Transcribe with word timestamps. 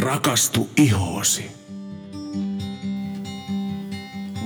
rakastu 0.00 0.68
ihoosi. 0.76 1.50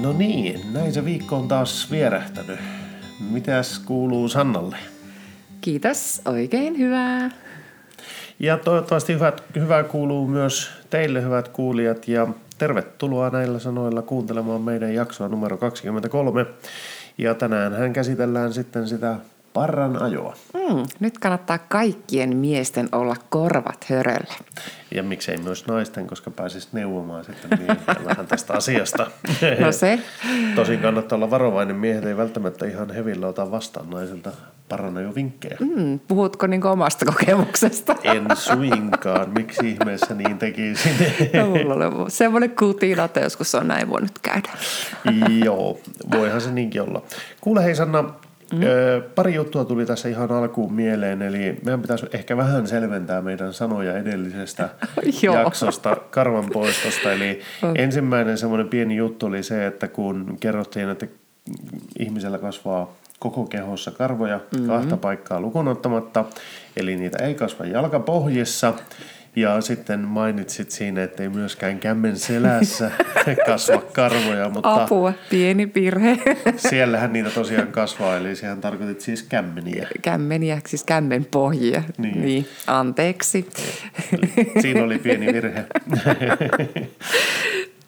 No 0.01 0.13
niin, 0.13 0.61
näin 0.73 0.93
se 0.93 1.05
viikko 1.05 1.37
on 1.37 1.49
taas 1.49 1.91
vierähtänyt. 1.91 2.61
Mitäs 3.31 3.79
kuuluu 3.79 4.29
Sannalle? 4.29 4.77
Kiitos, 5.61 6.23
oikein 6.25 6.79
hyvää. 6.79 7.31
Ja 8.39 8.59
toivottavasti 8.59 9.13
hyvät, 9.13 9.43
hyvää 9.57 9.83
kuuluu 9.83 10.27
myös 10.27 10.71
teille 10.91 11.23
hyvät 11.23 11.49
kuulijat 11.49 12.09
ja 12.09 12.29
tervetuloa 12.59 13.31
näillä 13.31 13.59
sanoilla 13.59 14.03
kuuntelemaan 14.03 14.63
meidän 14.63 14.95
jaksoa 14.95 15.29
numero 15.29 15.57
23. 15.57 16.47
Ja 17.19 17.35
tänään 17.35 17.73
hän 17.73 17.93
käsitellään 17.93 18.53
sitten 18.53 18.89
sitä 18.89 19.17
parran 19.53 20.03
ajoa. 20.03 20.37
Mm, 20.55 20.85
nyt 21.01 21.19
kannattaa 21.19 21.59
kaikkien 21.59 22.37
miesten 22.37 22.89
olla 22.93 23.17
korvat 23.29 23.85
höröllä. 23.85 24.35
Ja 24.95 25.03
miksei 25.03 25.37
myös 25.37 25.67
naisten, 25.67 26.07
koska 26.07 26.31
pääsis 26.31 26.73
neuvomaan 26.73 27.25
sitten 27.25 27.59
miehiä 27.59 28.05
vähän 28.05 28.27
tästä 28.27 28.53
asiasta. 28.53 29.07
No 29.61 29.73
se. 29.73 29.99
Tosin 30.55 30.81
kannattaa 30.81 31.17
olla 31.17 31.31
varovainen. 31.31 31.77
Miehet 31.77 32.05
ei 32.05 32.17
välttämättä 32.17 32.67
ihan 32.67 32.91
hevillä 32.91 33.27
ota 33.27 33.51
vastaan 33.51 33.91
naisilta 33.91 34.31
jo 35.03 35.15
vinkkejä. 35.15 35.57
Mm, 35.61 36.01
puhutko 36.09 36.47
niin 36.47 36.67
omasta 36.67 37.05
kokemuksesta? 37.05 37.97
En 38.05 38.27
suinkaan. 38.37 39.31
Miksi 39.31 39.71
ihmeessä 39.71 40.15
niin 40.15 40.39
tekisin? 40.39 40.93
No, 41.35 41.47
mulla 41.47 41.75
oli 41.75 42.11
semmoinen 42.11 42.51
kutina, 42.51 43.05
että 43.05 43.21
joskus 43.21 43.55
on 43.55 43.69
näin 43.69 43.91
voinut 43.91 44.19
käydä. 44.23 44.51
Joo, 45.45 45.79
voihan 46.13 46.41
se 46.41 46.51
niinkin 46.51 46.83
olla. 46.83 47.03
Kuule 47.41 47.65
hei 47.65 47.75
Sanna, 47.75 48.15
Mm. 48.53 48.61
pari 49.15 49.35
juttua 49.35 49.65
tuli 49.65 49.87
tässä 49.87 50.09
ihan 50.09 50.33
alkuun 50.33 50.73
mieleen, 50.73 51.23
eli 51.23 51.57
meidän 51.65 51.83
pitäisi 51.83 52.07
ehkä 52.13 52.37
vähän 52.37 52.67
selventää 52.67 53.23
meidän 53.23 53.53
sanoja 53.53 53.99
edellisestä 53.99 54.69
jaksosta 55.23 55.97
karvan 56.11 56.51
poistosta. 56.53 57.13
Eli 57.13 57.41
ensimmäinen 57.75 58.39
semmoinen 58.39 58.69
pieni 58.69 58.97
juttu 58.97 59.27
oli 59.27 59.43
se, 59.43 59.67
että 59.67 59.89
kun 59.89 60.37
kerrottiin, 60.41 60.89
että 60.89 61.07
ihmisellä 61.99 62.39
kasvaa 62.39 62.95
koko 63.19 63.45
kehossa 63.45 63.91
karvoja 63.91 64.37
mm-hmm. 64.37 64.67
kahta 64.67 64.97
paikkaa 64.97 65.41
lukunottamatta, 65.41 66.25
eli 66.77 66.97
niitä 66.97 67.25
ei 67.25 67.35
kasva 67.35 67.65
jalkapohjissa, 67.65 68.75
ja 69.37 69.61
sitten 69.61 70.01
mainitsit 70.01 70.71
siinä, 70.71 71.03
että 71.03 71.23
ei 71.23 71.29
myöskään 71.29 71.79
kämmen 71.79 72.17
selässä 72.17 72.91
kasva 73.47 73.83
karvoja. 73.93 74.49
Mutta 74.49 74.83
Apua, 74.83 75.13
pieni 75.31 75.71
virhe. 75.75 76.19
siellähän 76.71 77.13
niitä 77.13 77.31
tosiaan 77.31 77.69
kasvaa, 77.69 78.17
eli 78.17 78.37
sehän 78.37 78.61
tarkoitit 78.61 79.01
siis 79.01 79.23
kämmeniä. 79.23 79.89
Kämmeniä, 80.03 80.61
siis 80.67 80.85
kämmenpohjia. 80.85 81.83
Niin. 81.99 82.23
niin. 82.23 82.49
Anteeksi. 82.67 83.49
Siinä 84.61 84.85
oli 84.85 84.99
pieni 84.99 85.33
virhe. 85.33 85.65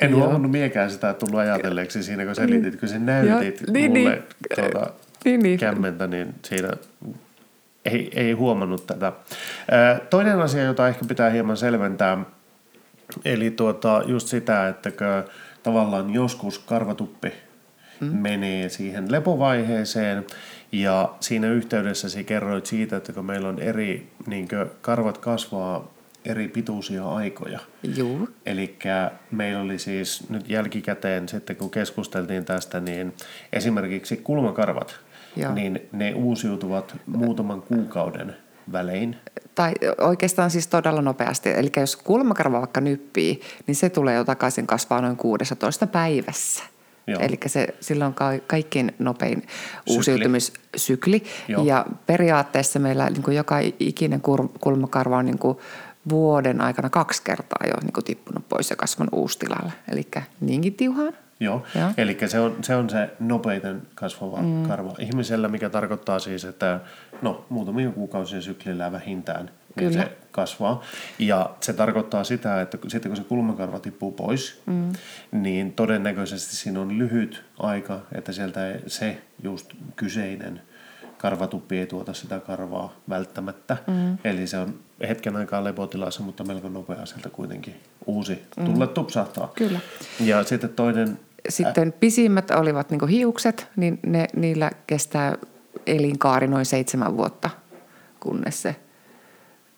En 0.00 0.16
huomannut 0.16 0.50
miekään 0.50 0.90
sitä 0.90 1.14
tullut 1.14 1.40
ajatelleeksi 1.40 2.02
siinä, 2.02 2.24
kun 2.24 2.34
selitit, 2.34 2.80
kun 2.80 2.88
sä 2.88 2.98
näytit 2.98 3.60
ja, 3.60 3.72
niin, 3.72 3.90
mulle 3.90 4.10
niin, 4.10 4.70
tuota, 4.72 4.92
niin, 5.24 5.40
niin. 5.40 5.58
kämmentä, 5.58 6.06
niin 6.06 6.34
siinä 6.44 6.68
ei, 7.84 8.10
ei 8.14 8.32
huomannut 8.32 8.86
tätä. 8.86 9.12
Toinen 10.10 10.40
asia, 10.40 10.62
jota 10.62 10.88
ehkä 10.88 11.04
pitää 11.04 11.30
hieman 11.30 11.56
selventää, 11.56 12.18
eli 13.24 13.50
tuota, 13.50 14.02
just 14.06 14.28
sitä, 14.28 14.68
että 14.68 14.90
tavallaan 15.62 16.14
joskus 16.14 16.58
karvatuppi 16.58 17.32
hmm. 18.00 18.16
menee 18.16 18.68
siihen 18.68 19.12
lepovaiheeseen 19.12 20.26
ja 20.72 21.14
siinä 21.20 21.48
yhteydessä 21.48 22.08
sä 22.08 22.22
kerroit 22.22 22.66
siitä, 22.66 22.96
että 22.96 23.12
kun 23.12 23.24
meillä 23.24 23.48
on 23.48 23.58
eri, 23.58 24.12
niin 24.26 24.48
karvat 24.80 25.18
kasvaa 25.18 25.92
eri 26.24 26.48
pituisia 26.48 27.08
aikoja. 27.08 27.58
Joo. 27.96 28.28
Eli 28.46 28.76
meillä 29.30 29.60
oli 29.60 29.78
siis 29.78 30.30
nyt 30.30 30.50
jälkikäteen 30.50 31.28
sitten 31.28 31.56
kun 31.56 31.70
keskusteltiin 31.70 32.44
tästä, 32.44 32.80
niin 32.80 33.12
esimerkiksi 33.52 34.16
kulmakarvat– 34.16 34.96
Joo. 35.36 35.54
niin 35.54 35.88
ne 35.92 36.14
uusiutuvat 36.14 36.96
muutaman 37.06 37.62
kuukauden 37.62 38.36
välein. 38.72 39.16
Tai 39.54 39.72
oikeastaan 40.00 40.50
siis 40.50 40.66
todella 40.66 41.02
nopeasti. 41.02 41.50
Eli 41.50 41.70
jos 41.76 41.96
kulmakarva 41.96 42.60
vaikka 42.60 42.80
nyppii, 42.80 43.40
niin 43.66 43.74
se 43.74 43.90
tulee 43.90 44.14
jo 44.14 44.24
takaisin 44.24 44.66
kasvaa 44.66 45.00
noin 45.00 45.16
16 45.16 45.86
päivässä. 45.86 46.64
Eli 47.20 47.38
se 47.46 47.68
silloin 47.80 48.14
ka- 48.14 48.38
kaikkein 48.46 48.94
nopein 48.98 49.46
uusiutumissykli. 49.90 51.22
Ja 51.64 51.86
periaatteessa 52.06 52.78
meillä 52.78 53.10
niin 53.10 53.22
kuin 53.22 53.36
joka 53.36 53.56
ikinen 53.80 54.20
kulmakarva 54.60 55.16
on 55.18 55.24
niin 55.24 55.38
kuin 55.38 55.58
vuoden 56.10 56.60
aikana 56.60 56.90
kaksi 56.90 57.22
kertaa 57.24 57.66
jo 57.66 57.74
niin 57.82 57.92
kuin 57.92 58.04
tippunut 58.04 58.48
pois 58.48 58.70
ja 58.70 58.76
kasvanut 58.76 59.12
uustilalle. 59.14 59.72
Eli 59.92 60.06
niinkin 60.40 60.74
tiuhaan. 60.74 61.12
Joo, 61.44 61.62
Joo. 61.74 61.90
eli 61.96 62.18
se 62.26 62.40
on, 62.40 62.56
se 62.64 62.76
on 62.76 62.90
se 62.90 63.10
nopeiten 63.20 63.82
kasvava 63.94 64.42
mm. 64.42 64.68
karva 64.68 64.94
ihmisellä, 64.98 65.48
mikä 65.48 65.70
tarkoittaa 65.70 66.18
siis, 66.18 66.44
että 66.44 66.80
no 67.22 67.44
muutamia 67.48 67.90
kuukausien 67.90 68.42
syklillä 68.42 68.92
vähintään 68.92 69.50
niin 69.76 69.92
se 69.92 70.12
kasvaa. 70.30 70.82
Ja 71.18 71.50
se 71.60 71.72
tarkoittaa 71.72 72.24
sitä, 72.24 72.60
että 72.60 72.78
sitten 72.88 73.10
kun 73.10 73.16
se 73.16 73.24
kulmakarva 73.24 73.78
tippuu 73.78 74.12
pois, 74.12 74.62
mm. 74.66 74.92
niin 75.32 75.72
todennäköisesti 75.72 76.56
siinä 76.56 76.80
on 76.80 76.98
lyhyt 76.98 77.44
aika, 77.58 78.00
että 78.14 78.32
sieltä 78.32 78.60
se 78.86 79.22
just 79.42 79.72
kyseinen 79.96 80.60
karvatuppi 81.18 81.78
ei 81.78 81.86
tuota 81.86 82.14
sitä 82.14 82.40
karvaa 82.40 82.92
välttämättä. 83.08 83.76
Mm. 83.86 84.18
Eli 84.24 84.46
se 84.46 84.58
on 84.58 84.74
hetken 85.08 85.36
aikaa 85.36 85.64
lepotilassa, 85.64 86.22
mutta 86.22 86.44
melko 86.44 86.68
nopea 86.68 87.06
sieltä 87.06 87.28
kuitenkin 87.28 87.74
uusi 88.06 88.42
mm. 88.56 88.64
tulle 88.64 88.86
tupsahtaa. 88.86 89.52
Kyllä. 89.56 89.80
Ja 90.20 90.44
sitten 90.44 90.70
toinen 90.70 91.18
sitten 91.48 91.92
pisimmät 91.92 92.50
olivat 92.50 92.90
niin 92.90 93.08
hiukset, 93.08 93.68
niin 93.76 94.00
ne, 94.06 94.26
niillä 94.36 94.70
kestää 94.86 95.36
elinkaari 95.86 96.46
noin 96.46 96.66
seitsemän 96.66 97.16
vuotta, 97.16 97.50
kunnes 98.20 98.62
se 98.62 98.76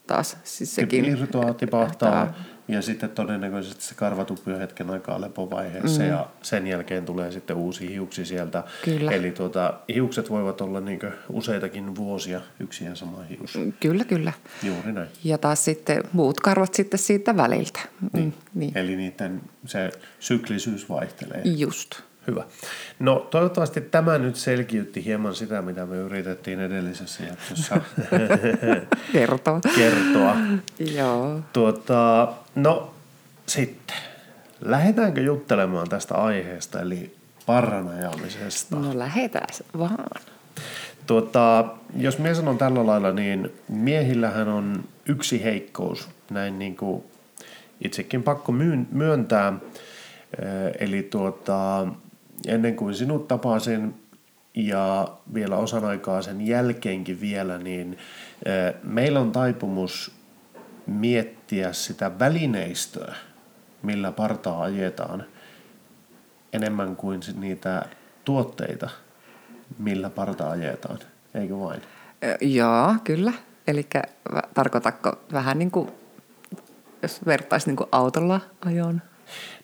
taas 0.07 0.37
siis 0.45 0.75
sekin... 0.75 1.05
Irtoaa, 1.05 1.55
tipahtaa 1.55 2.35
ja 2.69 2.83
sitten 2.83 3.11
todennäköisesti 3.11 3.85
se 3.85 3.95
karvatuppi 3.95 4.53
on 4.53 4.61
hetken 4.61 4.91
aikaa 4.91 5.21
lepovaiheessa 5.21 6.03
mm. 6.03 6.09
ja 6.09 6.29
sen 6.43 6.67
jälkeen 6.67 7.05
tulee 7.05 7.33
sitten 7.33 7.57
uusi 7.57 7.89
hiuksi 7.89 8.25
sieltä. 8.25 8.65
Kyllä. 8.85 9.11
Eli 9.11 9.31
tuota, 9.31 9.75
hiukset 9.95 10.31
voivat 10.31 10.61
olla 10.61 10.81
niin 10.81 11.01
useitakin 11.29 11.97
vuosia 11.97 12.41
yksi 12.61 12.85
ja 12.85 12.95
sama 12.95 13.23
hius. 13.23 13.59
Kyllä, 13.81 14.05
kyllä. 14.05 14.33
Juuri 14.63 14.93
näin. 14.93 15.09
Ja 15.25 15.39
taas 15.39 15.65
sitten 15.65 16.03
muut 16.13 16.41
karvat 16.41 16.75
sitten 16.75 16.99
siitä 16.99 17.37
väliltä. 17.37 17.81
Niin. 18.13 18.25
Mm, 18.25 18.33
niin. 18.55 18.79
Eli 18.79 18.97
niiden 18.97 19.41
se 19.67 19.91
syklisyys 20.19 20.89
vaihtelee. 20.89 21.43
Just. 21.45 22.01
Hyvä. 22.27 22.45
No 22.99 23.27
toivottavasti 23.31 23.81
tämä 23.81 24.19
nyt 24.19 24.37
selkiytti 24.37 25.05
hieman 25.05 25.35
sitä, 25.35 25.63
mitä 25.63 25.87
me 25.87 25.97
yritettiin 25.97 26.61
edellisessä 26.61 27.25
jaksossa 27.25 27.81
kertoa. 29.13 29.61
kertoa. 29.77 30.37
Joo. 30.79 31.41
Tuota, 31.53 32.33
no 32.55 32.95
sitten, 33.47 33.97
lähdetäänkö 34.61 35.21
juttelemaan 35.21 35.89
tästä 35.89 36.15
aiheesta, 36.15 36.81
eli 36.81 37.15
parranajamisesta? 37.47 38.77
No 38.77 38.99
lähdetään 38.99 39.49
vaan. 39.79 39.99
Tuota, 41.07 41.65
jos 41.97 42.19
minä 42.19 42.35
sanon 42.35 42.59
tällä 42.59 42.87
lailla, 42.87 43.13
niin 43.13 43.53
miehillähän 43.69 44.49
on 44.49 44.85
yksi 45.09 45.45
heikkous, 45.45 46.09
näin 46.31 46.59
niin 46.59 46.77
kuin 46.77 47.05
itsekin 47.85 48.23
pakko 48.23 48.53
myöntää. 48.91 49.53
Eli 50.79 51.03
tuota, 51.03 51.87
ennen 52.47 52.77
kuin 52.77 52.95
sinut 52.95 53.29
tapasin 53.29 53.95
ja 54.55 55.09
vielä 55.35 55.57
osan 55.57 55.85
aikaa 55.85 56.23
sen 56.23 56.47
jälkeenkin 56.47 57.21
vielä, 57.21 57.59
niin 57.59 57.99
meillä 58.83 59.21
on 59.21 59.33
taipumus 59.33 60.13
miettiä 60.87 61.73
sitä 61.73 62.19
välineistöä, 62.19 63.15
millä 63.83 64.13
partaa 64.13 64.63
ajetaan, 64.63 65.25
enemmän 66.53 66.97
kuin 66.97 67.21
niitä 67.37 67.83
tuotteita, 68.25 68.91
millä 69.79 70.11
partaa 70.11 70.51
ajetaan, 70.51 70.99
eikö 71.35 71.59
vain? 71.59 71.83
Joo, 72.41 72.95
kyllä. 73.05 73.33
Eli 73.67 73.87
tarkoitatko 74.55 75.19
vähän 75.33 75.59
niin 75.59 75.71
kuin, 75.71 75.91
jos 77.03 77.27
vertaisi 77.27 77.67
niin 77.67 77.77
kuin 77.77 77.89
autolla 77.93 78.41
ajoon? 78.67 79.03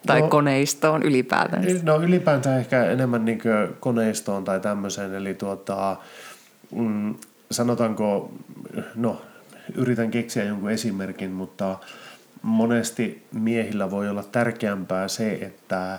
Tai 0.07 0.21
no, 0.21 0.29
koneistoon 0.29 1.03
ylipäätään? 1.03 1.65
No 1.83 2.03
ylipäätään 2.03 2.59
ehkä 2.59 2.85
enemmän 2.85 3.25
niin 3.25 3.41
koneistoon 3.81 4.45
tai 4.45 4.61
tämmöiseen. 4.61 5.15
Eli 5.15 5.35
tuota, 5.35 5.97
mm, 6.75 7.15
sanotaanko, 7.51 8.33
no 8.95 9.23
yritän 9.75 10.11
keksiä 10.11 10.45
jonkun 10.45 10.71
esimerkin, 10.71 11.31
mutta 11.31 11.79
monesti 12.43 13.27
miehillä 13.33 13.91
voi 13.91 14.09
olla 14.09 14.23
tärkeämpää 14.23 15.09
se, 15.09 15.33
että 15.33 15.99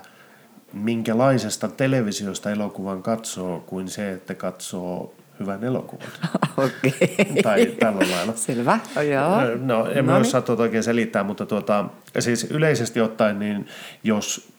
minkälaisesta 0.74 1.68
televisiosta 1.68 2.52
elokuvan 2.52 3.04
katsoo, 3.04 3.60
kuin 3.60 3.88
se, 3.88 4.12
että 4.12 4.36
katsoo 4.36 5.14
hyvän 5.42 5.64
elokuvan. 5.64 6.08
Okei. 6.58 7.42
tai 7.44 7.66
tällä 7.66 8.00
lailla. 8.12 8.34
Selvä, 8.36 8.80
joo. 9.12 9.56
No, 9.62 9.88
en 9.88 10.06
mä 10.06 10.12
Noniin. 10.12 10.28
osaa 10.28 10.42
tuota 10.42 10.64
oikein 10.64 10.84
selittää, 10.84 11.24
mutta 11.24 11.46
tuota, 11.46 11.86
siis 12.20 12.44
yleisesti 12.52 13.02
ottaen, 13.02 13.40
niin 13.40 13.68
jos, 14.04 14.54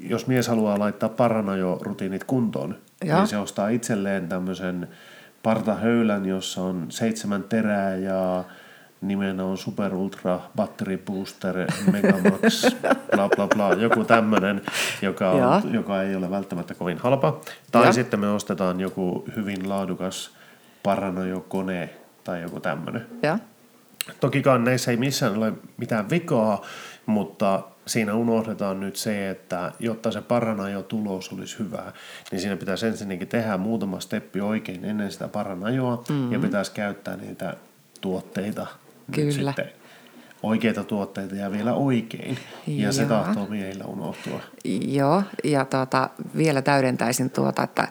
jos 0.00 0.26
mies 0.26 0.48
haluaa 0.48 0.78
laittaa 0.78 1.08
paranajo-rutiinit 1.08 2.24
kuntoon, 2.26 2.74
Joo. 3.04 3.18
niin 3.18 3.28
se 3.28 3.38
ostaa 3.38 3.68
itselleen 3.68 4.28
tämmöisen 4.28 4.88
partahöylän, 5.42 6.26
jossa 6.26 6.62
on 6.62 6.86
seitsemän 6.88 7.42
terää 7.42 7.96
ja 7.96 8.44
nimenä 9.00 9.44
on 9.44 9.58
Super 9.58 9.94
Ultra 9.94 10.40
Battery 10.56 10.98
Booster 10.98 11.66
Megamax, 11.92 12.66
bla 13.10 13.28
bla 13.36 13.48
bla, 13.54 13.74
joku 13.74 14.04
tämmöinen, 14.04 14.62
joka, 15.02 15.30
on, 15.30 15.74
joka 15.74 16.02
ei 16.02 16.16
ole 16.16 16.30
välttämättä 16.30 16.74
kovin 16.74 16.98
halpa. 16.98 17.40
Tai 17.72 17.84
Joo. 17.84 17.92
sitten 17.92 18.20
me 18.20 18.28
ostetaan 18.28 18.80
joku 18.80 19.24
hyvin 19.36 19.68
laadukas 19.68 20.30
paranojo-kone 20.82 21.90
tai 22.24 22.42
joku 22.42 22.60
tämmöinen. 22.60 23.06
Joo. 23.22 23.38
Tokikaan 24.20 24.64
näissä 24.64 24.90
ei 24.90 24.96
missään 24.96 25.36
ole 25.36 25.52
mitään 25.76 26.10
vikaa, 26.10 26.62
mutta 27.06 27.62
siinä 27.86 28.14
unohdetaan 28.14 28.80
nyt 28.80 28.96
se, 28.96 29.30
että 29.30 29.72
jotta 29.78 30.10
se 30.10 30.20
paranajo 30.20 30.82
tulos 30.82 31.32
olisi 31.32 31.58
hyvä, 31.58 31.92
niin 32.30 32.40
siinä 32.40 32.56
pitäisi 32.56 32.86
ensinnäkin 32.86 33.28
tehdä 33.28 33.56
muutama 33.56 34.00
steppi 34.00 34.40
oikein 34.40 34.84
ennen 34.84 35.12
sitä 35.12 35.28
paranajoa 35.28 36.04
mm-hmm. 36.08 36.32
ja 36.32 36.38
pitäisi 36.38 36.72
käyttää 36.72 37.16
niitä 37.16 37.56
tuotteita. 38.00 38.66
Nyt 39.08 39.14
Kyllä. 39.14 39.52
sitten 39.52 39.72
oikeita 40.42 40.84
tuotteita 40.84 41.34
ja 41.34 41.52
vielä 41.52 41.74
oikein. 41.74 42.38
Ja 42.66 42.92
se 42.92 43.02
Joo. 43.02 43.08
tahtoo 43.08 43.46
miehillä 43.46 43.84
unohtua. 43.84 44.40
Joo, 44.64 45.22
ja 45.44 45.64
tuota, 45.64 46.10
vielä 46.36 46.62
täydentäisin 46.62 47.30
tuota, 47.30 47.62
että 47.62 47.88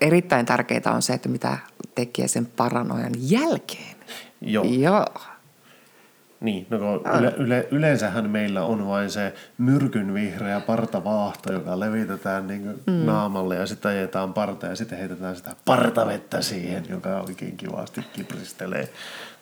erittäin 0.00 0.46
tärkeää 0.46 0.94
on 0.94 1.02
se, 1.02 1.12
että 1.12 1.28
mitä 1.28 1.58
tekee 1.94 2.28
sen 2.28 2.46
paranojan 2.46 3.12
jälkeen. 3.18 3.96
Joo. 4.40 4.64
Joo. 4.64 5.06
Niin, 6.40 6.66
no 6.70 6.78
kun 6.78 7.18
yle, 7.18 7.34
yle, 7.36 7.68
yleensähän 7.70 8.30
meillä 8.30 8.64
on 8.64 8.86
vain 8.86 9.10
se 9.10 9.34
myrkyn 9.58 10.14
vihreä 10.14 10.60
partavaahto, 10.60 11.52
joka 11.52 11.80
levitetään 11.80 12.46
niin 12.46 12.80
mm. 12.86 12.92
naamalle 12.92 13.56
ja 13.56 13.66
sitten 13.66 13.90
ajetaan 13.90 14.34
parta 14.34 14.66
ja 14.66 14.76
sitten 14.76 14.98
heitetään 14.98 15.36
sitä 15.36 15.50
partavettä 15.64 16.42
siihen, 16.42 16.84
joka 16.88 17.20
oikein 17.20 17.56
kivasti 17.56 18.00
kipristelee 18.12 18.88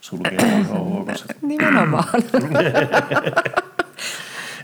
sulkeen 0.00 0.61
ihohuokoset. 0.61 1.37
Nimenomaan. 1.43 2.05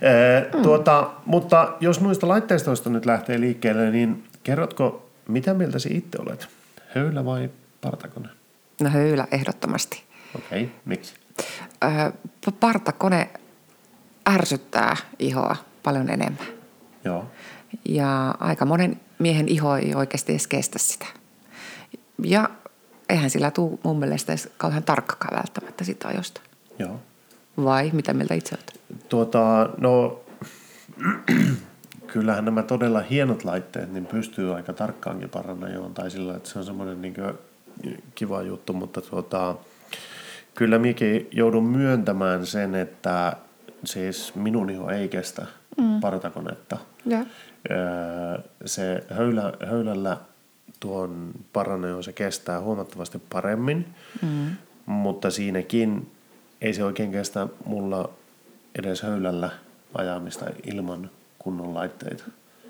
Mm. 0.00 0.62
Tuota, 0.62 1.11
mutta 1.27 1.77
jos 1.81 2.00
noista 2.00 2.29
laitteistoista 2.29 2.91
nyt 2.91 3.06
lähtee 3.06 3.41
liikkeelle, 3.41 3.91
niin 3.91 4.25
kerrotko, 4.43 5.11
mitä 5.29 5.55
mieltä 5.55 5.79
sinä 5.79 5.99
itse 5.99 6.19
olet? 6.23 6.49
Höylä 6.88 7.25
vai 7.25 7.50
partakone? 7.81 8.29
No 8.82 8.91
höylä 8.91 9.27
ehdottomasti. 9.32 10.03
Okei, 10.37 10.62
okay, 10.65 10.75
miksi? 10.85 11.15
Öö, 11.85 12.13
partakone 12.61 13.31
ärsyttää 14.29 14.97
ihoa 15.19 15.57
paljon 15.83 16.11
enemmän. 16.11 16.47
Joo. 17.05 17.25
Ja 17.85 18.35
aika 18.41 18.65
monen 18.65 19.01
miehen 19.19 19.49
iho 19.49 19.77
ei 19.77 19.95
oikeasti 19.95 20.33
edes 20.33 20.47
kestä 20.47 20.79
sitä. 20.79 21.07
Ja 22.23 22.51
eihän 23.09 23.31
sillä 23.31 23.51
tule 23.51 23.79
mun 23.83 23.99
mielestä 23.99 24.33
edes 24.33 24.49
kauhean 24.57 24.83
tarkkakaan 24.83 25.37
välttämättä 25.37 25.85
sitä 25.85 26.09
ajosta. 26.09 26.41
Joo. 26.79 27.01
Vai 27.65 27.91
mitä 27.93 28.15
mieltä 28.15 28.35
itse 28.35 28.55
olet? 28.55 28.81
Tuota, 29.09 29.71
no 29.79 30.21
kyllähän 32.13 32.45
nämä 32.45 32.63
todella 32.63 33.01
hienot 33.01 33.45
laitteet 33.45 33.93
niin 33.93 34.07
pystyy 34.07 34.55
aika 34.55 34.73
tarkkaankin 34.73 35.29
paranajoon 35.29 35.95
tai 35.95 36.11
sillä, 36.11 36.37
että 36.37 36.49
se 36.49 36.59
on 36.59 36.65
semmoinen 36.65 37.03
niin 37.03 37.15
kiva 38.15 38.43
juttu, 38.43 38.73
mutta 38.73 39.01
tuota, 39.01 39.57
kyllä 40.55 40.79
minäkin 40.79 41.29
joudun 41.32 41.64
myöntämään 41.64 42.47
sen, 42.47 42.75
että 42.75 43.37
siis 43.85 44.35
minun 44.35 44.70
iho 44.70 44.91
ei 44.91 45.08
kestä 45.08 45.47
mm. 45.76 46.00
partakonetta. 46.00 46.79
Öö, 47.70 48.38
Se 48.64 49.05
höylä, 49.11 49.52
höylällä 49.67 50.17
tuon 50.81 51.31
paranajoon 51.52 52.05
se 52.05 52.12
kestää 52.12 52.61
huomattavasti 52.61 53.23
paremmin, 53.32 53.87
mm. 54.23 54.56
mutta 54.87 55.31
siinäkin 55.31 56.11
ei 56.61 56.75
se 56.75 56.85
oikein 56.85 57.12
kestä 57.12 57.46
mulla 57.64 58.11
edes 58.79 59.03
höylällä 59.03 59.50
ajamista 59.94 60.46
ilman 60.73 61.11
kunnon 61.38 61.75
laitteita. 61.75 62.25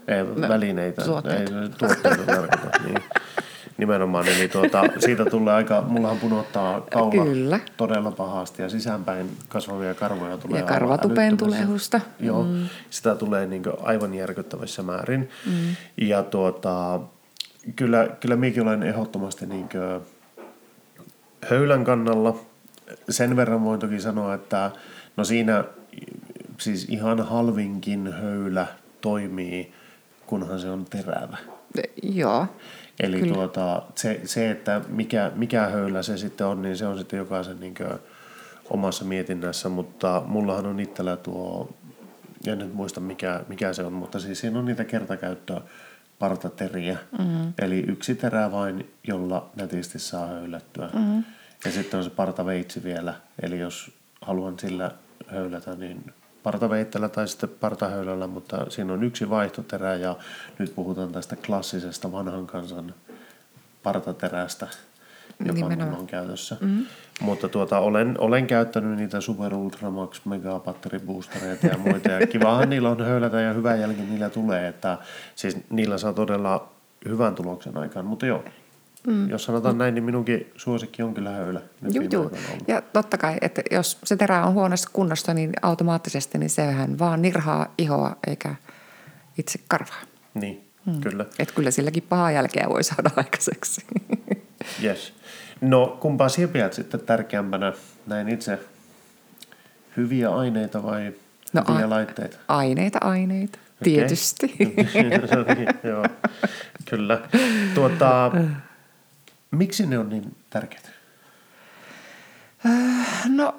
Ei, 0.08 0.22
no, 0.22 0.48
välineitä. 0.48 1.04
tuotteita. 1.04 1.62
Ei, 1.62 1.68
tuotteita 1.68 2.26
tarkoita, 2.26 2.70
niin. 2.84 2.98
Nimenomaan, 3.80 4.28
eli 4.28 4.48
tuota, 4.48 4.82
siitä 5.06 5.24
tulee 5.24 5.54
aika, 5.54 5.82
mullahan 5.88 6.18
punottaa 6.18 6.80
kaula 6.80 7.24
Kyllä. 7.24 7.60
todella 7.76 8.10
pahasti 8.10 8.62
ja 8.62 8.68
sisäänpäin 8.68 9.30
kasvavia 9.48 9.94
karvoja 9.94 10.38
tulee 10.38 10.60
Ja 10.60 10.66
karvatupeen 10.66 11.36
tulehusta. 11.36 12.00
Joo, 12.20 12.42
mm. 12.42 12.68
sitä 12.90 13.14
tulee 13.14 13.46
niin 13.46 13.62
aivan 13.82 14.14
järkyttävissä 14.14 14.82
määrin. 14.82 15.28
Mm. 15.46 15.76
Ja 15.96 16.22
tuota, 16.22 17.00
kyllä, 17.76 18.08
kyllä 18.20 18.36
minäkin 18.36 18.62
olen 18.62 18.82
ehdottomasti 18.82 19.46
niin 19.46 19.68
höylän 21.50 21.84
kannalla. 21.84 22.36
Sen 23.10 23.36
verran 23.36 23.64
voin 23.64 23.80
toki 23.80 24.00
sanoa, 24.00 24.34
että 24.34 24.70
no 25.16 25.24
siinä 25.24 25.64
siis 26.58 26.86
ihan 26.88 27.20
halvinkin 27.20 28.12
höylä 28.12 28.66
toimii, 29.00 29.72
kunhan 30.26 30.60
se 30.60 30.70
on 30.70 30.84
terävä. 30.84 31.36
Joo. 32.02 32.46
Eli 33.00 33.20
Kyllä. 33.20 33.34
tuota, 33.34 33.82
se, 33.94 34.20
se, 34.24 34.50
että 34.50 34.80
mikä, 34.88 35.32
mikä 35.34 35.66
höylä 35.66 36.02
se 36.02 36.16
sitten 36.16 36.46
on, 36.46 36.62
niin 36.62 36.76
se 36.76 36.86
on 36.86 36.98
sitten 36.98 37.18
jokaisen 37.18 37.60
niin 37.60 37.74
omassa 38.70 39.04
mietinnässä, 39.04 39.68
mutta 39.68 40.22
mullahan 40.26 40.66
on 40.66 40.80
itsellä 40.80 41.16
tuo, 41.16 41.74
en 42.46 42.58
nyt 42.58 42.74
muista 42.74 43.00
mikä, 43.00 43.40
mikä 43.48 43.72
se 43.72 43.82
on, 43.82 43.92
mutta 43.92 44.20
siis 44.20 44.40
siinä 44.40 44.58
on 44.58 44.64
niitä 44.64 44.84
kertakäyttöä 44.84 45.60
partateriä. 46.18 46.98
Mm-hmm. 47.18 47.52
Eli 47.58 47.84
yksi 47.88 48.14
terä 48.14 48.52
vain, 48.52 48.90
jolla 49.04 49.50
nätisti 49.56 49.98
saa 49.98 50.26
höylättyä. 50.26 50.90
Mm-hmm. 50.92 51.24
Ja 51.64 51.72
sitten 51.72 51.98
on 51.98 52.04
se 52.04 52.10
partaveitsi 52.10 52.84
vielä, 52.84 53.14
eli 53.42 53.58
jos 53.58 53.92
haluan 54.20 54.58
sillä 54.58 54.90
höylätä, 55.26 55.74
niin 55.74 56.12
partaveitteellä 56.42 57.08
tai 57.08 57.28
sitten 57.28 57.48
partahöylällä, 57.60 58.26
mutta 58.26 58.70
siinä 58.70 58.92
on 58.92 59.04
yksi 59.04 59.30
vaihtoterä 59.30 59.94
ja 59.94 60.16
nyt 60.58 60.74
puhutaan 60.74 61.12
tästä 61.12 61.36
klassisesta 61.46 62.12
vanhan 62.12 62.46
kansan 62.46 62.94
partaterästä, 63.82 64.68
joka 65.44 65.52
Nimenomaan. 65.52 65.94
on 66.00 66.06
käytössä. 66.06 66.56
Mm-hmm. 66.60 66.86
Mutta 67.20 67.48
tuota, 67.48 67.78
olen, 67.78 68.14
olen 68.18 68.46
käyttänyt 68.46 68.98
niitä 68.98 69.20
Super 69.20 69.54
Ultra 69.54 69.90
Max 69.90 70.20
Mega 70.24 70.60
Battery 70.60 70.98
Boostereita 70.98 71.66
ja 71.66 71.78
muita. 71.78 72.10
Ja 72.10 72.26
kivahan 72.26 72.70
niillä 72.70 72.90
on 72.90 73.06
höylätä 73.06 73.40
ja 73.40 73.52
hyvä 73.52 73.76
jälki 73.76 74.02
niillä 74.02 74.30
tulee. 74.30 74.68
Että, 74.68 74.98
siis 75.34 75.56
niillä 75.70 75.98
saa 75.98 76.12
todella 76.12 76.68
hyvän 77.08 77.34
tuloksen 77.34 77.76
aikaan. 77.76 78.06
Mutta 78.06 78.26
joo, 78.26 78.44
mm. 79.06 79.30
jos 79.30 79.44
sanotaan 79.44 79.78
näin, 79.78 79.94
niin 79.94 80.04
minunkin 80.04 80.52
suosikki 80.56 81.02
on 81.02 81.14
kyllä 81.14 81.30
höylä. 81.30 81.60
Aikoina 81.84 82.18
ollut. 82.18 82.36
Ja 82.68 82.82
totta 82.82 83.18
kai, 83.18 83.36
että 83.40 83.62
jos 83.70 83.98
se 84.04 84.16
terä 84.16 84.44
on 84.46 84.54
huonossa 84.54 84.90
kunnossa, 84.92 85.34
niin 85.34 85.52
automaattisesti 85.62 86.38
niin 86.38 86.50
sehän 86.50 86.98
vaan 86.98 87.22
nirhaa 87.22 87.74
ihoa 87.78 88.16
eikä 88.26 88.54
itse 89.38 89.58
karvaa. 89.68 90.00
Niin, 90.34 90.64
mm. 90.86 91.00
kyllä. 91.00 91.26
Että 91.38 91.54
kyllä 91.54 91.70
silläkin 91.70 92.02
pahaa 92.08 92.30
jälkeä 92.32 92.66
voi 92.68 92.84
saada 92.84 93.10
aikaiseksi. 93.16 93.86
Yes. 94.84 95.12
No 95.60 95.98
kumpaa 96.00 96.28
sinä 96.28 96.48
pidät 96.48 96.72
sitten 96.72 97.00
tärkeämpänä 97.00 97.72
näin 98.06 98.28
itse? 98.28 98.58
Hyviä 99.96 100.30
aineita 100.30 100.82
vai 100.82 101.12
No, 101.52 101.62
hyviä 101.68 101.86
a- 101.86 101.90
laitteita? 101.90 102.36
aineita, 102.48 102.98
aineita. 103.02 103.58
Okei. 103.80 103.94
Tietysti. 103.94 104.46
Niin, 104.58 105.68
Joo, 105.84 106.04
kyllä. 106.90 107.20
Tuota, 107.74 108.30
miksi 109.50 109.86
ne 109.86 109.98
on 109.98 110.08
niin 110.08 110.36
tärkeitä? 110.50 110.88
No 113.28 113.56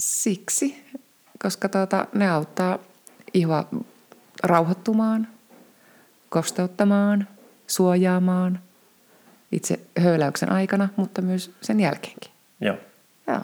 siksi, 0.00 0.84
koska 1.42 1.68
tuota, 1.68 2.06
ne 2.14 2.30
auttaa 2.30 2.78
ihoa 3.34 3.68
rauhoittumaan, 4.42 5.28
kosteuttamaan, 6.28 7.28
suojaamaan 7.66 8.60
itse 9.52 9.80
höyläyksen 9.98 10.52
aikana, 10.52 10.88
mutta 10.96 11.22
myös 11.22 11.50
sen 11.60 11.80
jälkeenkin. 11.80 12.30
Joo. 12.60 12.76
Joo. 13.26 13.40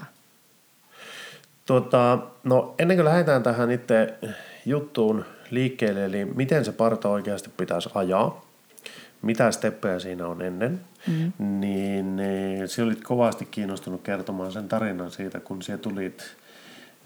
Tuota, 1.67 2.19
no 2.45 2.75
ennen 2.79 2.97
kuin 2.97 3.05
lähdetään 3.05 3.43
tähän 3.43 3.71
itse 3.71 4.19
juttuun 4.67 5.25
liikkeelle, 5.51 6.05
eli 6.05 6.25
miten 6.25 6.65
se 6.65 6.73
parta 6.73 7.09
oikeasti 7.09 7.51
pitäisi 7.57 7.91
ajaa, 7.95 8.50
mitä 9.23 9.51
steppejä 9.51 9.99
siinä 9.99 10.27
on 10.27 10.43
ennen, 10.43 10.81
mm. 11.07 11.33
niin 11.61 12.19
eh, 12.19 12.69
sinä 12.69 12.87
olit 12.87 13.05
kovasti 13.05 13.49
kiinnostunut 13.51 14.03
kertomaan 14.03 14.53
sen 14.53 14.69
tarinan 14.69 15.11
siitä, 15.11 15.41
kun 15.41 15.63
sinä 15.63 15.79
tulit 15.79 16.37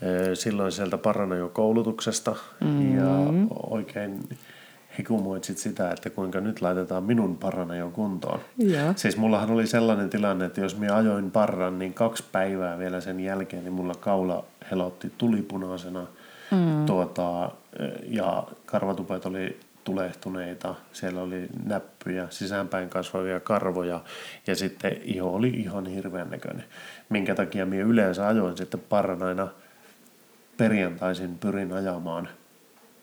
eh, 0.03 0.35
silloin 0.35 0.73
sieltä 0.73 0.99
Paranajo-koulutuksesta 0.99 2.37
mm. 2.61 2.97
ja 2.97 3.09
oikein 3.71 4.21
hikumoit 4.99 5.45
sit 5.45 5.59
sitä, 5.59 5.91
että 5.91 6.11
kuinka 6.11 6.41
nyt 6.41 6.61
laitetaan 6.61 7.05
minun 7.05 7.37
parana 7.37 7.77
jo 7.77 7.91
kuntoon. 7.91 8.41
Joo. 8.59 8.93
Siis 8.97 9.17
mullahan 9.17 9.51
oli 9.51 9.67
sellainen 9.67 10.11
tilanne, 10.11 10.45
että 10.45 10.61
jos 10.61 10.79
minä 10.79 10.97
ajoin 10.97 11.31
parran, 11.31 11.79
niin 11.79 11.95
kaksi 11.95 12.25
päivää 12.33 12.79
vielä 12.79 13.01
sen 13.01 13.21
jälkeen, 13.21 13.65
niin 13.65 13.73
mulla 13.73 13.95
kaula 13.95 14.45
helotti 14.71 15.13
tulipunaisena 15.19 16.07
mm. 16.51 16.87
tuota, 16.87 17.51
ja 18.09 18.45
karvatupet 18.67 19.27
oli 19.27 19.61
tulehtuneita, 19.85 20.75
siellä 20.93 21.21
oli 21.21 21.49
näppyjä, 21.65 22.27
sisäänpäin 22.31 22.89
kasvavia 22.89 23.41
karvoja 23.41 24.01
ja 24.47 24.57
sitten 24.57 24.93
iho 25.05 25.35
oli 25.35 25.49
ihan 25.49 25.87
hirveän 25.87 26.31
näköinen. 26.31 26.65
Minkä 27.09 27.35
takia 27.35 27.67
minä 27.67 27.83
yleensä 27.83 28.27
ajoin 28.27 28.57
sitten 28.57 28.81
parran 28.89 29.23
aina 29.23 29.49
perjantaisin 30.57 31.39
pyrin 31.39 31.73
ajamaan 31.73 32.29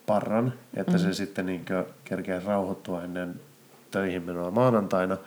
parran, 0.06 0.54
että 0.74 0.92
mm. 0.92 0.98
se 0.98 1.14
sitten 1.14 1.46
niin 1.46 1.66
kerkeä 2.06 2.42
rauhoittua 2.46 3.04
ennen 3.04 3.42
töihin 3.92 4.24
menoa 4.24 4.52
maanantaina. 4.52 5.18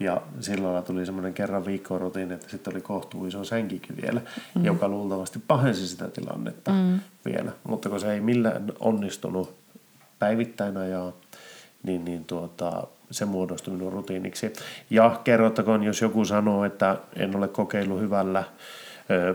Ja 0.00 0.22
silloin 0.40 0.84
tuli 0.84 1.06
semmoinen 1.06 1.34
kerran 1.34 1.66
viikkoon 1.66 2.00
rutiini, 2.00 2.34
että 2.34 2.50
sitten 2.50 2.74
oli 2.74 2.80
kohtuu 2.80 3.26
iso 3.26 3.44
sänkikin 3.44 3.96
vielä, 4.02 4.20
mm. 4.54 4.64
joka 4.64 4.88
luultavasti 4.88 5.38
pahensi 5.48 5.88
sitä 5.88 6.08
tilannetta 6.08 6.70
mm. 6.70 7.00
vielä. 7.24 7.52
Mutta 7.68 7.88
kun 7.88 8.00
se 8.00 8.12
ei 8.12 8.20
millään 8.20 8.72
onnistunut 8.80 9.56
päivittäin 10.18 10.76
ajaa, 10.76 11.12
niin, 11.82 12.04
niin 12.04 12.24
tuota, 12.24 12.86
se 13.10 13.24
muodostui 13.24 13.74
minun 13.74 13.92
rutiiniksi. 13.92 14.52
Ja 14.90 15.20
kerrottakoon, 15.24 15.82
jos 15.82 16.00
joku 16.00 16.24
sanoo, 16.24 16.64
että 16.64 16.96
en 17.16 17.36
ole 17.36 17.48
kokeillut 17.48 18.00
hyvällä 18.00 18.44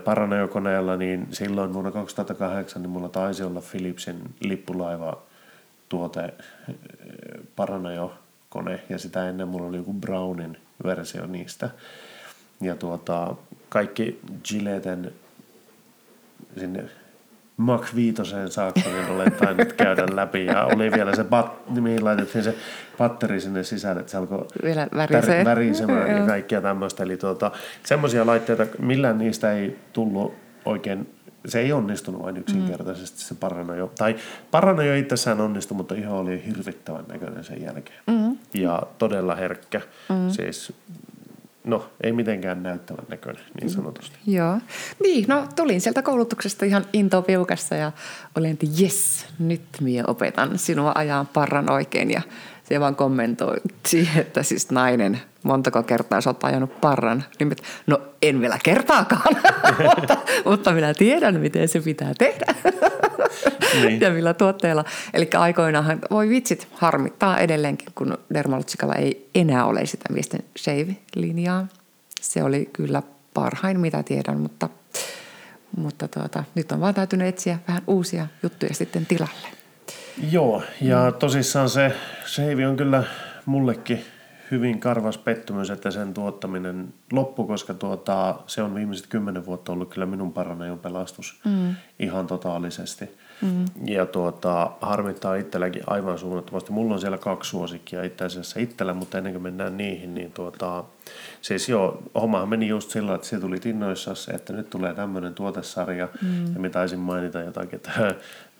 Paranajokoneella, 0.04 0.98
niin 0.98 1.28
silloin 1.32 1.74
vuonna 1.74 1.92
2008 1.92 2.82
niin 2.82 2.90
mulla 2.90 3.10
taisi 3.10 3.44
olla 3.44 3.62
Philipsin 3.72 4.36
lippulaiva 4.40 5.22
tuote 5.90 6.34
Paranajo-kone 7.56 8.80
ja 8.90 8.98
sitä 8.98 9.30
ennen 9.30 9.48
mulla 9.48 9.68
oli 9.68 9.78
joku 9.78 9.94
Brownin 9.94 10.58
versio 10.84 11.26
niistä. 11.26 11.70
Ja 12.62 12.76
tuota, 12.76 13.36
kaikki 13.70 14.20
Gilleten 14.44 15.14
sinne 16.60 16.90
Mach 17.58 17.96
5 17.96 18.22
saakka, 18.50 18.82
niin 18.86 19.10
olen 19.10 19.32
tainnut 19.32 19.74
käydä 19.74 20.06
läpi. 20.12 20.46
Ja 20.46 20.66
oli 20.66 20.92
vielä 20.92 21.16
se, 21.16 21.24
bat, 21.24 21.70
mihin 21.70 22.06
laitettiin 22.06 22.44
se 22.44 22.56
patteri 22.98 23.42
sinne 23.42 23.64
sisälle, 23.64 24.00
että 24.00 24.12
se 24.12 24.18
alkoi 24.18 24.46
vielä 24.64 24.88
värisee. 24.96 25.46
värisemään 25.46 26.18
ja 26.18 26.26
kaikkia 26.26 26.62
tämmöistä. 26.62 27.04
Eli 27.04 27.18
tuota, 27.18 27.52
semmoisia 27.84 28.26
laitteita, 28.26 28.66
millään 28.80 29.18
niistä 29.18 29.54
ei 29.54 29.80
tullut 29.94 30.34
oikein 30.66 31.08
se 31.46 31.60
ei 31.60 31.74
onnistunut 31.74 32.24
vain 32.24 32.38
yksinkertaisesti 32.38 33.18
mm. 33.18 33.28
se 33.28 33.36
paranojo. 33.36 33.92
Tai 33.98 34.16
paranojo 34.52 34.96
itsessään 34.96 35.42
onnistui, 35.42 35.78
mutta 35.78 35.96
ihan 35.96 36.14
oli 36.14 36.44
hirvittävän 36.46 37.06
näköinen 37.08 37.44
sen 37.44 37.62
jälkeen. 37.62 38.00
Mm. 38.08 38.38
Ja 38.54 38.84
todella 38.98 39.36
herkkä. 39.36 39.82
Mm. 40.10 40.30
Siis 40.30 40.74
no, 41.64 41.90
ei 42.04 42.12
mitenkään 42.12 42.64
näyttävän 42.64 43.06
näköinen 43.10 43.44
niin 43.62 43.70
sanotusti. 43.70 44.18
Mm, 44.28 44.34
joo. 44.34 44.60
Niin, 45.04 45.26
no 45.28 45.48
tulin 45.56 45.82
sieltä 45.82 46.02
koulutuksesta 46.02 46.66
ihan 46.66 46.86
intopiukassa 46.94 47.76
ja 47.76 47.92
olin, 48.38 48.52
että 48.52 48.66
jes, 48.78 49.26
nyt 49.40 49.62
minä 49.82 50.04
opetan 50.08 50.58
sinua 50.60 50.92
ajan 50.96 51.28
parran 51.28 51.72
oikein. 51.72 52.12
Ja 52.12 52.22
se 52.64 52.80
vaan 52.80 52.96
kommentoi 52.96 53.56
siihen, 53.86 54.22
että 54.22 54.44
siis 54.44 54.72
nainen, 54.72 55.22
montako 55.44 55.84
kertaa 55.84 56.22
sä 56.22 56.30
oot 56.30 56.44
ajanut 56.44 56.82
parran. 56.82 57.24
Niin, 57.40 57.52
että, 57.52 57.64
no 57.88 58.02
en 58.22 58.42
vielä 58.42 58.60
kertaakaan, 58.64 59.36
mutta, 59.96 60.18
mutta 60.46 60.72
minä 60.72 60.94
tiedän, 60.94 61.40
miten 61.40 61.68
se 61.68 61.82
pitää 61.82 62.14
tehdä. 62.18 62.46
niin. 63.82 64.02
ja 64.02 64.10
millä 64.10 64.34
tuotteella. 64.34 64.86
Eli 65.14 65.30
aikoinaanhan, 65.38 66.00
voi 66.12 66.30
vitsit, 66.30 66.68
harmittaa 66.74 67.40
edelleenkin, 67.40 67.88
kun 67.96 68.18
Dermalotsikalla 68.34 68.96
ei 68.96 69.30
enää 69.36 69.66
ole 69.66 69.86
sitä 69.86 70.14
miesten 70.14 70.44
shave-linjaa. 70.60 71.68
Se 72.22 72.44
oli 72.44 72.70
kyllä 72.74 73.02
parhain, 73.34 73.80
mitä 73.80 74.04
tiedän, 74.04 74.40
mutta, 74.40 74.70
mutta 75.78 76.08
tuota, 76.08 76.44
nyt 76.56 76.72
on 76.72 76.82
vaan 76.82 76.94
täytynyt 76.94 77.28
etsiä 77.28 77.60
vähän 77.68 77.84
uusia 77.88 78.28
juttuja 78.44 78.74
sitten 78.74 79.06
tilalle. 79.06 79.63
Joo, 80.32 80.64
ja 80.82 81.12
tosissaan 81.12 81.70
se 81.70 81.94
shave 82.26 82.68
on 82.68 82.78
kyllä 82.78 83.04
mullekin 83.46 84.06
hyvin 84.52 84.80
karvas 84.80 85.18
pettymys, 85.18 85.70
että 85.70 85.92
sen 85.92 86.14
tuottaminen 86.14 86.94
loppui, 87.12 87.48
koska 87.48 87.74
tuota, 87.74 88.36
se 88.48 88.62
on 88.62 88.76
viimeiset 88.76 89.08
kymmenen 89.08 89.46
vuotta 89.46 89.72
ollut 89.72 89.94
kyllä 89.94 90.06
minun 90.06 90.34
paranejon 90.34 90.80
pelastus 90.80 91.40
mm. 91.46 91.76
ihan 92.00 92.28
totaalisesti. 92.28 93.10
Mm. 93.42 93.66
Ja 93.86 94.06
tuota, 94.06 94.72
harmittaa 94.82 95.36
itselläkin 95.36 95.84
aivan 95.88 96.20
suunnattomasti. 96.20 96.72
Mulla 96.72 96.94
on 96.94 97.00
siellä 97.00 97.18
kaksi 97.18 97.50
suosikkia 97.50 98.04
itse 98.04 98.26
asiassa 98.26 98.60
itsellä, 98.60 98.94
mutta 98.94 99.18
ennen 99.18 99.34
kuin 99.34 99.44
mennään 99.44 99.78
niihin, 99.78 100.14
niin 100.14 100.32
tuota, 100.32 100.84
siis 101.42 101.70
joo, 101.70 102.04
hommahan 102.16 102.50
meni 102.50 102.68
just 102.68 102.90
sillä, 102.90 103.16
että 103.16 103.28
se 103.28 103.40
tuli 103.40 103.60
tinnoissa, 103.60 104.14
että 104.34 104.54
nyt 104.54 104.70
tulee 104.70 104.94
tämmöinen 104.94 105.34
tuotesarja, 105.34 106.08
mm. 106.22 106.54
ja 106.54 106.60
mä 106.60 106.70
taisin 106.70 107.00
mainita 107.00 107.40
jotakin, 107.40 107.76
että 107.76 108.16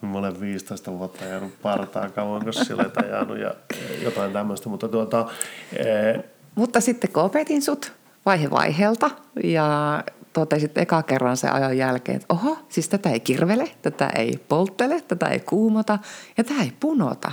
mä 0.10 0.18
olen 0.18 0.40
15 0.40 0.92
vuotta 0.92 1.26
ajanut 1.26 1.62
partaa 1.62 2.10
kauan, 2.10 2.44
kun 2.44 2.54
sille 2.54 2.92
ajanut 2.96 3.38
ja 3.38 3.56
jotain 4.04 4.34
tämmöistä, 4.34 4.70
mutta 4.70 4.88
tuota... 4.88 5.26
Ee... 5.78 6.30
Mutta 6.56 6.82
sitten 6.82 7.12
kun 7.12 7.24
opetin 7.24 7.62
sut 7.62 7.94
vaihe 8.26 8.52
vaiheelta 8.52 9.10
ja 9.44 10.04
totesit 10.34 10.78
eka 10.78 11.04
kerran 11.04 11.38
se 11.38 11.50
ajan 11.50 11.78
jälkeen, 11.78 12.16
että 12.16 12.34
oho, 12.34 12.58
siis 12.70 12.90
tätä 12.90 13.10
ei 13.10 13.20
kirvele, 13.20 13.72
tätä 13.82 14.08
ei 14.08 14.40
polttele, 14.50 15.02
tätä 15.02 15.28
ei 15.28 15.40
kuumota 15.40 16.00
ja 16.38 16.44
tämä 16.44 16.62
ei 16.62 16.74
punota. 16.80 17.32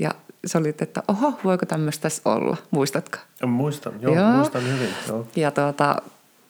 Ja 0.00 0.10
se 0.46 0.58
oli, 0.58 0.68
että 0.68 1.02
oho, 1.08 1.32
voiko 1.44 1.66
tämmöistä 1.66 2.08
olla, 2.24 2.56
muistatko? 2.70 3.18
Muistan, 3.46 3.92
joo, 4.00 4.14
joo. 4.14 4.30
muistan 4.30 4.62
hyvin. 4.62 4.88
Joo. 5.08 5.26
Ja, 5.36 5.50
tuota, 5.50 5.96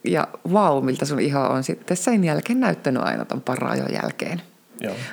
ja 0.04 0.28
vau, 0.52 0.80
miltä 0.80 1.04
sun 1.04 1.20
iho 1.20 1.40
on 1.40 1.64
sitten 1.64 1.96
sen 1.96 2.24
jälkeen 2.24 2.60
näyttänyt 2.60 3.02
aina 3.02 3.24
ton 3.24 3.40
paraajon 3.40 3.92
jälkeen. 3.92 4.42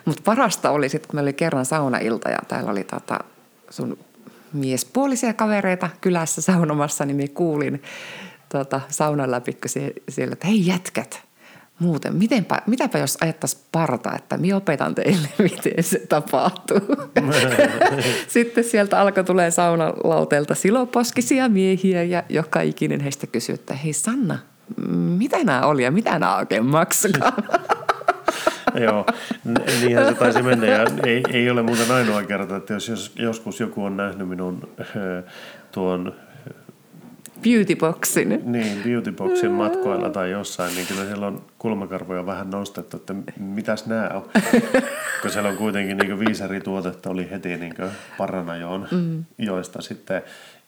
Mutta 0.06 0.22
parasta 0.26 0.70
oli 0.70 0.90
sitten, 0.90 1.08
kun 1.08 1.18
me 1.18 1.22
oli 1.22 1.34
kerran 1.34 1.66
saunailta 1.66 2.30
ja 2.30 2.40
täällä 2.48 2.72
oli 2.72 2.84
tota 2.84 3.20
sun 3.70 3.98
miespuolisia 4.54 5.34
kavereita 5.34 5.90
kylässä 6.02 6.42
saunomassa, 6.42 7.06
niin 7.06 7.18
me 7.18 7.28
kuulin 7.28 7.82
tota, 8.50 8.82
saunan 8.90 9.32
läpi 9.32 9.58
siellä, 10.10 10.34
että 10.34 10.48
hei 10.48 10.68
jätkät, 10.68 11.22
muuten, 11.80 12.16
mitenpä, 12.16 12.62
mitäpä 12.68 13.00
jos 13.00 13.18
ajattaisiin 13.22 13.64
parta, 13.72 14.16
että 14.16 14.38
minä 14.38 14.56
opetan 14.56 14.96
teille, 14.96 15.28
miten 15.44 15.84
se 15.84 16.00
tapahtuu. 16.00 16.80
Sitten 18.28 18.64
sieltä 18.64 19.02
alkoi 19.02 19.24
tulee 19.24 19.52
saunalauteelta 19.52 20.56
siloposkisia 20.56 21.50
miehiä 21.50 22.04
ja 22.04 22.24
joka 22.30 22.62
ikinen 22.62 23.00
heistä 23.00 23.28
kysyi, 23.28 23.54
että 23.54 23.74
hei 23.74 23.94
Sanna, 23.94 24.40
mitä 25.18 25.44
nämä 25.44 25.62
oli 25.62 25.84
ja 25.84 25.92
mitä 25.92 26.20
nämä 26.20 26.38
oikein 26.38 26.66
maksakaan? 26.66 27.44
Joo, 28.86 29.06
niinhän 29.82 30.06
se 30.06 30.14
taisi 30.14 30.42
mennä 30.42 30.66
ja 30.66 30.86
ei, 31.06 31.24
ei 31.34 31.50
ole 31.50 31.62
muuten 31.62 31.92
ainoa 31.92 32.24
kerta, 32.24 32.56
että 32.56 32.74
jos, 32.74 32.90
jos 32.90 33.12
joskus 33.16 33.60
joku 33.60 33.84
on 33.84 33.98
nähnyt 33.98 34.30
minun 34.30 34.70
tuon 35.72 36.14
beautyboxin. 37.44 38.42
Niin, 38.46 38.84
beautyboxin 38.84 39.52
matkoilla 39.52 40.10
tai 40.10 40.32
jossain, 40.32 40.76
niin 40.76 40.88
kyllä 40.88 41.06
siellä 41.06 41.28
on 41.28 41.42
kulmakarvoja 41.60 42.26
vähän 42.26 42.50
nostettu, 42.50 42.98
että 42.98 43.16
mitäs 43.40 43.86
nämä 43.86 44.10
on. 44.14 44.30
Kun 45.22 45.32
siellä 45.32 45.50
on 45.50 45.58
kuitenkin 45.58 45.98
niin 45.98 46.20
viisi 46.20 46.44
eri 46.44 46.62
tuotetta 46.62 47.10
oli 47.10 47.32
heti 47.32 47.58
niin 47.58 47.74
paranajoon, 48.18 48.88
mm. 48.92 49.26
joista 49.38 49.82
sitten 49.82 50.22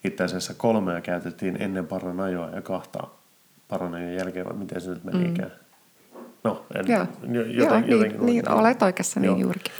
itse 0.04 0.24
asiassa 0.24 0.54
kolmea 0.54 1.00
käytettiin 1.00 1.62
ennen 1.62 1.86
paranajoa 1.86 2.50
ja 2.50 2.62
kahta 2.62 3.06
paranajon 3.68 4.14
jälkeen, 4.14 4.46
vai 4.46 4.56
miten 4.56 4.80
se 4.80 4.90
nyt 4.90 5.04
menikään. 5.04 5.50
Mm. 5.50 5.69
No, 6.44 6.66
en, 6.74 6.84
Joo, 6.88 6.98
joten, 7.00 7.34
Joo 7.34 7.44
joten, 7.44 7.82
niin, 7.82 7.90
joten, 7.90 8.26
niin 8.26 8.48
olet 8.48 8.82
oikeassa, 8.82 9.20
niin 9.20 9.38
juurikin. 9.38 9.72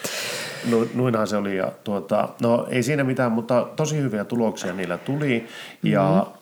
No, 0.70 0.86
noinhan 0.94 1.26
se 1.26 1.36
oli. 1.36 1.56
Ja, 1.56 1.72
tuota, 1.84 2.28
no 2.42 2.66
ei 2.70 2.82
siinä 2.82 3.04
mitään, 3.04 3.32
mutta 3.32 3.68
tosi 3.76 3.96
hyviä 3.96 4.24
tuloksia 4.24 4.72
niillä 4.72 4.98
tuli. 4.98 5.46
Ja 5.82 6.24
mm-hmm. 6.24 6.38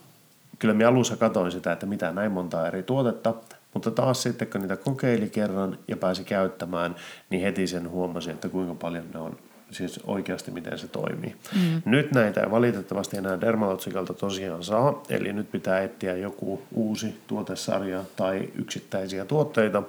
kyllä 0.58 0.74
minä 0.74 0.88
alussa 0.88 1.16
katsoin 1.16 1.52
sitä, 1.52 1.72
että 1.72 1.86
mitä 1.86 2.12
näin 2.12 2.32
monta 2.32 2.66
eri 2.66 2.82
tuotetta. 2.82 3.34
Mutta 3.74 3.90
taas 3.90 4.22
sitten, 4.22 4.48
kun 4.48 4.60
niitä 4.60 4.76
kokeili 4.76 5.28
kerran 5.28 5.78
ja 5.88 5.96
pääsi 5.96 6.24
käyttämään, 6.24 6.96
niin 7.30 7.42
heti 7.42 7.66
sen 7.66 7.90
huomasi, 7.90 8.30
että 8.30 8.48
kuinka 8.48 8.74
paljon 8.74 9.04
ne 9.14 9.20
on 9.20 9.36
siis 9.70 10.00
oikeasti 10.06 10.50
miten 10.50 10.78
se 10.78 10.88
toimii. 10.88 11.34
Mm. 11.54 11.82
Nyt 11.84 12.12
näitä 12.12 12.40
ei 12.40 12.50
valitettavasti 12.50 13.16
enää 13.16 13.40
Dermalotsikalta 13.40 14.14
tosiaan 14.14 14.64
saa, 14.64 15.02
eli 15.08 15.32
nyt 15.32 15.50
pitää 15.52 15.82
etsiä 15.82 16.16
joku 16.16 16.62
uusi 16.74 17.20
tuotesarja 17.26 18.04
tai 18.16 18.48
yksittäisiä 18.54 19.24
tuotteita, 19.24 19.82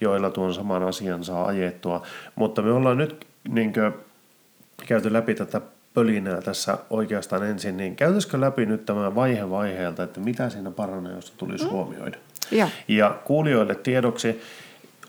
joilla 0.00 0.30
tuon 0.30 0.54
saman 0.54 0.82
asian 0.82 1.24
saa 1.24 1.46
ajettua. 1.46 2.06
Mutta 2.34 2.62
me 2.62 2.72
ollaan 2.72 2.98
nyt 2.98 3.26
niin 3.48 3.72
kuin, 3.72 3.92
käyty 4.86 5.12
läpi 5.12 5.34
tätä 5.34 5.60
pölinää 5.94 6.40
tässä 6.40 6.78
oikeastaan 6.90 7.42
ensin, 7.42 7.76
niin 7.76 7.96
käytäisikö 7.96 8.40
läpi 8.40 8.66
nyt 8.66 8.86
tämä 8.86 9.14
vaihe 9.14 9.50
vaiheelta, 9.50 10.02
että 10.02 10.20
mitä 10.20 10.50
siinä 10.50 10.70
paraneossa 10.70 11.32
tulisi 11.36 11.64
mm. 11.64 11.70
huomioida? 11.70 12.18
Ja. 12.50 12.68
ja 12.88 13.18
kuulijoille 13.24 13.74
tiedoksi, 13.74 14.40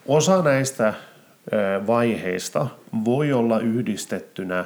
osa 0.08 0.42
näistä 0.42 0.94
vaiheista 1.88 2.68
voi 3.06 3.34
olla 3.34 3.60
yhdistettynä 3.60 4.66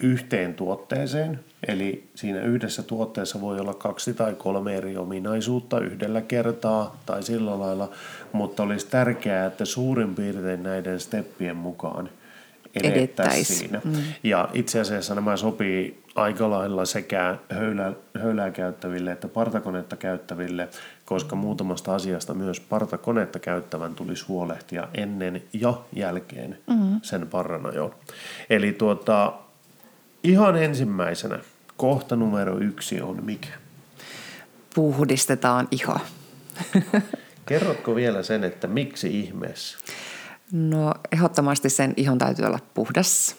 yhteen 0.00 0.54
tuotteeseen. 0.54 1.40
Eli 1.68 2.04
siinä 2.14 2.40
yhdessä 2.40 2.82
tuotteessa 2.82 3.40
voi 3.40 3.60
olla 3.60 3.74
kaksi 3.74 4.14
tai 4.14 4.34
kolme 4.34 4.76
eri 4.76 4.96
ominaisuutta 4.96 5.80
yhdellä 5.80 6.20
kertaa 6.20 6.96
tai 7.06 7.22
sillä 7.22 7.58
lailla, 7.58 7.90
mutta 8.32 8.62
olisi 8.62 8.86
tärkeää, 8.86 9.46
että 9.46 9.64
suurin 9.64 10.14
piirtein 10.14 10.62
näiden 10.62 11.00
steppien 11.00 11.56
mukaan 11.56 12.10
edettäisiin 12.84 13.58
siinä. 13.58 13.80
Mm. 13.84 13.92
Ja 14.22 14.48
itse 14.52 14.80
asiassa 14.80 15.14
nämä 15.14 15.36
sopii 15.36 16.02
aika 16.14 16.50
lailla 16.50 16.84
sekä 16.84 17.36
höylää, 17.50 17.92
höylää 18.18 18.50
käyttäville 18.50 19.12
että 19.12 19.28
partakonetta 19.28 19.96
käyttäville, 19.96 20.68
koska 21.06 21.36
muutamasta 21.36 21.94
asiasta 21.94 22.34
myös 22.34 22.60
partakonetta 22.60 23.38
käyttävän 23.38 23.94
tulisi 23.94 24.24
huolehtia 24.28 24.88
ennen 24.94 25.42
ja 25.52 25.80
jälkeen 25.92 26.58
mm-hmm. 26.66 27.00
sen 27.02 27.26
parranajon. 27.26 27.94
Eli 28.50 28.72
tuota, 28.72 29.32
ihan 30.24 30.56
ensimmäisenä 30.56 31.38
kohta 31.76 32.16
numero 32.16 32.58
yksi 32.58 33.00
on 33.00 33.24
mikä? 33.24 33.48
Puhdistetaan 34.74 35.68
iho. 35.70 35.98
Kerrotko 37.46 37.94
vielä 37.94 38.22
sen, 38.22 38.44
että 38.44 38.66
miksi 38.66 39.20
ihmeessä? 39.20 39.78
No 40.52 40.94
ehdottomasti 41.12 41.70
sen 41.70 41.94
ihon 41.96 42.18
täytyy 42.18 42.44
olla 42.44 42.58
puhdas, 42.74 43.36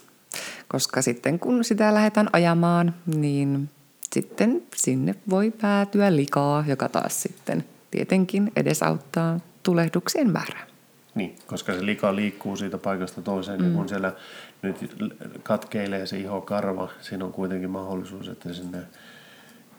koska 0.68 1.02
sitten 1.02 1.40
kun 1.40 1.64
sitä 1.64 1.94
lähdetään 1.94 2.30
ajamaan, 2.34 2.96
niin 3.06 3.70
sitten 4.14 4.64
sinne 4.76 5.16
voi 5.30 5.52
päätyä 5.52 6.16
likaa, 6.16 6.64
joka 6.68 6.90
taas 6.90 7.22
sitten 7.22 7.64
tietenkin 7.92 8.52
edesauttaa 8.56 9.40
tulehduksien 9.64 10.32
määrää. 10.32 10.68
Niin, 11.16 11.36
koska 11.48 11.74
se 11.74 11.86
lika 11.86 12.16
liikkuu 12.16 12.56
siitä 12.56 12.78
paikasta 12.78 13.22
toiseen, 13.22 13.62
mm. 13.62 13.68
ja 13.68 13.78
kun 13.78 13.90
siellä 13.90 14.14
nyt 14.62 14.96
katkeilee 15.44 16.06
se 16.06 16.20
ihokarva, 16.20 16.90
siinä 17.02 17.26
on 17.26 17.34
kuitenkin 17.34 17.70
mahdollisuus, 17.70 18.28
että 18.28 18.54
sinne 18.54 18.80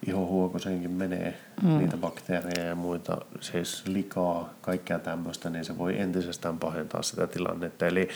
ihohuokoseenkin 0.07 0.91
menee 0.91 1.39
mm. 1.63 1.79
niitä 1.79 1.97
bakteereja 1.97 2.69
ja 2.69 2.75
muita, 2.75 3.19
siis 3.41 3.87
likaa, 3.87 4.55
kaikkea 4.61 4.99
tämmöistä, 4.99 5.51
niin 5.51 5.65
se 5.65 5.79
voi 5.79 6.01
entisestään 6.01 6.59
pahentaa 6.59 7.03
sitä 7.03 7.27
tilannetta. 7.27 7.87
Eli 7.87 8.09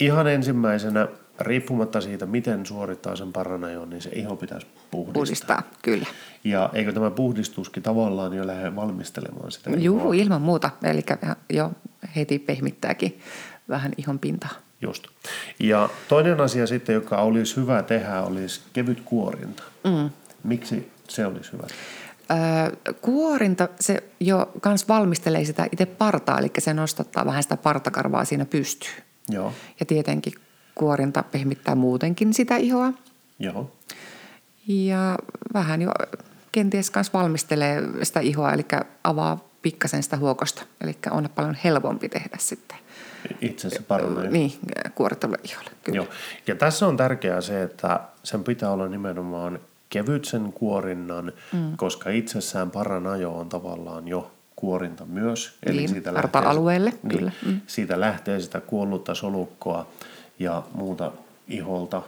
ihan 0.00 0.26
ensimmäisenä, 0.26 1.08
riippumatta 1.40 2.00
siitä, 2.00 2.26
miten 2.26 2.66
suorittaa 2.66 3.16
sen 3.16 3.32
paranajon, 3.32 3.90
niin 3.90 4.02
se 4.02 4.10
iho 4.14 4.36
pitäisi 4.36 4.66
puhdistaa. 4.90 5.12
Puhdistaa, 5.12 5.62
kyllä. 5.82 6.06
Ja 6.44 6.70
eikö 6.72 6.92
tämä 6.92 7.10
puhdistuskin 7.10 7.82
tavallaan 7.82 8.34
jo 8.34 8.46
lähde 8.46 8.76
valmistelemaan 8.76 9.52
sitä 9.52 9.70
Juu, 9.70 10.12
ilman 10.12 10.42
muuta. 10.42 10.70
Eli 10.82 11.04
jo 11.50 11.72
heti 12.16 12.38
pehmittääkin 12.38 13.20
vähän 13.68 13.92
ihon 13.96 14.18
pintaa. 14.18 14.50
Just. 14.80 15.04
Ja 15.58 15.88
toinen 16.08 16.40
asia 16.40 16.66
sitten, 16.66 16.94
joka 16.94 17.16
olisi 17.16 17.56
hyvä 17.56 17.82
tehdä, 17.82 18.22
olisi 18.22 18.60
kevyt 18.72 19.00
kuorinta. 19.04 19.62
Mm. 19.84 20.10
Miksi 20.44 20.92
se 21.08 21.26
olisi 21.26 21.52
hyvä? 21.52 21.66
Öö, 22.30 22.94
kuorinta, 23.00 23.68
se 23.80 24.02
jo 24.20 24.52
kans 24.60 24.88
valmistelee 24.88 25.44
sitä 25.44 25.66
itse 25.72 25.86
partaa, 25.86 26.38
eli 26.38 26.50
se 26.58 26.74
nostattaa 26.74 27.26
vähän 27.26 27.42
sitä 27.42 27.56
partakarvaa 27.56 28.24
siinä 28.24 28.44
pystyy. 28.44 28.90
Joo. 29.28 29.52
Ja 29.80 29.86
tietenkin 29.86 30.32
kuorinta 30.74 31.22
pehmittää 31.22 31.74
muutenkin 31.74 32.34
sitä 32.34 32.56
ihoa. 32.56 32.92
Joo. 33.38 33.72
Ja 34.68 35.18
vähän 35.54 35.82
jo 35.82 35.90
kenties 36.52 36.92
myös 36.94 37.12
valmistelee 37.12 37.82
sitä 38.02 38.20
ihoa, 38.20 38.52
eli 38.52 38.64
avaa 39.04 39.48
pikkasen 39.62 40.02
sitä 40.02 40.16
huokosta. 40.16 40.62
Eli 40.80 40.98
on 41.10 41.28
paljon 41.34 41.56
helpompi 41.64 42.08
tehdä 42.08 42.36
sitten. 42.38 42.78
Itse 43.40 43.66
asiassa 43.66 43.86
parannee. 43.88 44.30
Niin, 44.30 44.52
kuorittavalle 44.94 45.40
iholle. 45.44 45.70
Kyllä. 45.84 45.96
Joo. 45.96 46.06
Ja 46.46 46.54
tässä 46.54 46.86
on 46.86 46.96
tärkeää 46.96 47.40
se, 47.40 47.62
että 47.62 48.00
sen 48.22 48.44
pitää 48.44 48.70
olla 48.70 48.88
nimenomaan 48.88 49.58
kevyt 49.90 50.24
sen 50.24 50.52
kuorinnan, 50.52 51.32
mm. 51.52 51.76
koska 51.76 52.10
itsessään 52.10 52.70
paranajo 52.70 53.38
on 53.38 53.48
tavallaan 53.48 54.08
jo 54.08 54.30
kuorinta 54.60 55.04
myös. 55.04 55.58
Eli 55.66 55.76
niin, 55.76 55.88
siitä 55.88 56.14
lähtee, 56.14 56.42
alueelle, 56.42 56.90
niin, 56.90 57.18
kyllä. 57.18 57.32
Mm. 57.46 57.60
Siitä 57.66 58.00
lähtee 58.00 58.40
sitä 58.40 58.60
kuollutta 58.60 59.14
solukkoa 59.14 59.86
ja 60.38 60.62
muuta 60.74 61.12
iholta 61.48 62.02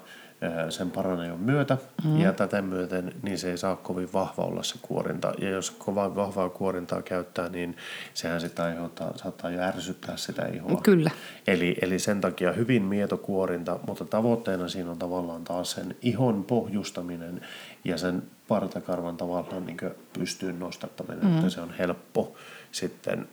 sen 0.70 0.90
paranajon 0.90 1.40
myötä 1.40 1.76
mm. 2.04 2.20
ja 2.20 2.32
tätä 2.32 2.62
myöten 2.62 3.14
niin 3.22 3.38
se 3.38 3.50
ei 3.50 3.58
saa 3.58 3.76
kovin 3.76 4.12
vahva 4.12 4.42
olla 4.42 4.62
se 4.62 4.74
kuorinta. 4.82 5.32
Ja 5.38 5.50
jos 5.50 5.70
kovaa 5.70 6.14
vahvaa 6.16 6.48
kuorintaa 6.48 7.02
käyttää, 7.02 7.48
niin 7.48 7.76
sehän 8.14 8.40
sitä 8.40 8.64
aiheuttaa, 8.64 9.18
saattaa 9.18 9.50
jo 9.50 9.62
ärsyttää 9.62 10.16
sitä 10.16 10.46
ihoa. 10.46 10.80
Kyllä. 10.82 11.10
Eli, 11.46 11.76
eli 11.82 11.98
sen 11.98 12.20
takia 12.20 12.52
hyvin 12.52 12.82
mieto 12.82 13.16
kuorinta, 13.16 13.78
mutta 13.86 14.04
tavoitteena 14.04 14.68
siinä 14.68 14.90
on 14.90 14.98
tavallaan 14.98 15.44
taas 15.44 15.70
sen 15.70 15.96
ihon 16.02 16.44
pohjustaminen 16.44 17.40
ja 17.84 17.98
sen 17.98 18.22
partakarvan 18.48 19.16
tavallaan 19.16 19.66
niin 19.66 19.78
pystyyn 20.18 20.58
nostattaminen, 20.58 21.24
mm. 21.24 21.36
että 21.36 21.50
se 21.50 21.60
on 21.60 21.74
helppo 21.78 22.36
sitten 22.72 23.28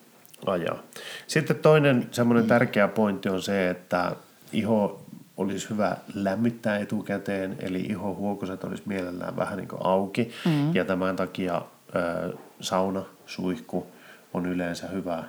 ajaa. 0.45 0.79
Sitten 1.27 1.55
toinen 1.55 2.07
semmoinen 2.12 2.43
mm. 2.43 2.47
tärkeä 2.47 2.88
pointti 2.88 3.29
on 3.29 3.41
se, 3.41 3.69
että 3.69 4.15
iho 4.53 5.01
olisi 5.38 5.69
hyvä 5.69 5.97
lämmittää 6.13 6.77
etukäteen, 6.77 7.55
eli 7.60 7.79
ihohuokoset 7.79 8.63
olisi 8.63 8.83
mielellään 8.86 9.36
vähän 9.36 9.57
niin 9.57 9.67
auki. 9.83 10.31
Mm. 10.45 10.75
Ja 10.75 10.86
tämän 10.86 11.15
takia 11.15 11.62
ö, 11.95 12.33
sauna, 12.62 13.03
suihku 13.25 13.88
on 14.33 14.45
yleensä 14.45 14.88
hyvä 14.88 15.23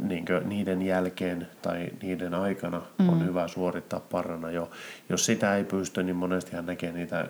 niin 0.00 0.24
niiden 0.44 0.82
jälkeen 0.82 1.48
tai 1.62 1.88
niiden 2.02 2.34
aikana 2.34 2.82
mm. 2.98 3.08
on 3.08 3.26
hyvä 3.26 3.48
suorittaa 3.48 4.00
parana 4.00 4.50
jo. 4.50 4.70
Jos 5.08 5.26
sitä 5.26 5.56
ei 5.56 5.64
pysty, 5.64 6.02
niin 6.02 6.16
monestihan 6.16 6.66
näkee 6.66 6.92
niitä 6.92 7.28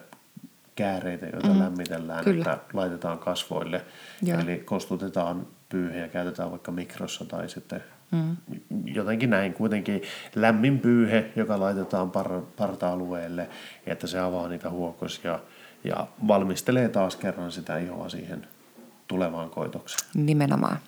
kääreitä, 0.79 1.27
joita 1.27 1.49
mm. 1.49 1.59
lämmitellään, 1.59 2.25
Kyllä. 2.25 2.53
että 2.53 2.59
laitetaan 2.73 3.19
kasvoille. 3.19 3.85
Joo. 4.23 4.41
Eli 4.41 4.59
kostutetaan 4.59 5.47
pyyhe 5.69 5.99
ja 5.99 6.09
käytetään 6.09 6.51
vaikka 6.51 6.73
mikrossa 6.73 7.25
tai 7.25 7.49
sitten 7.49 7.83
Mm. 8.13 8.37
Jotenkin 8.85 9.31
näin 9.31 9.55
kuitenkin 9.55 10.03
lämmin 10.35 10.79
pyyhe, 10.79 11.33
joka 11.37 11.61
laitetaan 11.61 12.11
par- 12.11 12.43
parta-alueelle, 12.57 13.49
että 13.87 14.07
se 14.07 14.19
avaa 14.19 14.49
niitä 14.49 14.71
huokosia 14.71 15.39
ja 15.85 16.07
valmistelee 16.29 16.89
taas 16.89 17.17
kerran 17.17 17.53
sitä 17.53 17.79
ihoa 17.79 18.09
siihen 18.09 18.47
tulevaan 19.09 19.51
koitokseen. 19.51 20.27
Nimenomaan. 20.27 20.79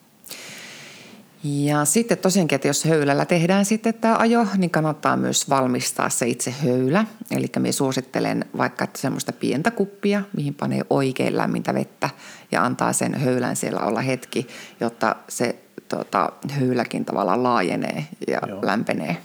Ja 1.45 1.85
sitten 1.85 2.19
tosiaankin, 2.19 2.57
että 2.57 2.69
jos 2.69 2.85
höylällä 2.85 3.25
tehdään 3.25 3.65
sitten 3.65 3.95
tämä 3.95 4.17
ajo, 4.19 4.47
niin 4.57 4.71
kannattaa 4.71 5.17
myös 5.17 5.49
valmistaa 5.49 6.11
se 6.11 6.29
itse 6.29 6.51
höylä. 6.51 7.05
Eli 7.31 7.47
minä 7.59 7.73
suosittelen 7.73 8.45
vaikka 8.57 8.85
että 8.85 8.99
semmoista 8.99 9.33
pientä 9.33 9.71
kuppia, 9.71 10.23
mihin 10.37 10.55
panee 10.55 10.83
oikein 10.91 11.37
lämmintä 11.37 11.75
vettä 11.75 12.11
ja 12.53 12.65
antaa 12.65 12.93
sen 12.93 13.15
höylän 13.15 13.57
siellä 13.57 13.81
olla 13.81 14.01
hetki, 14.01 14.47
jotta 14.81 15.17
se 15.29 15.57
tota, 15.89 16.33
höyläkin 16.51 17.05
tavallaan 17.05 17.43
laajenee 17.43 18.07
ja 18.29 18.41
Joo. 18.49 18.59
lämpenee. 18.63 19.17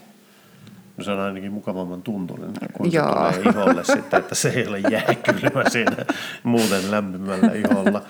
No 0.98 1.04
se 1.04 1.12
on 1.12 1.20
ainakin 1.20 1.52
mukavamman 1.52 2.02
tuntunen, 2.02 2.54
kun 2.74 2.94
Joo. 2.94 3.32
se 3.32 3.40
tulee 3.40 3.54
iholle 3.54 3.84
sitten, 3.96 4.20
että 4.20 4.36
se 4.36 4.50
ei 4.50 4.68
ole 4.68 4.80
jääkylmä 4.80 5.70
siinä 5.70 6.06
muuten 6.44 6.92
lämpimällä 6.92 7.52
iholla. 7.54 8.02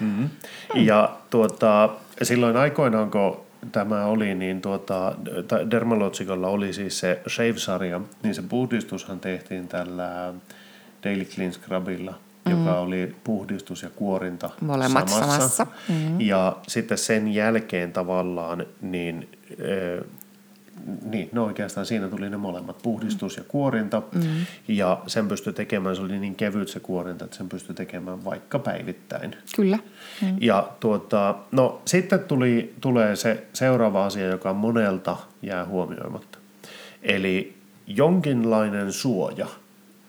Mm-hmm. 0.00 0.30
Ja 0.74 1.16
tuota, 1.30 1.90
silloin 2.22 2.56
aikoinaan, 2.56 3.10
kun 3.10 3.40
tämä 3.72 4.06
oli, 4.06 4.34
niin 4.34 4.60
tuota, 4.60 5.14
Dermalogicalla 5.70 6.48
oli 6.48 6.72
siis 6.72 6.98
se 6.98 7.20
Shave-sarja, 7.28 8.00
niin 8.22 8.34
se 8.34 8.42
puhdistushan 8.42 9.20
tehtiin 9.20 9.68
tällä 9.68 10.34
Daily 11.04 11.24
Clean 11.24 11.52
Scrubilla– 11.52 12.14
mm. 12.44 12.52
joka 12.52 12.80
oli 12.80 13.16
puhdistus 13.24 13.82
ja 13.82 13.90
kuorinta 13.90 14.50
Molemmat 14.60 15.08
samassa. 15.08 15.36
samassa. 15.36 15.66
Mm. 15.88 16.20
Ja 16.20 16.56
sitten 16.68 16.98
sen 16.98 17.34
jälkeen 17.34 17.92
tavallaan 17.92 18.66
niin, 18.80 19.28
niin, 21.04 21.28
no 21.32 21.44
oikeastaan 21.44 21.86
siinä 21.86 22.08
tuli 22.08 22.30
ne 22.30 22.36
molemmat, 22.36 22.82
puhdistus 22.82 23.36
ja 23.36 23.44
kuorinta. 23.48 24.02
Mm. 24.14 24.22
Ja 24.68 25.02
sen 25.06 25.28
pystyi 25.28 25.52
tekemään, 25.52 25.96
se 25.96 26.02
oli 26.02 26.18
niin 26.18 26.34
kevyt 26.34 26.68
se 26.68 26.80
kuorinta, 26.80 27.24
että 27.24 27.36
sen 27.36 27.48
pystyi 27.48 27.74
tekemään 27.74 28.24
vaikka 28.24 28.58
päivittäin. 28.58 29.36
Kyllä. 29.56 29.78
Mm. 30.22 30.36
Ja 30.40 30.68
tuota, 30.80 31.34
no 31.52 31.82
sitten 31.84 32.20
tuli, 32.20 32.74
tulee 32.80 33.16
se 33.16 33.46
seuraava 33.52 34.06
asia, 34.06 34.26
joka 34.26 34.54
monelta 34.54 35.16
jää 35.42 35.64
huomioimatta. 35.64 36.38
Eli 37.02 37.56
jonkinlainen 37.86 38.92
suoja– 38.92 39.46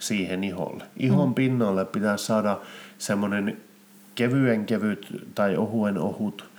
siihen 0.01 0.43
iholle. 0.43 0.83
Ihon 0.97 1.27
mm. 1.27 1.33
pinnalle 1.33 1.85
pitää 1.85 2.17
saada 2.17 2.59
semmoinen 2.97 3.57
kevyen 4.15 4.65
kevyt 4.65 5.07
tai 5.35 5.57
ohuen 5.57 5.97
ohut 5.97 6.49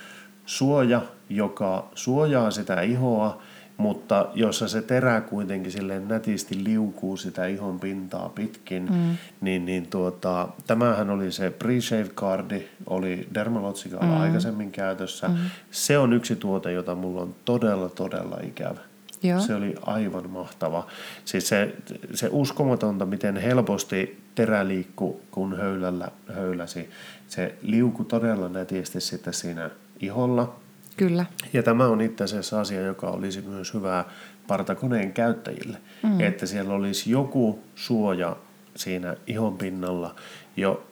suoja, 0.46 1.02
joka 1.28 1.88
suojaa 1.94 2.50
sitä 2.50 2.80
ihoa, 2.80 3.42
mutta 3.82 4.28
jossa 4.34 4.68
se 4.68 4.82
terä 4.82 5.20
kuitenkin 5.20 5.72
silleen 5.72 6.08
nätisti 6.08 6.64
liukuu 6.64 7.16
sitä 7.16 7.46
ihon 7.46 7.80
pintaa 7.80 8.28
pitkin, 8.28 8.88
mm. 8.92 9.16
niin, 9.40 9.66
niin 9.66 9.86
tuota, 9.86 10.48
tämähän 10.66 11.10
oli 11.10 11.32
se 11.32 11.48
pre-shave 11.48 12.12
cardi, 12.14 12.62
oli 12.86 13.28
Dermalogicalla 13.34 14.14
mm. 14.14 14.20
aikaisemmin 14.20 14.72
käytössä. 14.72 15.28
Mm. 15.28 15.36
Se 15.70 15.98
on 15.98 16.12
yksi 16.12 16.36
tuote, 16.36 16.72
jota 16.72 16.94
mulla 16.94 17.22
on 17.22 17.34
todella, 17.44 17.88
todella 17.88 18.38
ikävä. 18.42 18.80
Joo. 19.22 19.40
Se 19.40 19.54
oli 19.54 19.74
aivan 19.82 20.30
mahtava. 20.30 20.86
Siis 21.24 21.48
se, 21.48 21.74
se 22.14 22.28
uskomatonta, 22.32 23.06
miten 23.06 23.36
helposti 23.36 24.20
terä 24.34 24.68
liikku, 24.68 25.20
kun 25.30 25.56
höylällä 25.56 26.08
höyläsi. 26.34 26.90
Se 27.28 27.54
liuku 27.62 28.04
todella 28.04 28.48
nätisti 28.48 29.00
sitten 29.00 29.34
siinä 29.34 29.70
iholla. 30.00 30.56
Kyllä. 31.02 31.26
Ja 31.52 31.62
tämä 31.62 31.86
on 31.86 32.00
itse 32.00 32.24
asiassa 32.24 32.60
asia, 32.60 32.80
joka 32.80 33.06
olisi 33.06 33.40
myös 33.40 33.74
hyvää 33.74 34.04
partakoneen 34.46 35.12
käyttäjille. 35.12 35.78
Mm. 36.02 36.20
Että 36.20 36.46
siellä 36.46 36.74
olisi 36.74 37.10
joku 37.10 37.62
suoja 37.74 38.36
siinä 38.76 39.16
ihon 39.26 39.58
pinnalla, 39.58 40.14
jo 40.56 40.86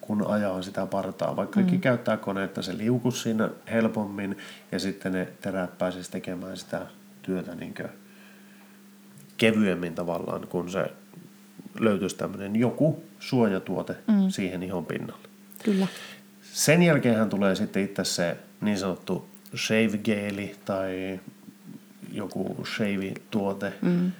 kun 0.00 0.26
ajaa 0.26 0.62
sitä 0.62 0.86
partaa. 0.86 1.36
Vaikka 1.36 1.54
kaikki 1.54 1.74
mm. 1.74 1.80
käyttää 1.80 2.16
koneetta, 2.16 2.62
se 2.62 2.78
liukus 2.78 3.22
siinä 3.22 3.50
helpommin 3.70 4.36
ja 4.72 4.78
sitten 4.78 5.12
ne 5.12 5.28
terät 5.40 5.78
pääsisi 5.78 6.10
tekemään 6.10 6.56
sitä 6.56 6.86
työtä 7.22 7.54
niin 7.54 7.74
kevyemmin 9.36 9.94
tavallaan, 9.94 10.46
kun 10.48 10.70
se 10.70 10.92
löytyisi 11.80 12.16
tämmöinen 12.16 12.56
joku 12.56 13.02
suojatuote 13.18 13.96
mm. 14.06 14.30
siihen 14.30 14.62
ihon 14.62 14.86
pinnalle. 14.86 15.28
Kyllä. 15.64 15.86
Sen 16.42 16.82
jälkeen 16.82 17.30
tulee 17.30 17.54
sitten 17.54 17.84
itse 17.84 18.04
se 18.04 18.36
niin 18.60 18.78
sanottu 18.78 19.28
shave 19.56 19.98
geeli 19.98 20.56
tai 20.64 21.20
joku 22.12 22.56
shave-tuote. 22.64 23.72
Mm. 23.82 24.12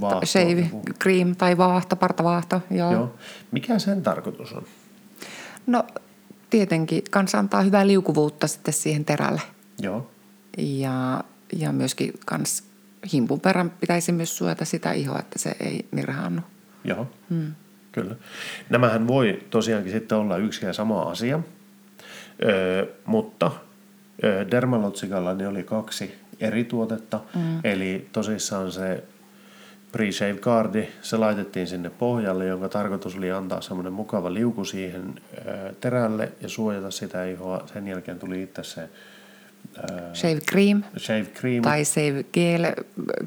Vaahto, 0.00 0.26
shave, 0.26 0.60
joku. 0.60 0.82
cream 1.02 1.36
tai 1.36 1.56
vaahto, 1.56 1.96
partavaahto. 1.96 2.62
Joo. 2.70 2.92
joo. 2.92 3.14
Mikä 3.50 3.78
sen 3.78 4.02
tarkoitus 4.02 4.52
on? 4.52 4.64
No 5.66 5.86
tietenkin 6.50 7.02
kanssa 7.10 7.38
antaa 7.38 7.62
hyvää 7.62 7.86
liukuvuutta 7.86 8.46
sitten 8.46 8.74
siihen 8.74 9.04
terälle. 9.04 9.40
Joo. 9.78 10.10
Ja, 10.58 11.24
ja 11.52 11.72
myöskin 11.72 12.12
kans 12.26 12.64
himpun 13.12 13.40
verran 13.44 13.70
pitäisi 13.70 14.12
myös 14.12 14.36
suojata 14.36 14.64
sitä 14.64 14.92
ihoa, 14.92 15.18
että 15.18 15.38
se 15.38 15.56
ei 15.60 15.86
nirhaannu. 15.92 16.42
Joo, 16.84 17.06
hmm. 17.30 17.54
kyllä. 17.92 18.16
Nämähän 18.70 19.08
voi 19.08 19.42
tosiaankin 19.50 19.92
sitten 19.92 20.18
olla 20.18 20.36
yksi 20.36 20.66
ja 20.66 20.72
sama 20.72 21.02
asia, 21.02 21.40
öö, 22.44 22.86
mutta 23.04 23.50
öö, 24.24 24.50
Dermalotsikalla 24.50 25.34
ne 25.34 25.48
oli 25.48 25.62
kaksi 25.62 26.14
eri 26.40 26.64
tuotetta. 26.64 27.20
Mm. 27.34 27.60
Eli 27.64 28.08
tosissaan 28.12 28.72
se 28.72 29.04
pre-shave 29.92 30.38
cardi, 30.40 30.88
se 31.02 31.16
laitettiin 31.16 31.66
sinne 31.66 31.90
pohjalle, 31.90 32.46
jonka 32.46 32.68
tarkoitus 32.68 33.16
oli 33.16 33.30
antaa 33.30 33.60
semmoinen 33.60 33.92
mukava 33.92 34.34
liuku 34.34 34.64
siihen 34.64 35.14
terälle 35.80 36.32
ja 36.40 36.48
suojata 36.48 36.90
sitä 36.90 37.24
ihoa. 37.24 37.66
Sen 37.72 37.88
jälkeen 37.88 38.18
tuli 38.18 38.42
itse 38.42 38.64
se 38.64 38.88
shave 40.14 40.40
cream, 40.50 40.82
shave 40.98 41.26
cream. 41.40 41.62
tai 41.62 41.84
shave 41.84 42.24
gel. 42.32 42.66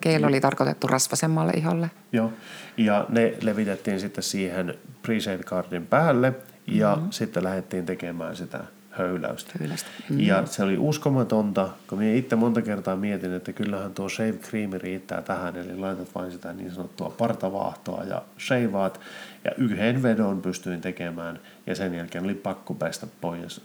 Gel 0.02 0.24
oli 0.24 0.42
tarkoitettu 0.42 0.88
rasvasemmalle 0.88 1.52
iholle. 1.52 1.92
Joo, 2.12 2.34
ja 2.78 3.06
ne 3.10 3.34
levitettiin 3.42 4.00
sitten 4.00 4.24
siihen 4.24 4.74
pre-shave 5.08 5.44
cardin 5.44 5.88
päälle 5.88 6.34
ja 6.68 6.96
mm-hmm. 6.96 7.12
sitten 7.12 7.44
lähdettiin 7.44 7.86
tekemään 7.86 8.36
sitä 8.36 8.60
höyläystä. 8.98 9.52
höyläystä. 9.60 9.90
Mm. 10.10 10.20
Ja 10.20 10.46
se 10.46 10.64
oli 10.64 10.78
uskomatonta, 10.78 11.70
kun 11.90 11.98
minä 11.98 12.14
itse 12.14 12.36
monta 12.36 12.62
kertaa 12.62 12.96
mietin, 12.96 13.34
että 13.34 13.54
kyllähän 13.54 13.94
tuo 13.94 14.10
shave 14.10 14.34
cream 14.34 14.72
riittää 14.74 15.22
tähän, 15.22 15.56
eli 15.56 15.78
laitat 15.78 16.16
vain 16.16 16.32
sitä 16.32 16.54
niin 16.54 16.72
sanottua 16.72 17.16
partavaahtoa 17.18 18.04
ja 18.04 18.22
shaveaat, 18.40 19.00
ja 19.46 19.52
yhden 19.58 20.04
vedon 20.04 20.42
pystyin 20.42 20.82
tekemään, 20.82 21.40
ja 21.68 21.76
sen 21.76 21.94
jälkeen 21.94 22.24
oli 22.24 22.36
pakko 22.36 22.74
päästä 22.74 23.08
pois 23.22 23.62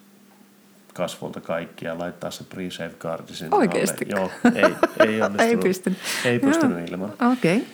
kasvolta 0.95 1.41
kaikki 1.41 1.85
ja 1.85 1.99
laittaa 1.99 2.31
se 2.31 2.45
pre-shave 2.45 2.97
cardi 2.99 3.35
sinne 3.35 3.57
Oikeasti? 3.57 4.07
Joo, 4.09 4.31
ei, 4.55 4.75
ei 5.07 5.23
onnistunut. 5.23 5.41
ei 5.41 5.57
pystynyt. 5.57 5.99
Ei 6.25 6.39
pystynyt 6.39 6.91
ilman. 6.91 7.13
Okei. 7.33 7.57
Okay. 7.57 7.69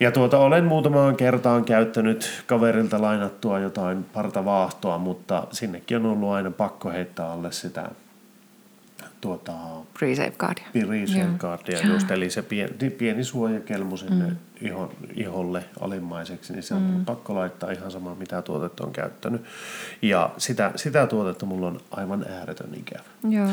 Ja 0.00 0.12
tuota, 0.12 0.38
olen 0.38 0.64
muutamaan 0.64 1.16
kertaan 1.16 1.64
käyttänyt 1.64 2.42
kaverilta 2.46 3.02
lainattua 3.02 3.58
jotain 3.58 4.04
partavaahtoa, 4.04 4.98
mutta 4.98 5.46
sinnekin 5.52 5.96
on 5.96 6.06
ollut 6.06 6.30
aina 6.30 6.50
pakko 6.50 6.90
heittää 6.90 7.32
alle 7.32 7.52
sitä 7.52 7.88
tuota, 9.20 9.52
pre-safeguardia. 9.98 10.66
Pre-safeguardia 10.72 11.86
just, 11.86 12.10
eli 12.10 12.30
se 12.30 12.42
pieni, 12.42 12.90
pieni 12.90 13.24
suojakelmu 13.24 13.96
sinne 13.96 14.26
mm. 14.26 14.36
ihon, 14.60 14.90
iholle 15.14 15.64
alimmaiseksi, 15.80 16.52
niin 16.52 16.62
se 16.62 16.74
on 16.74 16.82
mm. 16.82 17.04
pakko 17.04 17.34
laittaa 17.34 17.70
ihan 17.70 17.90
sama, 17.90 18.14
mitä 18.14 18.42
tuotetta 18.42 18.84
on 18.84 18.92
käyttänyt. 18.92 19.44
Ja 20.02 20.30
sitä, 20.36 20.72
sitä 20.76 21.06
tuotetta 21.06 21.46
mulla 21.46 21.66
on 21.66 21.80
aivan 21.90 22.26
ääretön 22.30 22.74
ikävä. 22.74 23.04
Joo. 23.28 23.48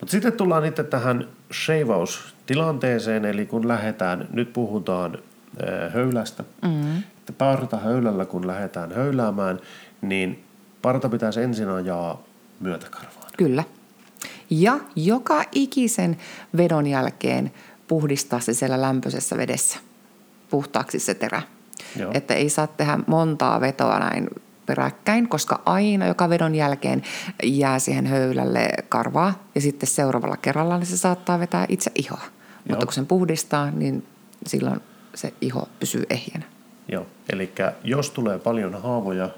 Mutta 0.00 0.10
sitten 0.10 0.32
tullaan 0.32 0.64
itse 0.64 0.84
tähän 0.84 1.28
shaveaustilanteeseen, 1.52 3.24
eli 3.24 3.46
kun 3.46 3.68
lähdetään, 3.68 4.28
nyt 4.32 4.52
puhutaan 4.52 5.18
höylästä. 5.92 6.44
Mm. 6.62 6.98
Että 6.98 7.32
parta 7.32 7.76
höylällä, 7.76 8.24
kun 8.24 8.46
lähdetään 8.46 8.92
höyläämään, 8.92 9.60
niin 10.02 10.44
parta 10.82 11.08
pitäisi 11.08 11.42
ensin 11.42 11.68
ajaa 11.68 12.22
myötäkarvaan. 12.60 13.30
Kyllä. 13.38 13.64
Ja 14.50 14.78
joka 14.96 15.44
ikisen 15.52 16.16
vedon 16.56 16.86
jälkeen 16.86 17.52
puhdistaa 17.88 18.40
se 18.40 18.54
siellä 18.54 18.82
lämpöisessä 18.82 19.36
vedessä 19.36 19.78
puhtaaksi 20.50 20.98
se 20.98 21.14
terä. 21.14 21.42
Joo. 21.96 22.10
Että 22.14 22.34
ei 22.34 22.48
saa 22.48 22.66
tehdä 22.66 22.98
montaa 23.06 23.60
vetoa 23.60 23.98
näin 23.98 24.28
peräkkäin, 24.66 25.28
koska 25.28 25.62
aina 25.64 26.06
joka 26.06 26.28
vedon 26.28 26.54
jälkeen 26.54 27.02
jää 27.42 27.78
siihen 27.78 28.06
höylälle 28.06 28.68
karvaa 28.88 29.44
ja 29.54 29.60
sitten 29.60 29.88
seuraavalla 29.88 30.36
kerralla 30.36 30.78
niin 30.78 30.86
se 30.86 30.96
saattaa 30.96 31.38
vetää 31.38 31.66
itse 31.68 31.90
ihoa. 31.94 32.20
Joo. 32.20 32.30
Mutta 32.68 32.86
kun 32.86 32.92
sen 32.92 33.06
puhdistaa, 33.06 33.70
niin 33.70 34.06
silloin 34.46 34.80
se 35.14 35.32
iho 35.40 35.68
pysyy 35.80 36.04
ehjänä. 36.10 36.44
Joo, 36.88 37.06
eli 37.32 37.52
jos 37.84 38.10
tulee 38.10 38.38
paljon 38.38 38.82
haavoja 38.82 39.30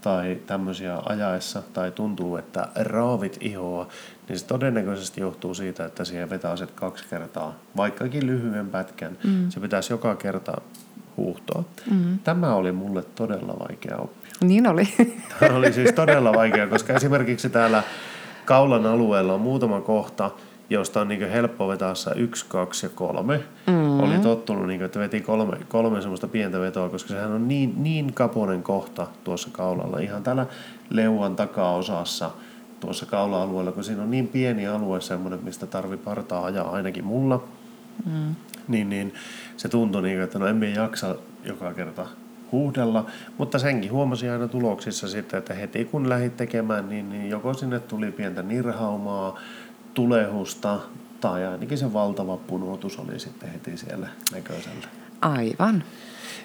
tai 0.00 0.38
tämmöisiä 0.46 0.98
ajaessa 1.04 1.62
tai 1.72 1.90
tuntuu, 1.90 2.36
että 2.36 2.68
raavit 2.74 3.36
ihoa, 3.40 3.88
niin 4.28 4.38
se 4.38 4.46
todennäköisesti 4.46 5.20
johtuu 5.20 5.54
siitä, 5.54 5.84
että 5.84 6.04
siihen 6.04 6.30
vetää 6.30 6.56
se 6.56 6.66
kaksi 6.66 7.04
kertaa, 7.10 7.54
vaikkakin 7.76 8.26
lyhyen 8.26 8.68
pätkän. 8.68 9.18
Mm. 9.24 9.50
Se 9.50 9.60
pitäisi 9.60 9.92
joka 9.92 10.16
kerta 10.16 10.60
huuhtoa. 11.16 11.64
Mm. 11.90 12.18
Tämä 12.18 12.54
oli 12.54 12.72
mulle 12.72 13.02
todella 13.02 13.56
vaikea 13.68 13.96
oppia. 13.96 14.26
Niin 14.40 14.66
oli. 14.66 14.88
Tämä 15.40 15.56
oli 15.56 15.72
siis 15.72 15.92
todella 15.92 16.32
vaikea, 16.32 16.66
koska 16.66 16.92
esimerkiksi 16.92 17.50
täällä 17.50 17.82
kaulan 18.44 18.86
alueella 18.86 19.34
on 19.34 19.40
muutama 19.40 19.80
kohta, 19.80 20.30
josta 20.70 21.00
on 21.00 21.08
niin 21.08 21.30
helppo 21.30 21.68
vetää 21.68 21.94
yksi, 22.16 22.46
kaksi 22.48 22.86
ja 22.86 22.90
kolme. 22.94 23.40
Mm. 23.66 24.00
Oli 24.00 24.18
tottunut, 24.18 24.66
niin 24.66 24.78
kuin, 24.78 24.86
että 24.86 24.98
veti 24.98 25.20
kolme, 25.20 25.56
kolme 25.68 26.00
semmoista 26.00 26.28
pientä 26.28 26.60
vetoa, 26.60 26.88
koska 26.88 27.08
sehän 27.08 27.32
on 27.32 27.48
niin, 27.48 27.82
niin 27.82 28.12
kaponen 28.14 28.62
kohta 28.62 29.06
tuossa 29.24 29.48
kaulalla. 29.52 29.98
Ihan 29.98 30.22
täällä 30.22 30.46
leuan 30.90 31.36
takaosassa 31.36 32.30
tuossa 32.80 33.06
kaula-alueella, 33.06 33.72
kun 33.72 33.84
siinä 33.84 34.02
on 34.02 34.10
niin 34.10 34.28
pieni 34.28 34.66
alue 34.66 35.00
semmoinen, 35.00 35.40
mistä 35.42 35.66
tarvii 35.66 35.98
partaa 35.98 36.44
ajaa 36.44 36.70
ainakin 36.70 37.04
mulla. 37.04 37.44
Mm. 38.06 38.34
Niin, 38.68 38.88
niin 38.88 39.14
se 39.56 39.68
tuntui 39.68 40.02
niin, 40.02 40.20
että 40.20 40.38
no 40.38 40.46
emme 40.46 40.70
jaksa 40.70 41.16
joka 41.44 41.74
kerta 41.74 42.06
huuhdella, 42.52 43.06
mutta 43.38 43.58
senkin 43.58 43.92
huomasin 43.92 44.30
aina 44.30 44.48
tuloksissa 44.48 45.08
sitten, 45.08 45.38
että 45.38 45.54
heti 45.54 45.84
kun 45.84 46.08
lähdit 46.08 46.36
tekemään, 46.36 46.88
niin, 46.88 47.10
niin 47.10 47.30
joko 47.30 47.54
sinne 47.54 47.80
tuli 47.80 48.12
pientä 48.12 48.42
nirhaumaa, 48.42 49.38
tulehusta 49.96 50.78
tai 51.20 51.46
ainakin 51.46 51.78
se 51.78 51.92
valtava 51.92 52.36
punotus 52.36 52.98
oli 52.98 53.18
sitten 53.18 53.48
heti 53.52 53.76
siellä 53.76 54.08
näköisellä. 54.32 54.88
Aivan. 55.20 55.84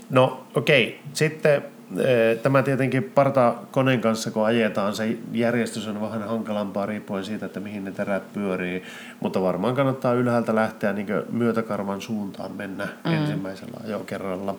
No 0.10 0.44
okei, 0.56 0.88
okay. 0.88 1.00
sitten 1.14 1.62
eh, 1.98 2.38
tämä 2.44 2.64
tietenkin 2.64 3.04
partakoneen 3.04 4.02
kanssa 4.02 4.32
kun 4.32 4.46
ajetaan, 4.46 4.96
se 4.96 5.18
järjestys 5.32 5.88
on 5.88 6.02
vähän 6.02 6.28
hankalampaa 6.28 6.86
riippuen 6.86 7.26
siitä, 7.26 7.46
että 7.46 7.60
mihin 7.60 7.84
ne 7.84 7.92
terät 7.92 8.34
pyörii, 8.34 8.84
mutta 9.20 9.42
varmaan 9.42 9.76
kannattaa 9.76 10.14
ylhäältä 10.14 10.56
lähteä 10.56 10.94
niin 10.94 11.08
myötäkarvan 11.30 12.02
suuntaan 12.02 12.52
mennä 12.52 12.88
mm. 13.06 13.14
ensimmäisellä 13.14 13.78
ajokerralla. 13.86 14.56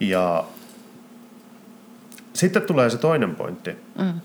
Ja 0.00 0.44
sitten 2.32 2.62
tulee 2.62 2.90
se 2.90 2.98
toinen 2.98 3.34
pointti. 3.34 3.76
Mm. 3.98 4.20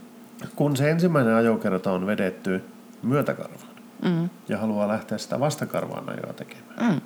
Kun 0.55 0.77
se 0.77 0.89
ensimmäinen 0.89 1.33
ajokerta 1.33 1.91
on 1.91 2.07
vedetty 2.07 2.63
myötäkarvaan, 3.03 3.66
mm. 4.01 4.29
ja 4.49 4.57
haluaa 4.57 4.87
lähteä 4.87 5.17
sitä 5.17 5.39
vastakarvaan 5.39 6.09
ajoa 6.09 6.33
tekemään. 6.33 6.93
Mm. 6.93 7.01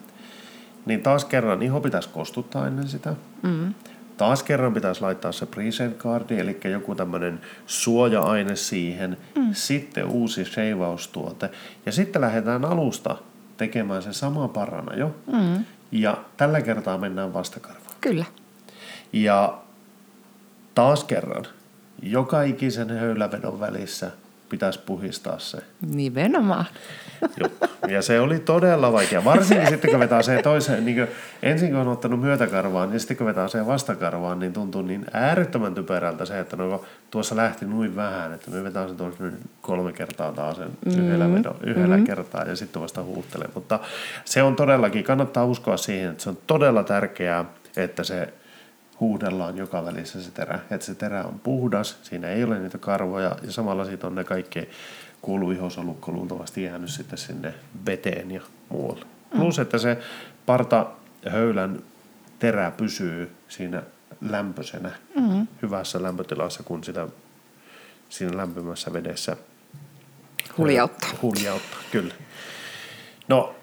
Niin 0.86 1.02
taas 1.02 1.26
kerran 1.26 1.62
iho 1.62 1.82
pitäisi 1.82 2.10
kostuttaa 2.10 2.68
ennen 2.68 2.88
sitä. 2.88 3.16
Mm. 3.42 3.74
Taas 4.18 4.44
kerran 4.44 4.74
pitäisi 4.74 5.02
laittaa 5.02 5.32
se 5.32 5.46
present 5.46 5.98
cardi, 5.98 6.40
eli 6.40 6.60
joku 6.64 6.96
tämmöinen 6.96 7.42
suoja-aine 7.66 8.56
siihen. 8.56 9.18
Mm. 9.36 9.54
Sitten 9.54 10.06
uusi 10.06 10.46
shaveaustuote. 10.46 11.50
Ja 11.86 11.92
sitten 11.92 12.22
lähdetään 12.22 12.66
alusta 12.66 13.16
tekemään 13.58 14.02
se 14.02 14.14
sama 14.14 14.48
parana 14.48 14.96
jo. 14.96 15.16
Mm. 15.32 15.66
Ja 15.92 16.18
tällä 16.38 16.62
kertaa 16.62 16.98
mennään 16.98 17.34
vastakarvaan. 17.34 17.96
Kyllä. 18.02 18.26
Ja 19.14 19.58
taas 20.76 21.04
kerran, 21.04 21.46
joka 22.02 22.42
ikisen 22.42 22.90
höylävedon 22.90 23.60
välissä 23.60 24.12
pitäisi 24.52 24.80
puhistaa 24.86 25.40
se 25.40 25.58
Nimenomaan. 25.82 26.66
juttu. 27.44 27.68
Ja 27.88 28.02
se 28.02 28.20
oli 28.20 28.40
todella 28.40 28.92
vaikea. 28.92 29.24
Varsinkin 29.24 29.70
sitten 29.70 29.92
kun 29.92 30.00
vetää 30.00 30.22
se 30.22 30.42
toiseen, 30.42 30.86
niin 30.86 30.98
kuin, 30.98 31.08
ensin 31.44 31.70
kun 31.70 31.80
on 31.80 31.88
ottanut 31.88 32.22
myötäkarvaan, 32.22 32.90
niin 32.90 33.00
sitten 33.00 33.18
kun 33.18 33.28
vetää 33.28 33.48
se 33.48 33.66
vastakarvaan, 33.66 34.40
niin 34.40 34.54
tuntuu 34.54 34.82
niin 34.82 35.06
äärettömän 35.14 35.76
typerältä 35.76 36.26
se, 36.26 36.40
että 36.40 36.56
no, 36.56 36.84
tuossa 37.12 37.36
lähti 37.36 37.66
noin 37.66 37.96
vähän, 37.96 38.34
että 38.34 38.52
me 38.52 38.64
vetää 38.64 38.88
se 38.88 38.94
tuossa 38.94 39.24
nyt 39.24 39.36
kolme 39.62 39.94
kertaa 39.94 40.32
taas 40.32 40.58
sen 40.58 40.68
mm-hmm. 40.68 41.06
yhdellä, 41.06 41.34
vedon, 41.34 41.56
yhdellä 41.64 41.96
mm-hmm. 41.96 42.06
kertaa 42.06 42.44
ja 42.44 42.56
sitten 42.56 42.82
vasta 42.82 43.04
huuttelee. 43.04 43.50
Mutta 43.56 43.80
se 44.26 44.44
on 44.44 44.56
todellakin, 44.56 45.04
kannattaa 45.04 45.46
uskoa 45.46 45.78
siihen, 45.78 46.12
että 46.12 46.24
se 46.24 46.30
on 46.30 46.38
todella 46.48 46.84
tärkeää, 46.84 47.46
että 47.78 48.04
se 48.04 48.34
huudellaan 49.02 49.58
joka 49.58 49.86
välissä 49.86 50.24
se 50.24 50.32
terä, 50.32 50.60
että 50.72 50.86
se 50.86 50.96
terä 50.96 51.24
on 51.24 51.40
puhdas, 51.40 51.98
siinä 52.04 52.28
ei 52.28 52.44
ole 52.44 52.60
niitä 52.60 52.78
karvoja 52.78 53.36
ja 53.44 53.52
samalla 53.52 53.86
siitä 53.86 54.08
on 54.08 54.16
ne 54.16 54.24
kaikki 54.24 54.70
kuuluihosolukko 55.22 56.12
luultavasti 56.12 56.64
jäänyt 56.64 56.90
sitten 56.90 57.18
sinne 57.18 57.54
veteen 57.86 58.32
ja 58.32 58.42
muualle. 58.70 59.06
Mm. 59.06 59.40
Plus, 59.40 59.60
että 59.60 59.78
se 59.78 59.98
parta 60.46 60.88
höylän 61.30 61.80
terä 62.40 62.72
pysyy 62.72 63.32
siinä 63.48 63.84
lämpöisenä, 64.22 64.92
mm. 65.16 65.48
hyvässä 65.62 66.04
lämpötilassa, 66.04 66.64
kun 66.64 66.84
sitä 66.84 67.08
siinä 68.10 68.38
lämpimässä 68.38 68.94
vedessä 68.94 69.38
huljauttaa. 70.58 71.10
Huljauttaa, 71.22 71.80
kyllä. 71.92 72.14
No, 73.28 73.56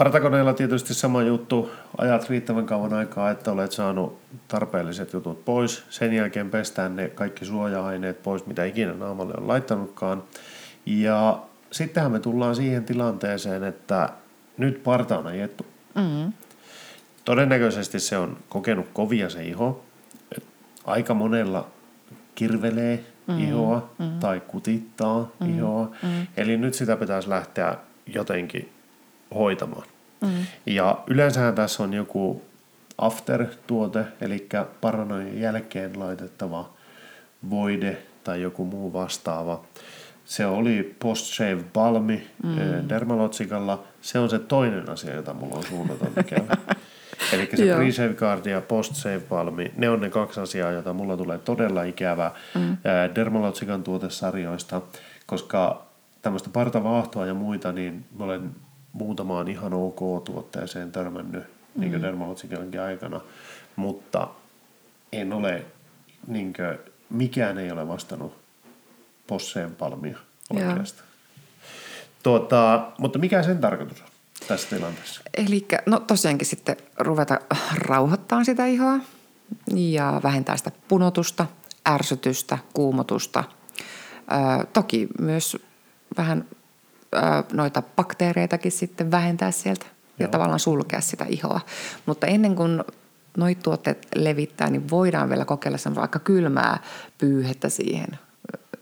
Partakoneella 0.00 0.52
tietysti 0.52 0.94
sama 0.94 1.22
juttu. 1.22 1.70
Ajat 1.98 2.30
riittävän 2.30 2.66
kauan 2.66 2.92
aikaa, 2.92 3.30
että 3.30 3.52
olet 3.52 3.72
saanut 3.72 4.18
tarpeelliset 4.48 5.12
jutut 5.12 5.44
pois. 5.44 5.84
Sen 5.90 6.12
jälkeen 6.12 6.50
pestään 6.50 6.96
ne 6.96 7.08
kaikki 7.08 7.44
suoja-aineet 7.44 8.22
pois, 8.22 8.46
mitä 8.46 8.64
ikinä 8.64 8.92
naamalle 8.92 9.34
on 9.36 9.48
laittanutkaan. 9.48 10.22
Ja 10.86 11.42
sittenhän 11.70 12.12
me 12.12 12.18
tullaan 12.18 12.56
siihen 12.56 12.84
tilanteeseen, 12.84 13.64
että 13.64 14.08
nyt 14.58 14.82
parta 14.82 15.18
on 15.18 15.26
ajettu. 15.26 15.66
Mm-hmm. 15.94 16.32
Todennäköisesti 17.24 18.00
se 18.00 18.16
on 18.16 18.36
kokenut 18.48 18.86
kovia 18.92 19.30
se 19.30 19.44
iho. 19.44 19.84
Aika 20.84 21.14
monella 21.14 21.68
kirvelee 22.34 23.04
mm-hmm. 23.26 23.48
ihoa 23.48 23.90
mm-hmm. 23.98 24.18
tai 24.18 24.40
kutittaa 24.40 25.18
mm-hmm. 25.18 25.58
ihoa. 25.58 25.84
Mm-hmm. 25.84 26.26
Eli 26.36 26.56
nyt 26.56 26.74
sitä 26.74 26.96
pitäisi 26.96 27.28
lähteä 27.28 27.76
jotenkin 28.06 28.72
hoitamaan. 29.34 29.86
Mm. 30.20 30.46
Ja 30.66 30.98
yleensähän 31.06 31.54
tässä 31.54 31.82
on 31.82 31.94
joku 31.94 32.42
after-tuote, 32.98 34.04
eli 34.20 34.48
paranojen 34.80 35.40
jälkeen 35.40 36.00
laitettava 36.00 36.70
voide 37.50 37.98
tai 38.24 38.42
joku 38.42 38.64
muu 38.64 38.92
vastaava. 38.92 39.64
Se 40.24 40.46
oli 40.46 40.96
post-shave 41.04 41.64
balmi 41.72 42.26
mm. 42.42 42.58
Eh, 42.58 42.88
Dermalotsikalla. 42.88 43.84
Se 44.00 44.18
on 44.18 44.30
se 44.30 44.38
toinen 44.38 44.90
asia, 44.90 45.14
jota 45.14 45.34
mulla 45.34 45.56
on 45.56 45.64
suunnaton 45.64 46.12
tekevä. 46.14 46.56
Eli 47.32 47.48
se 47.54 47.76
pre-shave 47.76 48.14
guard 48.14 48.46
ja 48.46 48.60
post-shave 48.60 49.20
balmi, 49.28 49.72
ne 49.76 49.90
on 49.90 50.00
ne 50.00 50.10
kaksi 50.10 50.40
asiaa, 50.40 50.70
joita 50.70 50.92
mulla 50.92 51.16
tulee 51.16 51.38
todella 51.38 51.82
ikävä 51.82 52.30
mm. 52.54 52.72
Eh, 52.72 53.14
Dermalotsikan 53.14 53.82
tuotesarjoista, 53.82 54.82
koska 55.26 55.86
tämmöistä 56.22 56.50
partavaahtoa 56.52 57.26
ja 57.26 57.34
muita, 57.34 57.72
niin 57.72 58.04
mä 58.18 58.24
olen 58.24 58.50
muutamaan 58.92 59.48
ihan 59.48 59.74
ok 59.74 60.24
tuotteeseen 60.24 60.92
törmännyt 60.92 61.44
mm. 61.74 61.80
niin 61.80 62.02
Dermalotsikankin 62.02 62.80
aikana, 62.80 63.20
mutta 63.76 64.28
en 65.12 65.32
ole, 65.32 65.64
niin 66.26 66.52
kuin, 66.52 66.78
mikään 67.10 67.58
ei 67.58 67.70
ole 67.72 67.88
vastannut 67.88 68.36
posseen 69.26 69.74
palmia 69.74 70.18
oikeastaan. 70.50 71.08
Tuota, 72.22 72.90
mutta 72.98 73.18
mikä 73.18 73.42
sen 73.42 73.58
tarkoitus 73.58 74.00
on 74.00 74.06
tässä 74.48 74.76
tilanteessa? 74.76 75.20
Eli 75.36 75.66
no 75.86 76.00
tosiaankin 76.00 76.46
sitten 76.46 76.76
ruveta 76.98 77.38
rauhoittamaan 77.74 78.44
sitä 78.44 78.66
ihoa 78.66 78.98
ja 79.74 80.20
vähentää 80.22 80.56
sitä 80.56 80.70
punotusta, 80.88 81.46
ärsytystä, 81.88 82.58
kuumotusta. 82.74 83.44
Ö, 84.20 84.66
toki 84.72 85.08
myös 85.20 85.56
vähän 86.16 86.44
noita 87.52 87.82
bakteereitakin 87.96 88.72
sitten 88.72 89.10
vähentää 89.10 89.50
sieltä 89.50 89.86
Joo. 89.86 89.94
ja 90.18 90.28
tavallaan 90.28 90.60
sulkea 90.60 91.00
sitä 91.00 91.26
ihoa. 91.28 91.60
Mutta 92.06 92.26
ennen 92.26 92.56
kuin 92.56 92.84
noita 93.36 93.62
tuotteet 93.62 94.06
levittää, 94.14 94.70
niin 94.70 94.90
voidaan 94.90 95.28
vielä 95.28 95.44
kokeilla 95.44 95.78
semmoista 95.78 96.00
vaikka 96.00 96.18
kylmää 96.18 96.82
pyyhettä 97.18 97.68
siihen 97.68 98.08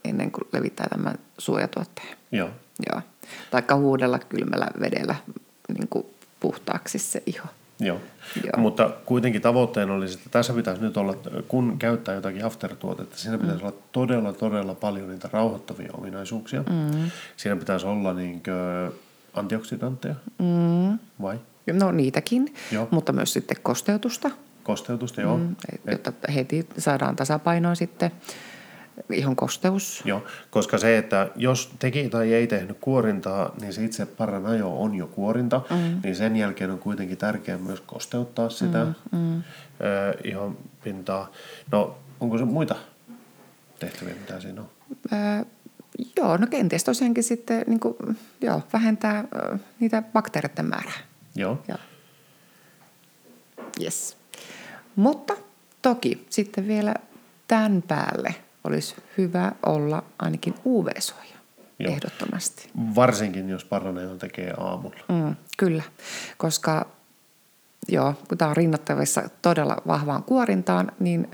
ennen 0.05 0.31
kuin 0.31 0.49
levittää 0.53 0.87
tämän 0.91 1.19
suojatuotteen. 1.39 2.17
Joo. 2.33 2.51
Joo. 2.93 3.03
Taikka 3.51 3.77
huudella 3.77 4.19
kylmällä 4.19 4.67
vedellä 4.81 5.15
niin 5.69 5.89
kuin 5.89 6.07
puhtaaksi 6.41 6.99
se 6.99 7.23
iho. 7.27 7.47
Joo. 7.81 8.01
Joo. 8.45 8.53
Mutta 8.57 8.91
kuitenkin 9.07 9.43
tavoitteena 9.43 9.95
olisi, 9.95 10.15
että 10.19 10.31
tässä 10.31 10.53
pitäisi 10.53 10.83
nyt 10.83 10.97
olla, 10.97 11.15
kun 11.49 11.79
käyttää 11.79 12.15
jotakin 12.15 12.45
after-tuotetta, 12.45 13.17
siinä 13.17 13.39
pitäisi 13.39 13.63
mm. 13.63 13.69
olla 13.69 13.79
todella, 13.93 14.33
todella 14.33 14.75
paljon 14.75 15.09
niitä 15.11 15.29
rauhoittavia 15.33 15.91
ominaisuuksia. 15.93 16.63
Mm. 16.63 17.11
Siinä 17.37 17.57
pitäisi 17.57 17.87
olla 17.87 18.15
niin 18.15 18.43
antioksidantteja, 19.35 20.15
mm. 20.39 20.99
vai? 21.23 21.39
No 21.73 21.93
niitäkin, 21.93 22.55
joo. 22.73 22.89
mutta 22.91 23.13
myös 23.13 23.33
sitten 23.33 23.57
kosteutusta. 23.63 24.31
Kosteutusta, 24.63 25.21
joo. 25.21 25.39
Mm, 25.39 25.57
jotta 25.91 26.13
heti 26.35 26.69
saadaan 26.79 27.17
tasapainoa 27.17 27.75
sitten 27.75 28.11
ihon 29.13 29.37
kosteus. 29.37 30.03
Joo, 30.05 30.25
koska 30.51 30.79
se, 30.79 30.99
että 30.99 31.31
jos 31.37 31.71
teki 31.79 32.09
tai 32.09 32.35
ei 32.35 32.47
tehnyt 32.47 32.77
kuorintaa, 32.81 33.55
niin 33.61 33.73
se 33.73 33.85
itse 33.85 34.07
paranajo 34.07 34.83
on 34.83 34.95
jo 34.95 35.07
kuorinta, 35.07 35.61
mm. 35.71 36.01
niin 36.03 36.17
sen 36.17 36.37
jälkeen 36.37 36.71
on 36.71 36.79
kuitenkin 36.79 37.19
tärkeää 37.19 37.59
myös 37.59 37.81
kosteuttaa 37.81 38.51
sitä 38.51 38.85
mm, 38.85 39.19
mm. 39.19 39.43
ihon 40.25 40.59
pintaa. 40.85 41.33
No, 41.73 41.99
onko 42.21 42.39
se 42.39 42.45
muita 42.45 42.75
tehtäviä, 43.79 44.15
mitä 44.15 44.41
siinä 44.41 44.61
on? 44.61 44.69
Ö, 45.13 45.45
joo, 46.17 46.37
no 46.37 46.47
kenties 46.47 46.85
tosiaankin 46.85 47.25
sitten 47.25 47.65
niin 47.67 47.81
kuin, 47.81 47.97
joo, 48.41 48.63
vähentää 48.73 49.25
ö, 49.35 49.59
niitä 49.81 50.03
bakteereiden 50.13 50.67
määrää. 50.67 50.99
Joo. 51.35 51.63
joo. 51.69 51.79
Yes. 53.83 54.17
Mutta 54.97 55.37
toki 55.83 56.27
sitten 56.31 56.67
vielä 56.69 56.95
tämän 57.49 57.83
päälle– 57.83 58.35
olisi 58.65 58.97
hyvä 59.19 59.53
olla 59.67 60.03
ainakin 60.19 60.55
UV-suoja. 60.67 61.39
Joo. 61.79 61.93
Ehdottomasti. 61.93 62.71
Varsinkin, 62.95 63.49
jos 63.49 63.65
Paranoion 63.65 64.19
tekee 64.19 64.55
aamulla. 64.57 65.01
Mm, 65.09 65.37
kyllä, 65.59 65.83
koska 66.37 66.87
joo, 67.89 68.15
kun 68.29 68.39
tämä 68.39 68.49
on 68.51 68.57
rinnattavissa 68.57 69.31
todella 69.43 69.77
vahvaan 69.87 70.23
kuorintaan, 70.23 70.93
niin 71.01 71.31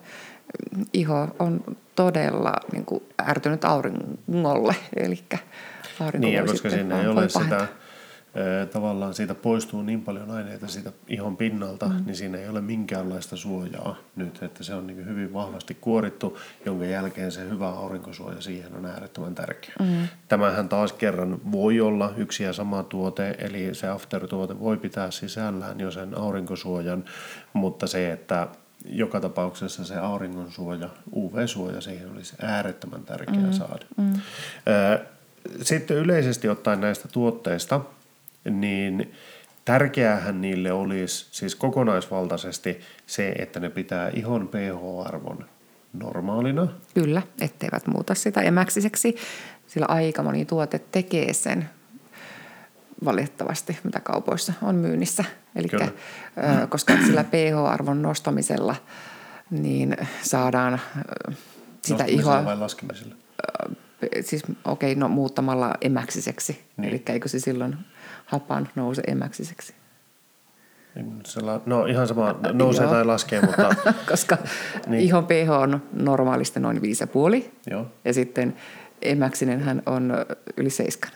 iho 0.93 1.29
on 1.39 1.77
todella 1.97 2.53
niin 2.73 2.85
kuin, 2.85 3.03
ärtynyt 3.29 3.65
auringolle. 3.65 4.77
Eli 4.97 5.25
aurinko 6.01 6.29
niin, 6.29 6.47
koska 6.47 6.71
siinä 6.71 7.01
ei 7.01 7.07
ole 7.07 7.29
sitä 7.29 7.69
tavallaan 8.73 9.14
siitä 9.14 9.35
poistuu 9.35 9.83
niin 9.83 10.03
paljon 10.03 10.31
aineita 10.31 10.68
siitä 10.68 10.92
ihon 11.09 11.37
pinnalta, 11.37 11.87
mm. 11.87 12.05
niin 12.07 12.16
siinä 12.16 12.38
ei 12.38 12.49
ole 12.49 12.61
minkäänlaista 12.61 13.37
suojaa 13.37 13.97
nyt, 14.16 14.42
että 14.42 14.64
se 14.64 14.75
on 14.75 14.87
niin 14.87 15.07
hyvin 15.07 15.33
vahvasti 15.33 15.77
kuorittu, 15.81 16.38
jonka 16.64 16.85
jälkeen 16.85 17.33
se 17.33 17.49
hyvä 17.49 17.68
aurinkosuoja 17.68 18.40
siihen 18.40 18.75
on 18.75 18.87
äärettömän 18.87 19.35
tärkeä. 19.35 19.75
Mm. 19.81 20.09
Tämähän 20.29 20.68
taas 20.68 20.92
kerran 20.92 21.38
voi 21.53 21.81
olla 21.81 22.12
yksi 22.16 22.44
ja 22.44 22.53
sama 22.53 22.83
tuote, 22.83 23.35
eli 23.38 23.75
se 23.75 23.88
after-tuote 23.88 24.61
voi 24.61 24.77
pitää 24.77 25.11
sisällään 25.11 25.81
jo 25.81 25.90
sen 25.90 26.18
aurinkosuojan, 26.18 27.05
mutta 27.53 27.87
se, 27.87 28.12
että 28.12 28.49
joka 28.85 29.20
tapauksessa 29.20 29.85
se 29.85 29.97
auringonsuoja, 29.97 30.88
UV-suoja 31.12 31.81
siihen 31.81 32.12
olisi 32.12 32.37
äärettömän 32.42 33.03
tärkeää 33.03 33.47
mm. 33.47 33.53
saada. 33.53 33.85
Mm. 33.97 34.12
Sitten 35.62 35.97
yleisesti 35.97 36.49
ottaen 36.49 36.81
näistä 36.81 37.09
tuotteista– 37.09 37.81
niin 38.50 39.12
tärkeäähän 39.64 40.40
niille 40.40 40.72
olisi 40.72 41.26
siis 41.30 41.54
kokonaisvaltaisesti 41.54 42.80
se, 43.07 43.35
että 43.38 43.61
ne 43.61 43.70
pitää 43.70 44.11
ihon 44.14 44.48
pH-arvon 44.48 45.44
normaalina. 45.92 46.68
Kyllä, 46.94 47.22
etteivät 47.40 47.87
muuta 47.87 48.14
sitä 48.14 48.40
emäksiseksi, 48.40 49.16
sillä 49.66 49.87
aika 49.88 50.22
moni 50.22 50.44
tuote 50.44 50.78
tekee 50.78 51.33
sen 51.33 51.70
valitettavasti, 53.04 53.78
mitä 53.85 54.00
kaupoissa 54.00 54.52
on 54.62 54.74
myynnissä. 54.74 55.24
Eli 55.57 55.68
koska 56.68 56.96
sillä 57.07 57.24
pH-arvon 57.24 58.02
nostamisella 58.02 58.76
niin 59.50 59.96
saadaan 60.22 60.80
sitä 61.83 62.04
ihoa... 62.04 62.44
vai 62.44 62.57
laskemisella? 62.57 63.14
Siis 64.20 64.42
okei, 64.64 64.92
okay, 64.92 65.00
no 65.00 65.09
muuttamalla 65.09 65.74
emäksiseksi. 65.80 66.64
Niin. 66.76 66.90
Eli 66.90 67.02
eikö 67.09 67.28
se 67.28 67.38
silloin 67.38 67.76
hapan 68.27 68.69
nouse 68.75 69.03
emäksiseksi. 69.07 69.75
No 71.67 71.87
ihan 71.87 72.09
sama, 72.09 72.35
nousee 72.53 72.87
tai 72.87 73.05
laskee, 73.05 73.41
mutta... 73.41 73.75
Koska 74.11 74.39
niin. 74.87 75.03
ihon 75.03 75.27
pH 75.27 75.51
on 75.51 75.83
normaalisti 75.93 76.61
noin 76.61 76.77
5,5. 76.77 77.51
Joo. 77.71 77.87
Ja 78.05 78.13
sitten 78.15 78.57
emäksinen 79.03 79.61
hän 79.61 79.83
on 79.87 80.13
yli 80.57 80.71
seiskan. 80.71 81.11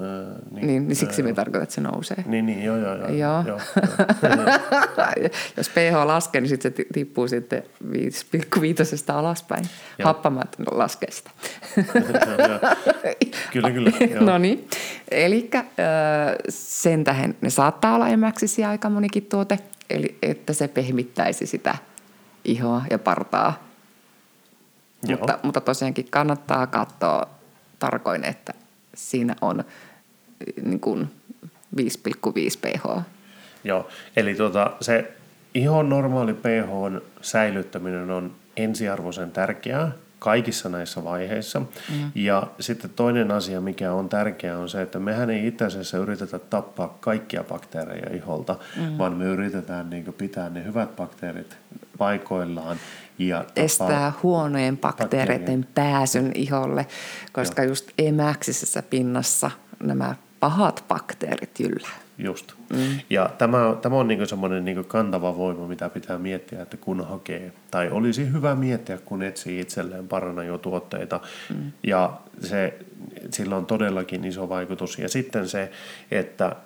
Öö, 0.00 0.34
Niin, 0.50 0.66
niin, 0.66 0.88
niin 0.88 0.96
siksi 0.96 1.22
öö, 1.22 1.28
me 1.28 1.34
tarkoitan, 1.34 1.62
että 1.62 1.74
se 1.74 1.80
nousee. 1.80 2.24
Niin, 2.26 2.46
niin, 2.46 2.62
joo, 2.64 2.76
joo, 2.76 2.96
joo. 2.96 3.08
Joo. 3.08 3.42
joo, 3.46 3.46
joo. 3.46 3.58
Jos 5.56 5.68
pH 5.68 6.04
laskee, 6.04 6.40
niin 6.40 6.48
sitten 6.48 6.72
se 6.72 6.76
ti- 6.76 6.86
tippuu 6.92 7.28
sitten 7.28 7.62
5,5 7.84 9.14
alaspäin. 9.14 9.64
Joo. 9.98 10.06
Happamat 10.06 10.56
laskee 10.70 11.10
sitä. 11.10 11.30
Kyllä, 13.52 13.70
kyllä. 13.70 14.20
No 14.20 14.38
niin. 14.38 14.68
Eli 15.10 15.50
sen 16.48 17.04
tähden 17.04 17.36
ne 17.40 17.50
saattaa 17.50 17.94
olla 17.94 18.08
emäksisiä 18.08 18.68
aika 18.68 18.90
monikin 18.90 19.26
tuote, 19.26 19.58
eli 19.90 20.18
että 20.22 20.52
se 20.52 20.68
pehmittäisi 20.68 21.46
sitä 21.46 21.74
ihoa 22.44 22.82
ja 22.90 22.98
partaa. 22.98 23.62
Joo. 25.02 25.18
Mutta, 25.18 25.38
mutta 25.42 25.60
tosiaankin 25.60 26.06
kannattaa 26.10 26.66
katsoa 26.66 27.26
tarkoin, 27.78 28.24
että 28.24 28.54
siinä 28.94 29.36
on 29.40 29.60
eh, 29.60 30.64
niin 30.64 30.80
kuin 30.80 31.08
5,5 31.76 31.84
pH. 32.60 33.02
Joo, 33.64 33.88
eli 34.16 34.34
tuota, 34.34 34.72
se 34.80 35.12
ihon 35.54 35.88
normaali 35.88 36.34
pH 36.34 37.02
säilyttäminen 37.20 38.10
on 38.10 38.34
ensiarvoisen 38.56 39.30
tärkeää 39.30 39.92
kaikissa 40.22 40.68
näissä 40.68 41.04
vaiheissa. 41.04 41.60
Mm. 41.60 42.10
Ja 42.14 42.46
sitten 42.60 42.90
toinen 42.90 43.30
asia, 43.30 43.60
mikä 43.60 43.92
on 43.92 44.08
tärkeää, 44.08 44.58
on 44.58 44.68
se, 44.68 44.82
että 44.82 44.98
mehän 44.98 45.30
ei 45.30 45.46
itse 45.46 45.64
asiassa 45.64 45.98
yritetä 45.98 46.38
tappaa 46.38 46.98
kaikkia 47.00 47.44
bakteereja 47.44 48.16
iholta, 48.16 48.56
mm. 48.76 48.98
vaan 48.98 49.16
me 49.16 49.24
yritetään 49.24 49.90
niin 49.90 50.14
pitää 50.18 50.50
ne 50.50 50.64
hyvät 50.64 50.96
bakteerit 50.96 51.56
paikoillaan 52.02 52.76
ja 53.18 53.44
estää 53.56 54.12
huonojen 54.22 54.78
bakteereiden 54.78 55.66
pääsyn 55.74 56.32
iholle, 56.34 56.86
koska 57.32 57.64
just 57.64 57.90
emäksisessä 57.98 58.82
pinnassa 58.82 59.50
nämä 59.82 60.14
pahat 60.40 60.84
bakteerit 60.88 61.60
yllä. 61.60 61.88
Just. 62.18 62.52
Mm. 62.72 63.00
Ja 63.10 63.30
tämä, 63.38 63.76
tämä 63.82 63.96
on 63.96 64.08
niinku 64.08 64.26
semmoinen 64.26 64.64
niinku 64.64 64.84
kantava 64.84 65.36
voima, 65.36 65.68
mitä 65.68 65.88
pitää 65.88 66.18
miettiä, 66.18 66.62
että 66.62 66.76
kun 66.76 67.06
hakee, 67.08 67.52
tai 67.70 67.90
olisi 67.90 68.32
hyvä 68.32 68.54
miettiä, 68.54 68.98
kun 69.04 69.22
etsii 69.22 69.60
itselleen 69.60 70.08
paranajotuotteita. 70.08 71.20
Mm. 71.50 71.72
Ja 71.82 72.12
se, 72.40 72.78
sillä 73.30 73.56
on 73.56 73.66
todellakin 73.66 74.24
iso 74.24 74.48
vaikutus. 74.48 74.98
Ja 74.98 75.08
sitten 75.08 75.48
se, 75.48 75.70
että 76.10 76.56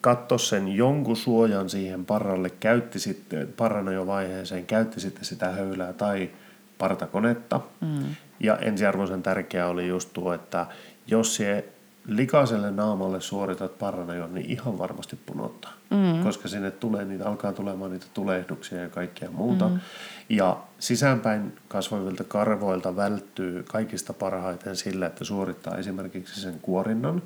katso 0.00 0.38
sen 0.38 0.68
jonkun 0.68 1.16
suojan 1.16 1.70
siihen 1.70 2.04
parralle, 2.04 2.50
käytti 2.50 2.98
sitten 2.98 3.48
paranajovaiheeseen, 3.56 4.66
käytti 4.66 5.00
sitten 5.00 5.24
sitä 5.24 5.50
höylää 5.50 5.92
tai 5.92 6.30
partakonetta. 6.78 7.60
Mm. 7.80 8.04
Ja 8.40 8.56
ensiarvoisen 8.56 9.22
tärkeää 9.22 9.68
oli 9.68 9.88
just 9.88 10.10
tuo, 10.12 10.32
että 10.32 10.66
jos 11.06 11.36
se 11.36 11.68
likaiselle 12.06 12.70
naamalle 12.70 13.20
suoritat 13.20 13.78
paranajon, 13.78 14.34
niin 14.34 14.50
ihan 14.50 14.78
varmasti 14.78 15.18
punottaa. 15.26 15.72
Mm. 15.90 16.22
Koska 16.22 16.48
sinne 16.48 16.70
tulee, 16.70 17.04
niitä 17.04 17.28
alkaa 17.28 17.52
tulemaan 17.52 17.90
niitä 17.90 18.06
tulehduksia 18.14 18.82
ja 18.82 18.88
kaikkea 18.88 19.30
muuta. 19.30 19.68
Mm. 19.68 19.80
Ja 20.28 20.56
sisäänpäin 20.78 21.52
kasvavilta 21.68 22.24
karvoilta 22.24 22.96
välttyy 22.96 23.62
kaikista 23.62 24.12
parhaiten 24.12 24.76
sillä, 24.76 25.06
että 25.06 25.24
suorittaa 25.24 25.76
esimerkiksi 25.76 26.40
sen 26.40 26.54
kuorinnan, 26.62 27.22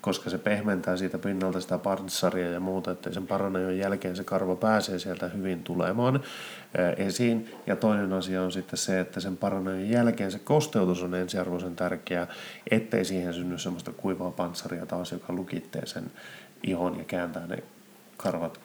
koska 0.00 0.30
se 0.30 0.38
pehmentää 0.38 0.96
siitä 0.96 1.18
pinnalta 1.18 1.60
sitä 1.60 1.78
panssaria 1.78 2.50
ja 2.50 2.60
muuta, 2.60 2.90
että 2.90 3.12
sen 3.12 3.26
paranajon 3.26 3.78
jälkeen 3.78 4.16
se 4.16 4.24
karvo 4.24 4.56
pääsee 4.56 4.98
sieltä 4.98 5.28
hyvin 5.28 5.62
tulemaan 5.64 6.20
ää, 6.78 6.92
esiin. 6.92 7.50
Ja 7.66 7.76
toinen 7.76 8.12
asia 8.12 8.42
on 8.42 8.52
sitten 8.52 8.78
se, 8.78 9.00
että 9.00 9.20
sen 9.20 9.36
paranajon 9.36 9.90
jälkeen 9.90 10.32
se 10.32 10.38
kosteutus 10.38 11.02
on 11.02 11.14
ensiarvoisen 11.14 11.76
tärkeää, 11.76 12.26
ettei 12.70 13.04
siihen 13.04 13.34
synny 13.34 13.58
semmoista 13.58 13.92
kuivaa 13.92 14.30
panssaria 14.30 14.86
taas, 14.86 15.12
joka 15.12 15.32
lukittee 15.32 15.86
sen 15.86 16.10
ihon 16.62 16.98
ja 16.98 17.04
kääntää 17.04 17.46
ne 17.46 17.62
karvat 18.16 18.60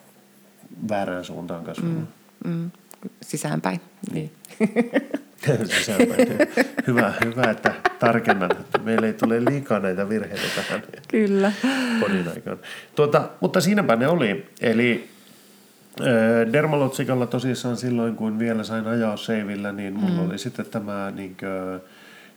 väärään 0.88 1.24
suuntaan 1.24 1.64
kasvamaan. 1.64 2.08
Mm, 2.44 2.50
mm, 2.50 2.70
sisäänpäin. 3.22 3.80
Niin. 4.12 4.32
hyvä, 6.86 7.12
hyvä, 7.24 7.50
että 7.50 7.74
tarkennan, 7.98 8.50
että 8.52 8.78
meillä 8.78 9.06
ei 9.06 9.12
tule 9.12 9.44
liikaa 9.44 9.78
näitä 9.78 10.08
virheitä 10.08 10.42
tähän 10.56 10.82
Kyllä. 11.08 11.52
podin 12.00 12.28
aikaan. 12.28 12.58
Tuota, 12.94 13.28
mutta 13.40 13.60
siinäpä 13.60 13.96
ne 13.96 14.08
oli. 14.08 14.46
Eli 14.60 15.08
Dermalotsikalla 16.52 17.26
tosissaan 17.26 17.76
silloin, 17.76 18.16
kun 18.16 18.38
vielä 18.38 18.64
sain 18.64 18.86
ajaa 18.86 19.16
seivillä, 19.16 19.72
niin 19.72 19.94
mulla 19.94 20.22
mm. 20.22 20.28
oli 20.28 20.38
sitten 20.38 20.66
tämä 20.66 21.12
niin 21.16 21.36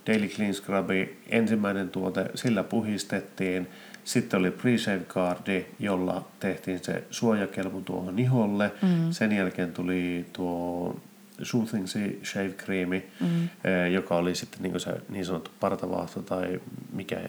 Daily 0.07 0.27
Clean 0.27 0.53
Scrubi, 0.53 1.17
ensimmäinen 1.29 1.89
tuote, 1.89 2.25
sillä 2.35 2.63
puhistettiin. 2.63 3.67
Sitten 4.03 4.39
oli 4.39 4.49
Pre-Shave 4.49 5.13
Cardi, 5.13 5.65
jolla 5.79 6.27
tehtiin 6.39 6.79
se 6.83 7.03
suojakelmu 7.11 7.81
tuohon 7.81 8.19
iholle. 8.19 8.71
Mm. 8.81 9.11
Sen 9.11 9.31
jälkeen 9.31 9.71
tuli 9.73 10.25
tuo 10.33 10.95
Soothing 11.43 11.85
Shave 12.23 12.49
Creami, 12.49 13.05
mm. 13.19 13.49
joka 13.93 14.15
oli 14.15 14.35
sitten 14.35 14.61
niin, 14.61 14.79
se 14.79 15.01
niin 15.09 15.25
sanottu 15.25 15.51
partavaahto 15.59 16.21
tai 16.21 16.59
mikä, 16.93 17.19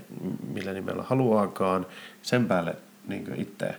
millä 0.52 0.72
nimellä 0.72 1.02
haluaakaan. 1.02 1.86
Sen 2.22 2.46
päälle 2.46 2.76
niin 3.08 3.34
itse 3.36 3.74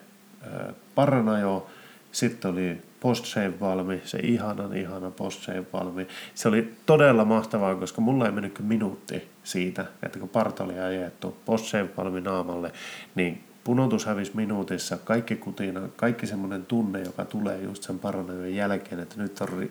paranajo. 0.95 1.69
Sitten 2.11 2.51
oli 2.51 2.81
post 2.99 3.25
shave 3.25 3.59
valmi, 3.59 4.01
se 4.05 4.19
ihanan 4.19 4.77
ihana 4.77 5.11
post 5.11 5.41
shave 5.41 5.65
valmi. 5.73 6.07
Se 6.35 6.47
oli 6.47 6.73
todella 6.85 7.25
mahtavaa, 7.25 7.75
koska 7.75 8.01
mulla 8.01 8.25
ei 8.25 8.31
mennyt 8.31 8.59
minuutti 8.59 9.29
siitä, 9.43 9.85
että 10.03 10.19
kun 10.19 10.29
parta 10.29 10.63
oli 10.63 10.79
ajettu 10.79 11.37
post 11.45 11.65
shave 11.65 11.89
valmi 11.97 12.21
naamalle, 12.21 12.71
niin 13.15 13.43
punotus 13.63 14.05
hävisi 14.05 14.31
minuutissa, 14.33 14.97
kaikki 14.97 15.35
kutina, 15.35 15.81
kaikki 15.95 16.27
semmoinen 16.27 16.65
tunne, 16.65 17.01
joka 17.01 17.25
tulee 17.25 17.61
just 17.61 17.83
sen 17.83 17.99
paranajon 17.99 18.55
jälkeen, 18.55 19.01
että 19.01 19.21
nyt 19.21 19.41
on 19.41 19.69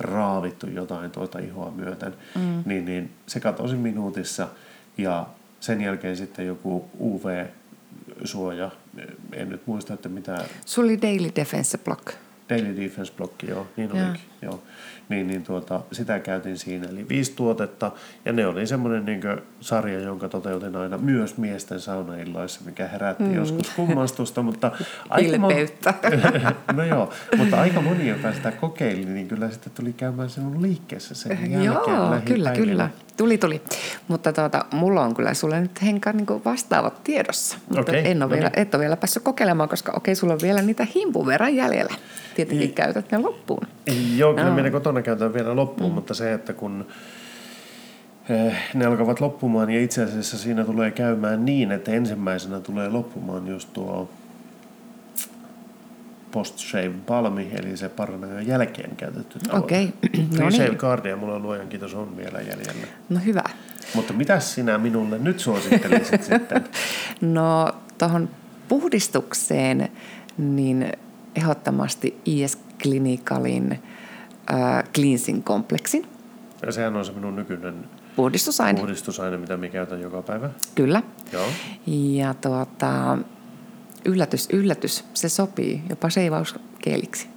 raavittu 0.00 0.66
jotain 0.66 1.10
tuota 1.10 1.38
ihoa 1.38 1.70
myöten, 1.70 2.14
mm. 2.34 2.62
niin, 2.66 2.84
niin 2.84 3.10
se 3.26 3.40
katosi 3.40 3.76
minuutissa 3.76 4.48
ja 4.98 5.26
sen 5.60 5.80
jälkeen 5.80 6.16
sitten 6.16 6.46
joku 6.46 6.90
UV-suoja, 7.00 8.70
en 9.32 9.48
nyt 9.48 9.66
muista, 9.66 9.94
että 9.94 10.08
mitä... 10.08 10.44
Sulla 10.64 10.86
oli 10.86 11.02
Daily 11.02 11.30
Defense 11.36 11.78
Block. 11.78 12.14
Daily 12.48 12.76
Defense 12.76 13.12
Block, 13.16 13.42
joo, 13.42 13.66
niin 13.76 13.92
olikin, 13.92 14.26
joo. 14.42 14.62
Niin, 15.08 15.26
niin 15.26 15.42
tuota, 15.42 15.80
sitä 15.92 16.18
käytin 16.18 16.58
siinä, 16.58 16.88
eli 16.88 17.08
viisi 17.08 17.32
tuotetta, 17.36 17.92
ja 18.24 18.32
ne 18.32 18.46
oli 18.46 18.66
semmoinen 18.66 19.04
niin 19.04 19.20
sarja, 19.60 20.00
jonka 20.00 20.28
toteutin 20.28 20.76
aina 20.76 20.98
myös 20.98 21.36
miesten 21.36 21.80
saunailloissa, 21.80 22.60
mikä 22.64 22.88
herätti 22.88 23.24
mm. 23.24 23.34
joskus 23.34 23.70
kummastusta, 23.76 24.42
mutta 24.42 24.72
aika 25.10 25.36
mon- 25.36 26.72
no 26.76 26.84
joo, 26.84 27.10
mutta 27.36 27.60
aika 27.60 27.80
moni, 27.80 28.08
joka 28.08 28.32
sitä 28.32 28.52
kokeili, 28.52 29.04
niin 29.04 29.28
kyllä 29.28 29.50
sitten 29.50 29.72
tuli 29.76 29.92
käymään 29.92 30.30
sinun 30.30 30.62
liikkeessä 30.62 31.14
sen 31.14 31.30
jälkeen 31.30 31.64
Joo, 31.64 32.20
kyllä, 32.24 32.50
kyllä. 32.50 32.90
Tuli, 33.16 33.38
tuli. 33.38 33.62
Mutta 34.08 34.32
tuota, 34.32 34.64
mulla 34.72 35.02
on 35.02 35.14
kyllä 35.14 35.34
sulle 35.34 35.60
nyt 35.60 35.82
Henka 35.82 36.12
niin 36.12 36.26
vastaavat 36.44 37.04
tiedossa. 37.04 37.58
Mutta 37.68 37.80
Okei, 37.80 38.10
en 38.10 38.22
ole 38.22 38.30
no 38.30 38.30
vielä, 38.30 38.48
niin. 38.48 38.58
et 38.58 38.74
ole 38.74 38.80
vielä 38.80 38.96
päässyt 38.96 39.22
kokeilemaan, 39.22 39.68
koska 39.68 39.92
okei, 39.96 40.14
sulla 40.14 40.32
on 40.32 40.40
vielä 40.42 40.62
niitä 40.62 40.86
himpun 40.94 41.26
verran 41.26 41.56
jäljellä. 41.56 41.94
Tietenkin 42.36 42.66
Niin. 42.66 42.74
käytät 42.74 43.12
ne 43.12 43.18
loppuun. 43.18 43.66
Joo, 44.16 44.34
kyllä 44.34 44.46
Joo. 44.46 44.54
minä 44.54 44.70
kotona 44.70 45.02
käytän 45.02 45.34
vielä 45.34 45.56
loppuun, 45.56 45.90
mm. 45.90 45.94
mutta 45.94 46.14
se, 46.14 46.32
että 46.32 46.52
kun 46.52 46.86
eh, 48.28 48.56
ne 48.74 48.86
alkavat 48.86 49.20
loppumaan 49.20 49.70
ja 49.70 49.80
itse 49.80 50.02
asiassa 50.02 50.38
siinä 50.38 50.64
tulee 50.64 50.90
käymään 50.90 51.44
niin, 51.44 51.72
että 51.72 51.90
ensimmäisenä 51.90 52.60
tulee 52.60 52.88
loppumaan 52.88 53.48
just 53.48 53.72
tuo 53.72 54.10
post-shave 56.30 56.94
balmi, 57.06 57.50
eli 57.52 57.76
se 57.76 57.88
paranajon 57.88 58.46
jälkeen 58.46 58.96
käytetty 58.96 59.38
tavoite. 59.38 59.64
Okei, 59.64 59.86
no 60.38 60.46
Pre-shave 60.46 60.68
niin. 60.68 60.78
cardia 60.78 61.16
mulla 61.16 61.38
luojan 61.38 61.68
kiitos 61.68 61.94
on 61.94 62.16
vielä 62.16 62.40
jäljellä. 62.40 62.86
No 63.08 63.20
hyvä. 63.24 63.44
Mutta 63.94 64.12
mitä 64.12 64.40
sinä 64.40 64.78
minulle 64.78 65.18
nyt 65.18 65.40
suosittelisit 65.40 66.22
sitten? 66.32 66.64
No 67.20 67.72
tuohon 67.98 68.28
puhdistukseen, 68.68 69.88
niin 70.38 70.92
ehdottomasti 71.36 72.20
IS 72.24 72.58
Clinicalin 72.82 73.72
äh, 74.52 74.84
cleansing 74.94 75.44
kompleksin 75.44 76.06
Ja 76.66 76.72
sehän 76.72 76.96
on 76.96 77.04
se 77.04 77.12
minun 77.12 77.36
nykyinen 77.36 77.84
puhdistusaine. 78.16 78.80
puhdistusaine, 78.80 79.36
mitä 79.36 79.56
minä 79.56 79.72
käytän 79.72 80.00
joka 80.00 80.22
päivä. 80.22 80.50
Kyllä. 80.74 81.02
Joo. 81.32 81.46
Ja 81.86 82.34
tuota, 82.34 83.18
yllätys, 84.04 84.48
yllätys, 84.52 85.04
se 85.14 85.28
sopii 85.28 85.82
jopa 85.90 86.10
seivauskeeliksi. 86.10 87.28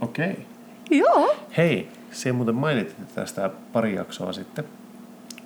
Okei. 0.00 0.30
Okay. 0.30 0.44
Joo. 0.90 1.36
Hei, 1.56 1.88
se 2.12 2.32
muuten 2.32 2.54
mainittiin 2.54 3.08
tästä 3.14 3.50
pari 3.72 3.94
jaksoa 3.94 4.32
sitten, 4.32 4.64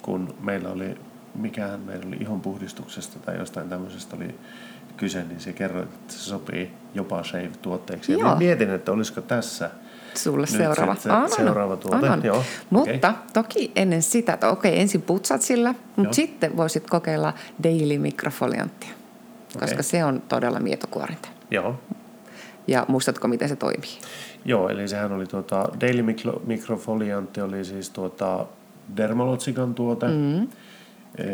kun 0.03 0.35
meillä 0.41 0.69
oli, 0.69 0.95
mikähän 1.35 1.81
meillä 1.81 2.07
oli 2.07 2.17
ihonpuhdistuksesta 2.21 3.19
tai 3.19 3.39
jostain 3.39 3.69
tämmöisestä 3.69 4.17
oli 4.17 4.35
kyse, 5.03 5.25
niin 5.25 5.41
se 5.41 5.53
kerroit, 5.53 5.89
että 5.95 6.13
se 6.13 6.19
sopii 6.19 6.71
jopa 6.95 7.23
shave-tuotteeksi. 7.23 8.13
Ja 8.13 8.19
Joo. 8.19 8.29
minä 8.29 8.39
mietin, 8.39 8.71
että 8.71 8.93
olisiko 8.93 9.21
tässä 9.21 9.71
sulle 10.15 10.47
Nyt 10.47 10.57
seuraava. 10.57 10.95
sitten 10.95 11.13
Annan, 11.13 11.31
seuraava 11.31 11.77
tuote, 11.77 11.97
annan. 11.97 12.25
joo, 12.25 12.45
Mutta 12.71 13.09
okei. 13.09 13.21
toki 13.33 13.73
ennen 13.77 14.03
sitä, 14.03 14.33
että 14.33 14.49
okei, 14.49 14.81
ensin 14.81 15.03
putsat 15.03 15.43
sillä, 15.43 15.69
Joo. 15.69 15.77
mutta 15.97 16.15
sitten 16.15 16.57
voisit 16.57 16.91
kokeilla 16.91 17.35
daily 17.63 17.99
mikrofolianttia, 17.99 18.91
koska 19.53 19.65
Okei. 19.75 19.83
se 19.83 20.05
on 20.05 20.23
todella 20.29 20.61
mietokuorinta. 20.61 21.29
Joo. 21.51 21.81
Ja 22.67 22.85
muistatko, 22.89 23.29
miten 23.29 23.49
se 23.49 23.57
toimii? 23.57 23.91
Joo, 24.45 24.69
eli 24.69 24.89
sehän 24.89 25.13
oli 25.13 25.27
tuota, 25.27 25.69
Daily 25.81 26.03
Micro- 26.03 26.41
Microfoliantti 26.47 27.41
oli 27.41 27.65
siis 27.65 27.91
tuota 27.91 28.47
Dermalogican 28.97 29.75
tuote, 29.75 30.07
mm. 30.09 30.43
e, 30.43 31.27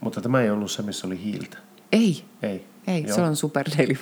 mutta 0.00 0.20
tämä 0.20 0.42
ei 0.42 0.50
ollut 0.50 0.70
se, 0.70 0.82
missä 0.82 1.06
oli 1.06 1.20
hiiltä. 1.24 1.58
Ei, 1.92 2.24
Ei. 2.42 2.64
Ei, 2.86 3.04
Joo. 3.06 3.16
se 3.16 3.22
on 3.22 3.36
super 3.36 3.66
daily 3.78 3.94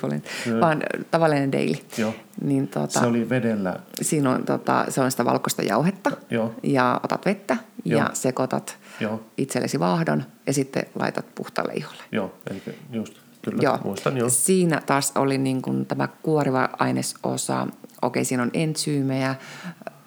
Kyllä. 0.43 0.61
vaan 0.61 0.83
tavallinen 1.11 1.51
daily. 1.51 1.75
Joo. 1.97 2.13
Niin 2.41 2.67
tota, 2.67 2.99
Se 2.99 3.05
oli 3.05 3.29
vedellä, 3.29 3.79
siinä 4.01 4.29
on, 4.31 4.45
tota, 4.45 4.85
se 4.89 5.01
on 5.01 5.11
sitä 5.11 5.25
valkoista 5.25 5.61
jauhetta 5.61 6.11
Joo. 6.29 6.53
ja 6.63 6.99
otat 7.03 7.25
vettä 7.25 7.57
Joo. 7.85 7.99
ja 7.99 8.09
sekoitat 8.13 8.77
Joo. 8.99 9.21
itsellesi 9.37 9.79
vaahdon 9.79 10.23
ja 10.47 10.53
sitten 10.53 10.83
laitat 10.99 11.25
puhtaalle 11.35 11.73
iholle. 11.73 12.03
joo, 12.11 12.33
eli 12.51 12.61
just, 12.91 13.13
kyllä, 13.41 13.79
muistan 13.83 14.17
joo. 14.17 14.29
Siinä 14.29 14.81
taas 14.85 15.11
oli 15.15 15.37
niin 15.37 15.61
kuin 15.61 15.85
tämä 15.85 16.07
kuoriva 16.23 16.69
ainesosa. 16.79 17.67
Okei, 18.01 18.25
siinä 18.25 18.43
on 18.43 18.51
entsyymejä, 18.53 19.35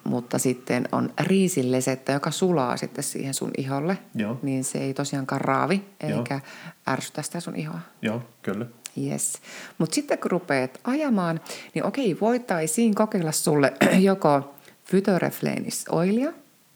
mutta 0.03 0.39
sitten 0.39 0.89
on 0.91 1.13
riisillesettä, 1.19 2.11
joka 2.11 2.31
sulaa 2.31 2.77
sitten 2.77 3.03
siihen 3.03 3.33
sun 3.33 3.51
iholle. 3.57 3.97
Joo. 4.15 4.39
Niin 4.41 4.63
se 4.63 4.77
ei 4.79 4.93
tosiaankaan 4.93 5.41
raavi 5.41 5.83
Joo. 6.07 6.17
eikä 6.19 6.39
ärsytä 6.87 7.21
sitä 7.21 7.39
sun 7.39 7.55
ihoa. 7.55 7.79
Joo, 8.01 8.21
kyllä. 8.41 8.65
Yes. 8.97 9.33
Mutta 9.77 9.95
sitten 9.95 10.17
kun 10.17 10.31
rupeat 10.31 10.79
ajamaan, 10.83 11.39
niin 11.73 11.85
okei, 11.85 12.17
voitaisiin 12.21 12.95
kokeilla 12.95 13.31
sulle 13.31 13.73
joko 13.99 14.55
Phytoreflenis 14.89 15.85
oilia, 15.89 16.31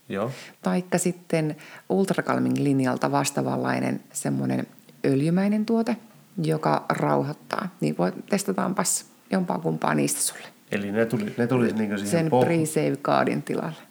Joo, 0.10 0.32
taikka 0.62 0.98
sitten 0.98 1.56
Ultra 1.90 2.24
Calming 2.24 2.58
linjalta 2.58 3.12
vastaavanlainen 3.12 4.04
semmoinen 4.14 4.68
öljymäinen 5.06 5.66
tuote, 5.66 5.98
joka 6.44 6.86
rauhoittaa. 6.90 7.70
Niin 7.82 7.98
voi, 7.98 8.14
testataanpas 8.30 9.06
jompaa 9.32 9.60
kumpaa 9.60 9.96
niistä 9.96 10.22
sulle. 10.22 10.48
Eli 10.72 10.92
ne 10.92 11.06
tuli, 11.06 11.34
ne 11.38 11.48
tuli 11.48 11.72
niinku 11.74 11.98
siihen 11.98 12.12
Sen 12.12 12.28
poh- 12.32 12.46
pre-safeguardin 12.46 13.42
tilalle. 13.44 13.82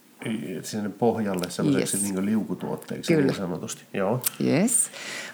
sinne 0.63 0.89
pohjalle 0.89 1.51
sellaiseksi 1.51 1.97
Yes. 1.97 2.13
niin 2.13 2.27
liukutuotteeksi 2.27 3.15
Kyllä. 3.15 3.27
niin 3.27 3.37
sanotusti. 3.37 3.83
Joo, 3.95 4.23
Yes. 4.45 4.91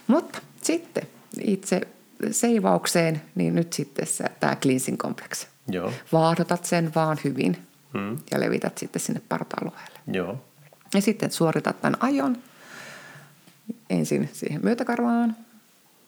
Mutta 0.06 0.38
sitten 0.62 1.06
itse 1.40 1.80
seivaukseen, 2.30 3.22
niin 3.34 3.54
nyt 3.54 3.72
sitten 3.72 4.06
tämä 4.40 4.56
cleansing 4.56 4.96
complex. 4.98 5.46
joo, 5.68 5.92
Vaahdotat 6.12 6.64
sen 6.64 6.92
vaan 6.94 7.18
hyvin 7.24 7.56
mm. 7.94 8.18
ja 8.30 8.40
levität 8.40 8.78
sitten 8.78 9.00
sinne 9.02 9.20
parta-alueelle. 9.28 9.98
joo, 10.12 10.44
Ja 10.94 11.00
sitten 11.02 11.30
suoritat 11.30 11.80
tämän 11.80 11.96
ajon 12.00 12.36
ensin 13.90 14.30
siihen 14.32 14.60
myötäkarvaan. 14.64 15.36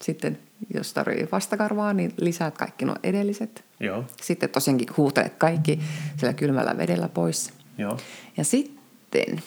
Sitten 0.02 0.38
jos 0.74 0.92
tarvii 0.94 1.28
vastakarvaa, 1.32 1.92
niin 1.92 2.14
lisäät 2.20 2.58
kaikki 2.58 2.84
nuo 2.84 2.96
edelliset. 3.02 3.64
joo, 3.80 4.04
Sitten 4.22 4.48
tosiaankin 4.50 4.88
huutelet 4.96 5.34
kaikki 5.34 5.80
sillä 6.16 6.32
kylmällä 6.32 6.78
vedellä 6.78 7.08
pois. 7.08 7.52
joo, 7.78 7.98
Ja 8.36 8.44
sitten 8.44 9.42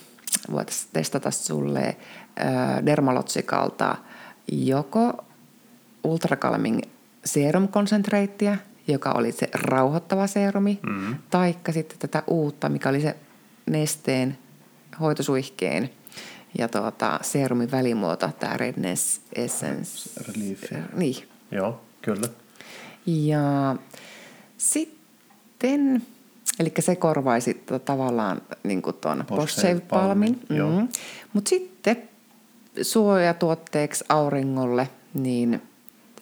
voitaisiin 0.52 0.90
testata 0.94 1.32
sulle 1.32 1.82
äh, 1.88 2.86
Dermalogicalta 2.86 3.96
joko 4.52 5.26
Ultra 6.04 6.36
Calming 6.38 6.82
Serum 7.26 7.68
Concentratea, 7.68 8.58
joka 8.88 9.12
oli 9.12 9.32
se 9.32 9.50
rauhoittava 9.54 10.28
serumi, 10.28 10.80
mm. 10.90 11.16
taikka 11.30 11.72
sitten 11.72 11.98
tätä 12.00 12.24
uutta, 12.28 12.70
mikä 12.70 12.90
oli 12.90 13.02
se 13.02 13.16
nesteen 13.66 14.38
hoitosuihkeen 15.00 15.90
ja 16.58 16.68
tuota, 16.68 17.20
serumin 17.22 17.72
välimuoto, 17.72 18.30
tämä 18.40 18.58
Redness 18.58 19.22
Essence. 19.36 20.24
Relief. 20.28 20.64
Niin. 20.94 21.16
joo, 21.52 21.82
kyllä. 22.02 22.28
Ja 23.06 23.76
sitten, 24.58 26.02
eli 26.60 26.74
se 26.80 26.96
korvaisi 26.96 27.54
tota 27.54 27.80
tavallaan 27.80 28.42
niin 28.64 28.82
tuon 28.82 29.18
Post 29.18 29.28
post 29.28 29.56
Shave 29.56 29.68
shave 29.68 29.86
palmin. 29.90 30.36
Balmin, 30.36 30.58
joo. 30.58 30.82
Mm. 30.82 30.88
Mutta 31.34 31.50
sitten 31.50 32.10
suojatuotteeksi 32.82 34.06
auringolle, 34.10 34.90
niin 35.14 35.62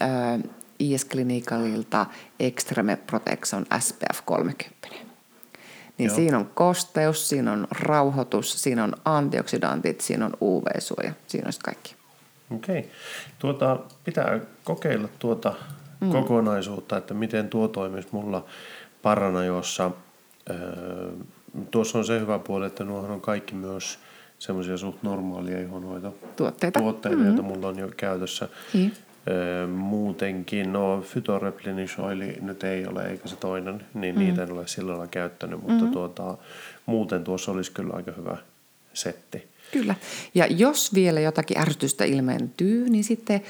äh, 0.01 0.39
IS 0.79 1.05
Clinicalilta 1.05 2.05
Extreme 2.39 2.95
Protection 2.95 3.65
SPF 3.79 4.21
30. 4.25 4.75
Niin 5.97 6.07
Joo. 6.07 6.15
siinä 6.15 6.37
on 6.37 6.51
kosteus, 6.53 7.29
siinä 7.29 7.51
on 7.51 7.67
rauhoitus, 7.71 8.63
siinä 8.63 8.83
on 8.83 8.93
antioksidantit, 9.05 10.01
siinä 10.01 10.25
on 10.25 10.33
UV-suoja, 10.41 11.13
siinä 11.27 11.47
on 11.47 11.53
kaikki. 11.63 11.95
Okei. 12.55 12.91
Tuota, 13.39 13.79
pitää 14.03 14.39
kokeilla 14.63 15.07
tuota 15.19 15.53
mm. 15.99 16.11
kokonaisuutta, 16.11 16.97
että 16.97 17.13
miten 17.13 17.49
tuo 17.49 17.67
toimisi 17.67 18.07
mulla 18.11 18.45
Paranajossa. 19.01 19.91
Öö, 20.49 21.11
tuossa 21.71 21.97
on 21.97 22.05
se 22.05 22.19
hyvä 22.19 22.39
puoli, 22.39 22.65
että 22.65 22.83
nuohan 22.83 23.11
on 23.11 23.21
kaikki 23.21 23.55
myös 23.55 23.99
semmoisia 24.39 24.77
suht 24.77 25.03
normaalia 25.03 25.59
ihonhoito 25.59 26.15
Tuotteita. 26.35 26.79
tuotteita, 26.79 27.17
mm-hmm. 27.17 27.27
joita 27.27 27.41
mulla 27.41 27.67
on 27.67 27.79
jo 27.79 27.89
käytössä. 27.97 28.49
Niin. 28.73 28.93
Öö, 29.27 29.67
muutenkin, 29.67 30.73
no 30.73 31.03
Phytoreplenish 31.11 31.99
Oil 31.99 32.33
nyt 32.41 32.63
ei 32.63 32.87
ole, 32.87 33.05
eikä 33.05 33.27
se 33.27 33.35
toinen, 33.35 33.85
niin 33.93 34.15
mm. 34.15 34.19
niitä 34.19 34.43
en 34.43 34.51
ole 34.51 34.67
sillä 34.67 34.91
lailla 34.91 35.07
käyttänyt, 35.07 35.59
mutta 35.59 35.73
mm-hmm. 35.73 35.91
tuota, 35.91 36.37
muuten 36.85 37.23
tuossa 37.23 37.51
olisi 37.51 37.71
kyllä 37.71 37.93
aika 37.93 38.11
hyvä 38.17 38.37
setti. 38.93 39.47
Kyllä. 39.71 39.95
Ja 40.35 40.45
jos 40.45 40.93
vielä 40.93 41.19
jotakin 41.19 41.57
ärsytystä 41.57 42.05
ilmentyy, 42.05 42.89
niin 42.89 43.03
sitten 43.03 43.41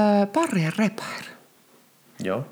äh, 0.00 0.28
Barrier 0.28 0.72
Repair. 0.78 1.24
Joo, 2.22 2.46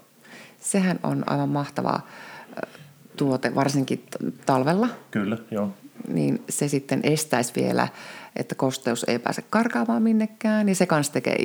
Sehän 0.61 1.01
on 1.03 1.25
aivan 1.27 1.49
mahtava 1.49 1.95
äh, 1.95 2.71
tuote, 3.17 3.55
varsinkin 3.55 4.05
talvella. 4.47 4.89
kyllä, 5.11 5.39
joo. 5.51 5.71
Niin 6.09 6.43
se 6.49 6.69
sitten 6.69 7.01
estäisi 7.03 7.53
vielä, 7.57 7.89
että 8.37 8.55
kosteus 8.55 9.05
ei 9.09 9.19
pääse 9.19 9.45
karkaamaan 9.51 10.03
minnekään. 10.03 10.69
Ja 10.69 10.75
se 10.75 10.87
kanssa 10.87 11.13
tekee 11.13 11.37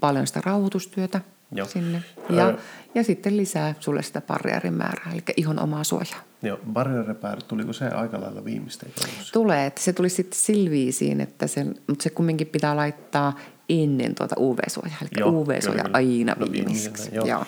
paljon 0.00 0.26
sitä 0.26 0.40
rauhoitustyötä 0.44 1.20
Joo. 1.52 1.66
sinne. 1.66 2.02
Ja, 2.30 2.46
Öö. 2.46 2.56
ja 2.94 3.04
sitten 3.04 3.36
lisää 3.36 3.74
sulle 3.80 4.02
sitä 4.02 4.20
barrierin 4.20 4.74
määrää, 4.74 5.12
eli 5.12 5.22
ihon 5.36 5.58
omaa 5.62 5.84
suojaa. 5.84 6.22
Joo, 6.42 6.58
Barrier 6.72 7.06
Repair, 7.06 7.42
tuliko 7.42 7.72
se 7.72 7.88
aika 7.88 8.20
lailla 8.20 8.44
viimeistä 8.44 8.86
alussa? 9.00 9.32
Tulee, 9.32 9.66
että 9.66 9.80
se 9.80 9.92
tuli 9.92 10.08
sitten 10.08 10.38
silviisiin, 10.38 11.20
että 11.20 11.46
se, 11.46 11.64
mutta 11.64 12.02
se 12.02 12.10
kumminkin 12.10 12.46
pitää 12.46 12.76
laittaa 12.76 13.38
ennen 13.68 14.14
tuota 14.14 14.34
UV-suojaa. 14.38 14.96
Eli 15.02 15.20
Joo, 15.20 15.30
UV-suoja 15.30 15.82
kyllä, 15.82 15.96
aina 15.96 16.36
No, 16.38 16.46
viimeiseksi. 16.52 17.02
viimeisenä, 17.02 17.16
joo. 17.16 17.26
Joo. 17.26 17.44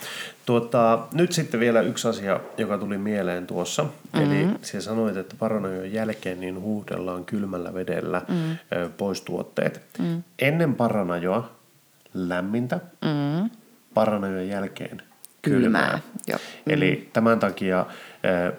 Tuota, 0.46 1.06
nyt 1.12 1.32
sitten 1.32 1.60
vielä 1.60 1.80
yksi 1.80 2.08
asia, 2.08 2.40
joka 2.58 2.78
tuli 2.78 2.98
mieleen 2.98 3.46
tuossa. 3.46 3.82
Mm-hmm. 3.82 4.32
Eli 4.32 4.48
se 4.62 4.80
sanoit, 4.80 5.16
että 5.16 5.34
paranojon 5.38 5.92
jälkeen 5.92 6.40
niin 6.40 6.60
huuhdellaan 6.60 7.24
kylmällä 7.24 7.74
vedellä 7.74 8.22
mm. 8.28 8.50
ö, 8.50 8.90
pois 8.96 9.20
tuotteet. 9.20 9.80
Mm. 9.98 10.22
Ennen 10.38 10.74
paranajoa 10.74 11.57
lämmintä, 12.14 12.80
mm. 13.04 13.50
paranajon 13.94 14.48
jälkeen 14.48 15.02
Kylmää, 15.42 15.60
kylmää. 15.62 16.00
joo. 16.26 16.38
Eli 16.66 17.10
tämän 17.12 17.38
takia 17.38 17.86
ö, 18.24 18.52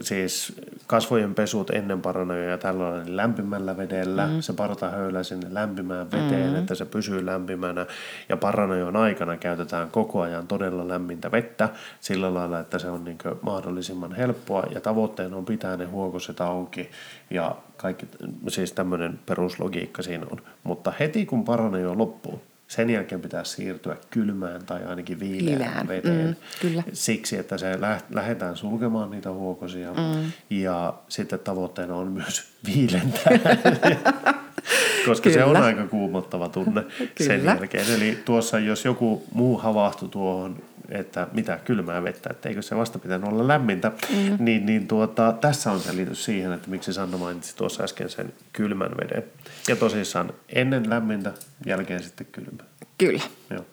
siis 0.00 0.60
kasvojen 0.86 1.34
pesut 1.34 1.70
ennen 1.70 2.02
paranoja 2.02 2.50
ja 2.50 2.58
tällainen 2.58 3.16
lämpimällä 3.16 3.76
vedellä. 3.76 4.26
Mm. 4.26 4.40
Se 4.40 4.52
parta 4.52 4.90
höylää 4.90 5.22
sinne 5.22 5.54
lämpimään 5.54 6.10
veteen, 6.10 6.50
mm. 6.50 6.56
että 6.56 6.74
se 6.74 6.84
pysyy 6.84 7.26
lämpimänä. 7.26 7.86
Ja 8.28 8.36
paranojon 8.36 8.96
aikana 8.96 9.36
käytetään 9.36 9.90
koko 9.90 10.20
ajan 10.20 10.46
todella 10.46 10.88
lämmintä 10.88 11.32
vettä 11.32 11.68
sillä 12.00 12.34
lailla, 12.34 12.60
että 12.60 12.78
se 12.78 12.90
on 12.90 13.04
niin 13.04 13.18
mahdollisimman 13.42 14.14
helppoa. 14.14 14.66
Ja 14.74 14.80
tavoitteena 14.80 15.36
on 15.36 15.44
pitää 15.44 15.76
ne 15.76 15.84
huokoset 15.84 16.40
auki 16.40 16.90
ja 17.30 17.56
kaikki, 17.76 18.06
siis 18.48 18.72
tämmöinen 18.72 19.20
peruslogiikka 19.26 20.02
siinä 20.02 20.26
on. 20.30 20.38
Mutta 20.64 20.92
heti 21.00 21.26
kun 21.26 21.44
paranojo 21.44 21.98
loppuu, 21.98 22.42
sen 22.72 22.90
jälkeen 22.90 23.20
pitää 23.20 23.44
siirtyä 23.44 23.96
kylmään 24.10 24.66
tai 24.66 24.84
ainakin 24.84 25.20
viileään 25.20 25.46
Viileään, 25.58 25.88
veteen. 25.88 26.26
mm, 26.28 26.36
kyllä. 26.60 26.82
Siksi, 26.92 27.38
että 27.38 27.58
se 27.58 27.80
lä- 27.80 28.00
lähdetään 28.10 28.56
sulkemaan 28.56 29.10
niitä 29.10 29.30
huokosia 29.30 29.92
mm. 29.94 30.32
ja 30.50 30.94
sitten 31.08 31.38
tavoitteena 31.38 31.94
on 31.94 32.12
myös 32.12 32.44
viilentää. 32.66 33.32
Koska 35.06 35.30
se 35.30 35.44
on 35.44 35.52
Kyllä. 35.52 35.66
aika 35.66 35.86
kuumottava 35.86 36.48
tunne 36.48 36.84
sen 37.20 37.40
Kyllä. 37.40 37.52
jälkeen. 37.52 37.94
Eli 37.94 38.18
tuossa 38.24 38.58
jos 38.58 38.84
joku 38.84 39.24
muu 39.34 39.58
havahtui 39.58 40.08
tuohon, 40.08 40.62
että 40.88 41.26
mitä 41.32 41.58
kylmää 41.64 42.02
vettä, 42.02 42.30
että 42.30 42.48
eikö 42.48 42.62
se 42.62 42.76
vasta 42.76 42.98
pitänyt 42.98 43.28
olla 43.28 43.48
lämmintä, 43.48 43.92
mm. 44.10 44.36
niin, 44.38 44.66
niin 44.66 44.88
tuota, 44.88 45.32
tässä 45.40 45.72
on 45.72 45.80
selitys 45.80 46.24
siihen, 46.24 46.52
että 46.52 46.70
miksi 46.70 46.92
Sanna 46.92 47.18
mainitsi 47.18 47.56
tuossa 47.56 47.84
äsken 47.84 48.10
sen 48.10 48.32
kylmän 48.52 48.90
veden. 49.00 49.24
Ja 49.68 49.76
tosissaan 49.76 50.32
ennen 50.48 50.90
lämmintä, 50.90 51.32
jälkeen 51.66 52.02
sitten 52.02 52.26
kylmä. 52.32 52.62
Kyllä. 52.98 53.22
Joo. 53.50 53.64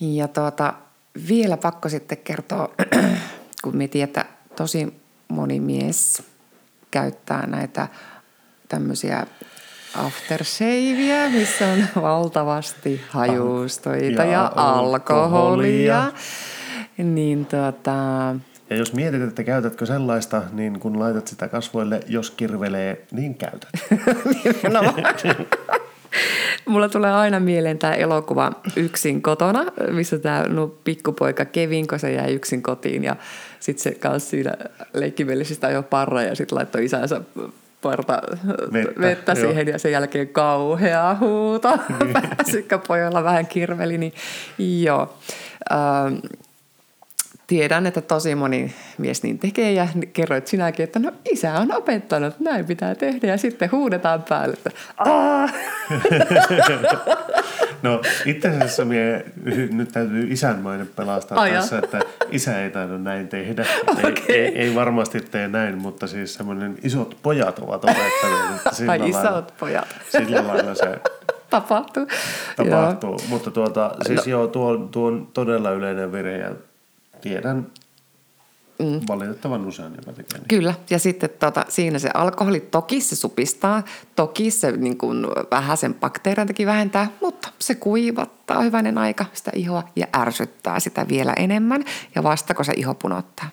Ja 0.00 0.28
tuota, 0.28 0.74
vielä 1.28 1.56
pakko 1.56 1.88
sitten 1.88 2.18
kertoa, 2.18 2.74
kun 3.62 3.76
mietin, 3.76 4.02
että 4.02 4.24
tosi 4.56 4.94
moni 5.28 5.60
mies 5.60 6.22
käyttää 6.90 7.46
näitä 7.46 7.88
tämmöisiä 8.68 9.26
aftershaveä, 9.98 11.30
missä 11.30 11.66
on 11.66 11.84
valtavasti 12.02 13.00
hajustoita 13.08 14.24
ja, 14.24 14.32
ja 14.32 14.52
alkoholia. 14.54 16.02
alkoholia. 16.02 16.12
Niin 16.98 17.46
tota... 17.46 18.34
Ja 18.70 18.76
jos 18.76 18.92
mietit, 18.92 19.22
että 19.22 19.44
käytätkö 19.44 19.86
sellaista, 19.86 20.42
niin 20.52 20.80
kun 20.80 20.98
laitat 20.98 21.26
sitä 21.26 21.48
kasvoille, 21.48 22.00
jos 22.08 22.30
kirvelee, 22.30 23.06
niin 23.12 23.34
käytät. 23.34 23.70
Mulla 26.66 26.88
tulee 26.88 27.12
aina 27.12 27.40
mieleen 27.40 27.78
tämä 27.78 27.94
elokuva 27.94 28.52
Yksin 28.76 29.22
kotona, 29.22 29.64
missä 29.90 30.18
tämä 30.18 30.44
no, 30.48 30.66
pikkupoika 30.66 31.44
Kevin, 31.44 31.86
kun 31.86 31.98
se 31.98 32.12
jäi 32.12 32.34
yksin 32.34 32.62
kotiin 32.62 33.04
ja 33.04 33.16
sitten 33.60 33.82
se 33.82 33.98
kanssa 33.98 34.30
siinä 34.30 34.52
leikkimielisestä 34.94 35.70
jo 35.70 35.82
parra 35.82 36.22
ja 36.22 36.34
sitten 36.34 36.56
laittoi 36.56 36.84
isänsä 36.84 37.20
parta 37.82 38.22
vettä, 38.72 39.00
vettä 39.00 39.34
siihen 39.34 39.68
ja 39.68 39.78
sen 39.78 39.92
jälkeen 39.92 40.28
kauhea 40.28 41.16
huuto. 41.20 41.78
Niin. 42.04 42.12
Pääsykkäpojalla 42.36 43.24
vähän 43.24 43.46
kirveli, 43.46 43.98
niin 43.98 44.12
joo. 44.58 45.14
Ähm, 45.72 46.14
tiedän, 47.46 47.86
että 47.86 48.00
tosi 48.00 48.34
moni 48.34 48.74
mies 48.98 49.22
niin 49.22 49.38
tekee 49.38 49.72
ja 49.72 49.88
kerroit 50.12 50.46
sinäkin, 50.46 50.84
että 50.84 50.98
no 50.98 51.12
isä 51.32 51.54
on 51.54 51.72
opettanut, 51.72 52.40
näin 52.40 52.64
pitää 52.64 52.94
tehdä 52.94 53.26
ja 53.26 53.36
sitten 53.36 53.72
huudetaan 53.72 54.24
päälle, 54.28 54.56
että 54.56 54.70
No 57.82 58.00
itse 58.24 58.48
asiassa 58.48 58.84
mie, 58.84 59.24
nyt 59.72 59.92
täytyy 59.92 60.26
isänmainen 60.30 60.90
pelastaa 60.96 61.40
Ai 61.40 61.50
tässä, 61.50 61.78
että 61.78 62.00
isä 62.30 62.62
ei 62.62 62.70
tainnut 62.70 63.02
näin 63.02 63.28
tehdä. 63.28 63.66
Okay. 63.88 64.12
Ei, 64.28 64.34
ei, 64.34 64.58
ei, 64.58 64.74
varmasti 64.74 65.20
tee 65.20 65.48
näin, 65.48 65.78
mutta 65.78 66.06
siis 66.06 66.34
semmoinen 66.34 66.76
isot 66.82 67.16
pojat 67.22 67.58
ovat 67.58 67.84
opettaneet. 67.84 68.56
Että 68.56 68.74
sillä 68.76 68.92
Ai 68.92 68.98
lailla, 68.98 69.20
isot 69.20 69.54
pojat. 69.58 69.96
Sillä 70.10 70.46
lailla 70.46 70.74
se 70.74 70.98
tapahtuu. 71.50 72.06
Tapahtuu, 72.56 73.10
joo. 73.10 73.28
mutta 73.28 73.50
tuota, 73.50 73.94
siis 74.06 74.26
no. 74.26 74.30
joo, 74.30 74.46
tuo, 74.46 74.76
tuo 74.76 75.06
on 75.06 75.28
todella 75.32 75.70
yleinen 75.70 76.12
vire 76.12 76.38
ja 76.38 76.50
tiedän 77.28 77.66
Mm. 78.78 79.00
Valitettavan 79.08 79.66
usein 79.66 79.92
jopa 79.96 80.12
tekee 80.12 80.38
niin. 80.38 80.48
Kyllä, 80.48 80.74
ja 80.90 80.98
sitten 80.98 81.30
tota, 81.38 81.64
siinä 81.68 81.98
se 81.98 82.10
alkoholi, 82.14 82.60
toki 82.60 83.00
se 83.00 83.16
supistaa, 83.16 83.82
toki 84.16 84.50
se 84.50 84.72
niin 84.72 84.98
kuin, 84.98 85.26
vähän 85.50 85.76
sen 85.76 85.94
bakteeriantakin 85.94 86.66
vähentää, 86.66 87.08
mutta 87.20 87.48
se 87.58 87.74
kuivattaa 87.74 88.62
hyvänen 88.62 88.98
aika 88.98 89.24
sitä 89.32 89.50
ihoa 89.54 89.82
ja 89.96 90.06
ärsyttää 90.16 90.80
sitä 90.80 91.08
vielä 91.08 91.32
enemmän, 91.32 91.84
ja 92.14 92.22
vasta 92.22 92.54
kun 92.54 92.64
se 92.64 92.72
iho 92.76 92.94
punottaa. 92.94 93.48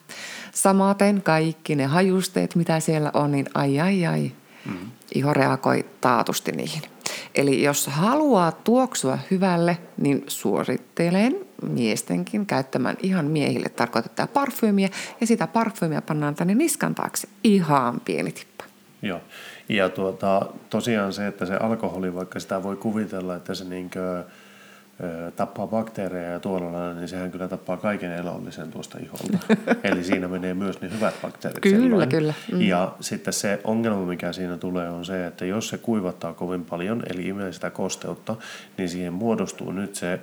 Samaten 0.52 1.22
kaikki 1.22 1.76
ne 1.76 1.86
hajusteet, 1.86 2.56
mitä 2.56 2.80
siellä 2.80 3.12
on, 3.14 3.32
niin 3.32 3.46
ai 3.54 3.80
ai 3.80 4.06
ai, 4.06 4.32
mm. 4.66 4.78
iho 5.16 5.34
reagoi 5.34 5.86
taatusti 6.02 6.52
niihin. 6.52 6.82
Eli 7.36 7.64
jos 7.64 7.88
haluaa 7.88 8.52
tuoksua 8.52 9.20
hyvälle, 9.32 9.78
niin 9.98 10.24
suosittelen 10.28 11.36
miestenkin 11.64 12.46
käyttämään 12.46 12.98
ihan 13.02 13.26
miehille 13.26 13.70
tarkoitettua 13.70 14.28
parfyymiä. 14.28 14.90
Ja 15.22 15.28
sitä 15.28 15.48
parfyymiä 15.48 16.02
pannaan 16.02 16.36
tänne 16.36 16.56
niskan 16.56 16.96
taakse 16.96 17.28
ihan 17.44 18.02
pieni 18.06 18.32
tippa. 18.32 18.64
Joo. 19.02 19.22
Ja 19.70 19.90
tuota, 19.90 20.46
tosiaan 20.70 21.14
se, 21.14 21.28
että 21.28 21.46
se 21.46 21.56
alkoholi, 21.56 22.16
vaikka 22.16 22.40
sitä 22.40 22.64
voi 22.64 22.76
kuvitella, 22.76 23.36
että 23.36 23.54
se 23.54 23.64
niinkö, 23.66 24.24
tappaa 25.36 25.68
bakteereja 25.68 26.32
ja 26.32 26.40
tuolla 26.40 26.94
niin 26.94 27.08
sehän 27.08 27.32
kyllä 27.32 27.48
tappaa 27.48 27.78
kaiken 27.78 28.12
elollisen 28.12 28.72
tuosta 28.72 28.98
iholta. 29.02 29.38
Eli 29.92 30.04
siinä 30.04 30.28
menee 30.28 30.54
myös 30.54 30.82
ne 30.82 30.90
hyvät 30.92 31.14
bakteerit 31.22 31.60
Kyllä, 31.60 31.80
silloin. 31.80 32.10
kyllä. 32.10 32.34
Mm. 32.52 32.62
Ja 32.62 32.96
sitten 33.00 33.34
se 33.34 33.60
ongelma, 33.64 34.06
mikä 34.06 34.34
siinä 34.34 34.58
tulee, 34.58 34.90
on 34.90 35.06
se, 35.06 35.28
että 35.28 35.46
jos 35.46 35.70
se 35.70 35.78
kuivattaa 35.78 36.34
kovin 36.34 36.66
paljon, 36.66 37.04
eli 37.14 37.28
imee 37.28 37.52
sitä 37.54 37.70
kosteutta, 37.70 38.36
niin 38.78 38.90
siihen 38.90 39.14
muodostuu 39.14 39.72
nyt 39.72 39.96
se 39.96 40.20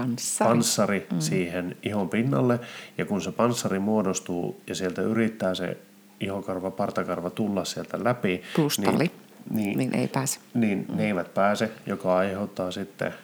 panssari, 0.00 0.50
panssari 0.50 1.06
mm. 1.12 1.20
siihen 1.20 1.76
ihon 1.82 2.08
pinnalle. 2.08 2.60
Ja 2.98 3.06
kun 3.06 3.22
se 3.22 3.32
panssari 3.32 3.78
muodostuu 3.78 4.60
ja 4.66 4.74
sieltä 4.74 5.02
yrittää 5.02 5.54
se 5.54 5.76
ihokarva, 6.20 6.70
partakarva 6.70 7.30
tulla 7.30 7.64
sieltä 7.64 8.04
läpi, 8.04 8.42
Plustalli. 8.54 8.98
niin, 8.98 9.10
niin, 9.50 9.78
niin 9.78 9.94
ei 9.94 10.08
pääse. 10.08 10.40
Niin 10.54 10.86
mm. 10.88 10.96
ne 10.96 11.06
eivät 11.06 11.34
pääse, 11.34 11.70
joka 11.86 12.16
aiheuttaa 12.16 12.70
sitten 12.70 13.14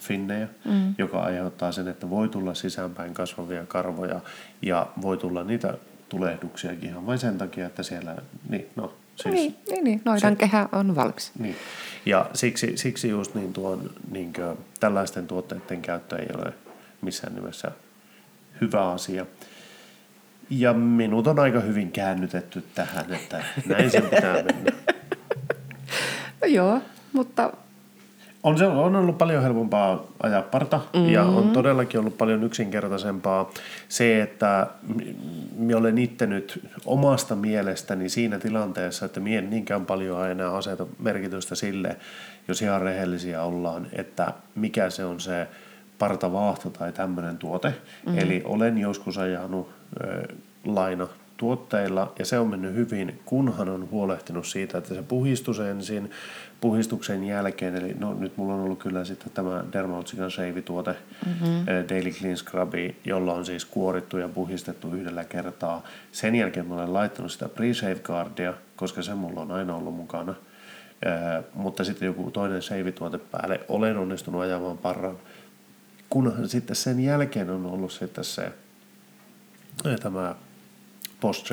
finnejä, 0.00 0.48
mm. 0.64 0.94
joka 0.98 1.20
aiheuttaa 1.20 1.72
sen, 1.72 1.88
että 1.88 2.10
voi 2.10 2.28
tulla 2.28 2.54
sisäänpäin 2.54 3.14
kasvavia 3.14 3.66
karvoja 3.66 4.20
ja 4.62 4.86
voi 5.02 5.16
tulla 5.16 5.44
niitä 5.44 5.74
tulehduksiakin 6.08 6.88
ihan 6.88 7.06
vain 7.06 7.18
sen 7.18 7.38
takia, 7.38 7.66
että 7.66 7.82
siellä, 7.82 8.16
niin 8.48 8.66
no 8.76 8.94
Siis, 9.16 9.34
niin, 9.34 9.56
niin, 9.70 9.84
niin. 9.84 10.02
noidan 10.04 10.32
se, 10.32 10.38
kehä 10.38 10.68
on 10.72 10.94
valmis. 10.94 11.32
Niin. 11.38 11.56
Ja 12.06 12.30
siksi, 12.34 12.76
siksi 12.76 13.08
just 13.08 13.34
niin 13.34 13.52
tuon, 13.52 13.90
niin 14.10 14.32
kuin, 14.32 14.58
tällaisten 14.80 15.26
tuotteiden 15.26 15.82
käyttö 15.82 16.16
ei 16.18 16.28
ole 16.38 16.52
missään 17.00 17.34
nimessä 17.34 17.70
hyvä 18.60 18.90
asia. 18.90 19.26
Ja 20.50 20.72
minut 20.72 21.26
on 21.26 21.38
aika 21.38 21.60
hyvin 21.60 21.92
käännytetty 21.92 22.64
tähän, 22.74 23.12
että 23.12 23.44
näin 23.66 23.90
sen 23.90 24.02
pitää 24.02 24.42
mennä. 24.42 24.72
No 26.40 26.46
joo, 26.46 26.80
mutta 27.12 27.52
on, 28.46 28.58
se, 28.58 28.66
on 28.66 28.96
ollut 28.96 29.18
paljon 29.18 29.42
helpompaa 29.42 30.04
ajaa 30.22 30.42
parta 30.42 30.76
mm-hmm. 30.76 31.08
ja 31.08 31.22
on 31.22 31.50
todellakin 31.50 32.00
ollut 32.00 32.18
paljon 32.18 32.44
yksinkertaisempaa 32.44 33.50
se, 33.88 34.22
että 34.22 34.66
minä 35.56 35.76
olen 35.76 35.98
itse 35.98 36.26
nyt 36.26 36.68
omasta 36.84 37.36
mielestäni 37.36 38.08
siinä 38.08 38.38
tilanteessa, 38.38 39.06
että 39.06 39.20
minä 39.20 39.38
en 39.38 39.50
niinkään 39.50 39.86
paljon 39.86 40.30
enää 40.30 40.50
aseta 40.50 40.86
merkitystä 40.98 41.54
sille, 41.54 41.96
jos 42.48 42.62
ihan 42.62 42.82
rehellisiä 42.82 43.42
ollaan, 43.42 43.86
että 43.92 44.32
mikä 44.54 44.90
se 44.90 45.04
on 45.04 45.20
se 45.20 45.46
partavaahto 45.98 46.70
tai 46.70 46.92
tämmöinen 46.92 47.38
tuote. 47.38 47.68
Mm-hmm. 47.68 48.18
Eli 48.18 48.42
olen 48.44 48.78
joskus 48.78 49.18
ajanut 49.18 49.70
ö, 50.00 50.34
laina 50.64 51.08
tuotteilla 51.36 52.12
ja 52.18 52.24
se 52.24 52.38
on 52.38 52.48
mennyt 52.48 52.74
hyvin, 52.74 53.20
kunhan 53.24 53.68
on 53.68 53.90
huolehtinut 53.90 54.46
siitä, 54.46 54.78
että 54.78 54.94
se 54.94 55.02
puhistus 55.02 55.60
ensin, 55.60 56.10
puhistuksen 56.60 57.24
jälkeen, 57.24 57.76
eli 57.76 57.94
no, 57.98 58.14
nyt 58.14 58.36
mulla 58.36 58.54
on 58.54 58.60
ollut 58.60 58.78
kyllä 58.78 59.04
sitten 59.04 59.32
tämä 59.34 59.64
Dermalogican 59.72 60.30
Shave-tuote, 60.30 60.96
mm-hmm. 61.26 61.66
Daily 61.88 62.10
Clean 62.10 62.36
Scrubbi, 62.36 62.96
jolla 63.04 63.34
on 63.34 63.46
siis 63.46 63.64
kuorittu 63.64 64.18
ja 64.18 64.28
puhistettu 64.28 64.94
yhdellä 64.94 65.24
kertaa. 65.24 65.82
Sen 66.12 66.34
jälkeen 66.34 66.66
mä 66.66 66.74
olen 66.74 66.92
laittanut 66.92 67.32
sitä 67.32 67.46
pre-shave 67.46 68.00
guardia, 68.02 68.54
koska 68.76 69.02
se 69.02 69.14
mulla 69.14 69.40
on 69.40 69.50
aina 69.50 69.76
ollut 69.76 69.94
mukana. 69.94 70.34
Äh, 71.06 71.44
mutta 71.54 71.84
sitten 71.84 72.06
joku 72.06 72.30
toinen 72.30 72.62
shave-tuote 72.62 73.18
päälle. 73.18 73.60
Olen 73.68 73.96
onnistunut 73.96 74.42
ajamaan 74.42 74.78
parran. 74.78 75.18
Kunhan 76.10 76.48
sitten 76.48 76.76
sen 76.76 77.00
jälkeen 77.00 77.50
on 77.50 77.66
ollut 77.66 77.92
sitten 77.92 78.24
se 78.24 78.52
tämä 80.02 80.34
post 81.26 81.48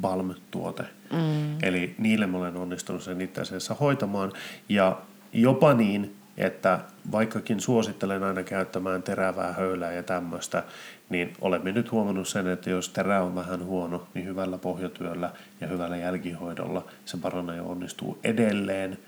balm-tuote. 0.00 0.84
Mm. 1.12 1.58
Eli 1.62 1.94
niille 1.98 2.26
mä 2.26 2.38
olen 2.38 2.56
onnistunut 2.56 3.02
sen 3.02 3.20
itse 3.20 3.40
asiassa 3.40 3.74
hoitamaan. 3.74 4.32
Ja 4.68 4.98
jopa 5.32 5.74
niin, 5.74 6.16
että 6.36 6.80
vaikkakin 7.12 7.60
suosittelen 7.60 8.22
aina 8.22 8.42
käyttämään 8.42 9.02
terävää 9.02 9.52
höylää 9.52 9.92
ja 9.92 10.02
tämmöistä, 10.02 10.62
niin 11.08 11.32
olemme 11.40 11.72
nyt 11.72 11.92
huomannut 11.92 12.28
sen, 12.28 12.48
että 12.48 12.70
jos 12.70 12.88
terä 12.88 13.22
on 13.22 13.34
vähän 13.34 13.64
huono, 13.64 14.08
niin 14.14 14.26
hyvällä 14.26 14.58
pohjatyöllä 14.58 15.30
ja 15.60 15.66
hyvällä 15.66 15.96
jälkihoidolla 15.96 16.86
se 17.04 17.16
paranee 17.16 17.56
ja 17.56 17.62
onnistuu 17.62 18.18
edelleen, 18.24 18.98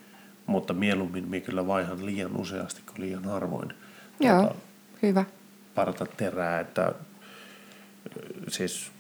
mutta 0.47 0.75
mieluummin 0.75 1.29
minä 1.29 1.47
kyllä 1.47 1.67
vaihan 1.67 2.07
liian 2.07 2.37
useasti 2.37 2.83
kuin 2.87 3.01
liian 3.01 3.25
harvoin. 3.25 3.75
Joo, 4.21 4.41
tuota, 4.41 4.55
hyvä. 5.03 5.25
Parata 5.75 6.07
terää, 6.07 6.61
että 6.61 6.93
siis 8.49 8.93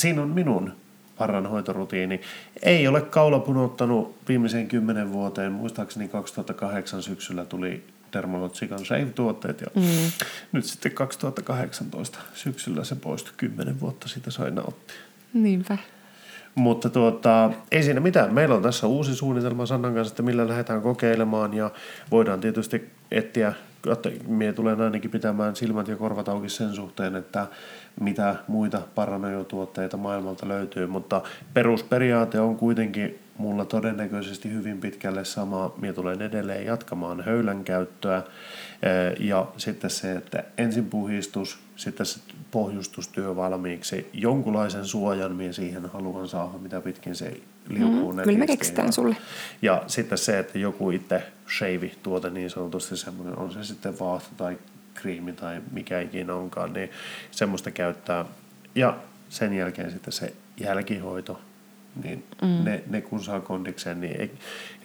siinä 0.00 0.22
on 0.22 0.28
minun 0.28 0.72
parranhoitorutiini. 1.18 2.20
Ei 2.62 2.88
ole 2.88 3.00
kaula 3.00 3.38
punottanut 3.38 4.16
viimeiseen 4.28 4.68
kymmenen 4.68 5.12
vuoteen. 5.12 5.52
Muistaakseni 5.52 6.08
2008 6.08 7.02
syksyllä 7.02 7.44
tuli 7.44 7.84
Dermalogican 8.12 8.84
Shave-tuotteet 8.84 9.60
ja 9.60 9.66
mm. 9.74 9.82
nyt 10.52 10.64
sitten 10.64 10.92
2018 10.92 12.18
syksyllä 12.34 12.84
se 12.84 12.94
poistui. 12.94 13.34
Kymmenen 13.36 13.80
vuotta 13.80 14.08
sitä 14.08 14.30
sai 14.30 14.50
nauttia. 14.50 14.96
Niinpä. 15.34 15.78
Mutta 16.54 16.90
tuota, 16.90 17.50
ei 17.72 17.82
siinä 17.82 18.00
mitään. 18.00 18.34
Meillä 18.34 18.54
on 18.54 18.62
tässä 18.62 18.86
uusi 18.86 19.14
suunnitelma 19.14 19.66
Sannan 19.66 19.94
kanssa, 19.94 20.12
että 20.12 20.22
millä 20.22 20.48
lähdetään 20.48 20.82
kokeilemaan 20.82 21.54
ja 21.54 21.70
voidaan 22.10 22.40
tietysti 22.40 22.90
etsiä 23.10 23.52
Mie 24.26 24.52
tulen 24.52 24.80
ainakin 24.80 25.10
pitämään 25.10 25.56
silmät 25.56 25.88
ja 25.88 25.96
korvat 25.96 26.28
auki 26.28 26.48
sen 26.48 26.74
suhteen, 26.74 27.16
että 27.16 27.46
mitä 28.00 28.36
muita 28.48 28.82
paranojotuotteita 28.94 29.96
maailmalta 29.96 30.48
löytyy, 30.48 30.86
mutta 30.86 31.22
perusperiaate 31.54 32.40
on 32.40 32.56
kuitenkin 32.56 33.18
mulla 33.38 33.64
todennäköisesti 33.64 34.52
hyvin 34.52 34.80
pitkälle 34.80 35.24
sama. 35.24 35.74
Mie 35.80 35.92
tulen 35.92 36.22
edelleen 36.22 36.66
jatkamaan 36.66 37.20
höylän 37.24 37.64
käyttöä 37.64 38.22
ja 39.20 39.46
sitten 39.56 39.90
se, 39.90 40.12
että 40.12 40.44
ensin 40.58 40.86
puhistus, 40.86 41.58
sitten 41.76 42.06
se 42.06 42.20
pohjustustyö 42.50 43.36
valmiiksi. 43.36 44.10
Jonkunlaisen 44.12 44.84
suojan 44.84 45.36
minä 45.36 45.52
siihen 45.52 45.86
haluan 45.86 46.28
saada, 46.28 46.58
mitä 46.58 46.80
pitkin 46.80 47.16
se 47.16 47.40
liukuu. 47.74 48.12
Mm, 48.12 48.22
kyllä 48.22 48.38
me 48.38 48.46
keksitään 48.46 48.92
sulle. 48.92 49.16
Ja 49.62 49.82
sitten 49.86 50.18
se, 50.18 50.38
että 50.38 50.58
joku 50.58 50.90
itse 50.90 51.22
shave-tuote 51.58 52.30
niin 52.30 52.50
sanotusti 52.50 52.96
semmoinen, 52.96 53.38
on 53.38 53.52
se 53.52 53.64
sitten 53.64 53.98
vaahto 53.98 54.28
tai 54.36 54.58
kriimi 54.94 55.32
tai 55.32 55.60
mikä 55.72 56.00
ikinä 56.00 56.34
onkaan, 56.34 56.72
niin 56.72 56.90
semmoista 57.30 57.70
käyttää. 57.70 58.24
Ja 58.74 58.96
sen 59.28 59.52
jälkeen 59.52 59.90
sitten 59.90 60.12
se 60.12 60.32
jälkihoito, 60.60 61.40
niin 62.04 62.24
mm. 62.42 62.64
ne, 62.64 62.82
ne 62.86 63.00
kun 63.00 63.24
saa 63.24 63.40
kondikseen, 63.40 64.00
niin 64.00 64.20
ei, 64.20 64.30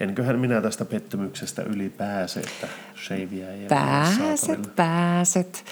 enköhän 0.00 0.38
minä 0.38 0.60
tästä 0.60 0.84
pettymyksestä 0.84 1.62
yli 1.62 1.90
pääse, 1.90 2.40
että 2.40 2.68
shavea 3.04 3.50
ei 3.50 3.66
Pääset, 3.68 4.76
pääset. 4.76 5.64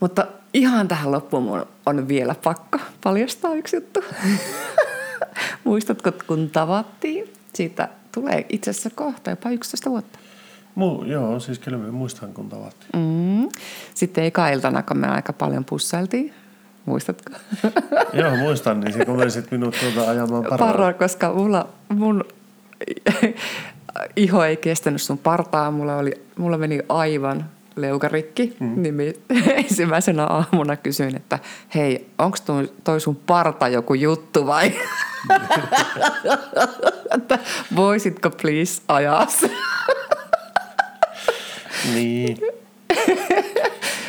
Mutta 0.00 0.26
ihan 0.54 0.88
tähän 0.88 1.12
loppuun 1.12 1.66
on 1.86 2.08
vielä 2.08 2.34
pakko 2.44 2.78
paljastaa 3.04 3.54
yksi 3.54 3.76
juttu. 3.76 4.04
Muistatko, 5.64 6.12
kun 6.26 6.50
tavattiin? 6.50 7.32
Siitä 7.54 7.88
tulee 8.12 8.46
itse 8.48 8.70
asiassa 8.70 8.90
kohta 8.94 9.30
jopa 9.30 9.50
11 9.50 9.90
vuotta. 9.90 10.18
Mu, 10.74 11.04
joo, 11.04 11.40
siis 11.40 11.58
kyllä 11.58 11.78
me 11.78 11.90
muistan, 11.90 12.32
kun 12.32 12.48
tavattiin. 12.48 12.90
Mm. 12.96 13.48
Sitten 13.94 14.24
eka 14.24 14.48
iltana, 14.48 14.82
kun 14.82 14.98
me 14.98 15.08
aika 15.08 15.32
paljon 15.32 15.64
pussailtiin. 15.64 16.34
Muistatko? 16.86 17.32
joo, 18.20 18.36
muistan. 18.36 18.80
Niin 18.80 18.92
se 18.92 19.04
kun 19.04 19.16
menisit 19.16 19.50
minut 19.50 19.76
tuota 19.80 20.10
ajamaan 20.10 20.44
paraa. 20.44 20.58
Paraa, 20.58 20.92
koska 20.92 21.32
mulla, 21.32 21.68
mun 21.88 22.24
iho 24.16 24.44
ei 24.44 24.56
kestänyt 24.56 25.02
sun 25.02 25.18
partaa. 25.18 25.70
Mulla, 25.70 25.96
oli, 25.96 26.12
mulla 26.36 26.58
meni 26.58 26.80
aivan 26.88 27.44
leukarikki, 27.76 28.56
mm. 28.60 28.82
niin 28.82 29.14
ensimmäisenä 29.64 30.26
aamuna 30.26 30.76
kysyin, 30.76 31.16
että 31.16 31.38
hei, 31.74 32.10
onko 32.18 32.38
toi 32.84 33.00
sun 33.00 33.16
parta 33.16 33.68
joku 33.68 33.94
juttu 33.94 34.46
vai? 34.46 34.72
että 37.16 37.38
voisitko 37.76 38.30
please 38.30 38.82
ajaa 38.88 39.26
Niin. 41.94 42.36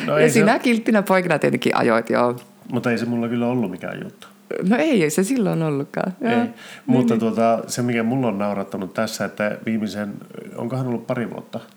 No 0.06 0.18
ja 0.18 0.30
sinä 0.30 0.52
se... 0.52 0.58
kilttinä 0.58 1.02
poikina 1.02 1.38
tietenkin 1.38 1.76
ajoit, 1.76 2.10
joo. 2.10 2.36
Mutta 2.72 2.90
ei 2.90 2.98
se 2.98 3.04
mulla 3.04 3.28
kyllä 3.28 3.46
ollut 3.46 3.70
mikään 3.70 4.00
juttu. 4.04 4.26
No 4.68 4.76
ei, 4.76 5.02
ei 5.02 5.10
se 5.10 5.24
silloin 5.24 5.62
ollutkaan. 5.62 6.12
Ei. 6.22 6.36
Niin, 6.36 6.54
Mutta 6.86 7.14
niin. 7.14 7.20
Tuota, 7.20 7.62
se, 7.66 7.82
mikä 7.82 8.02
mulla 8.02 8.26
on 8.26 8.38
naurattanut 8.38 8.94
tässä, 8.94 9.24
että 9.24 9.58
viimeisen, 9.66 10.14
onkohan 10.56 10.86
ollut 10.86 11.06
pari 11.06 11.30
vuotta– 11.30 11.60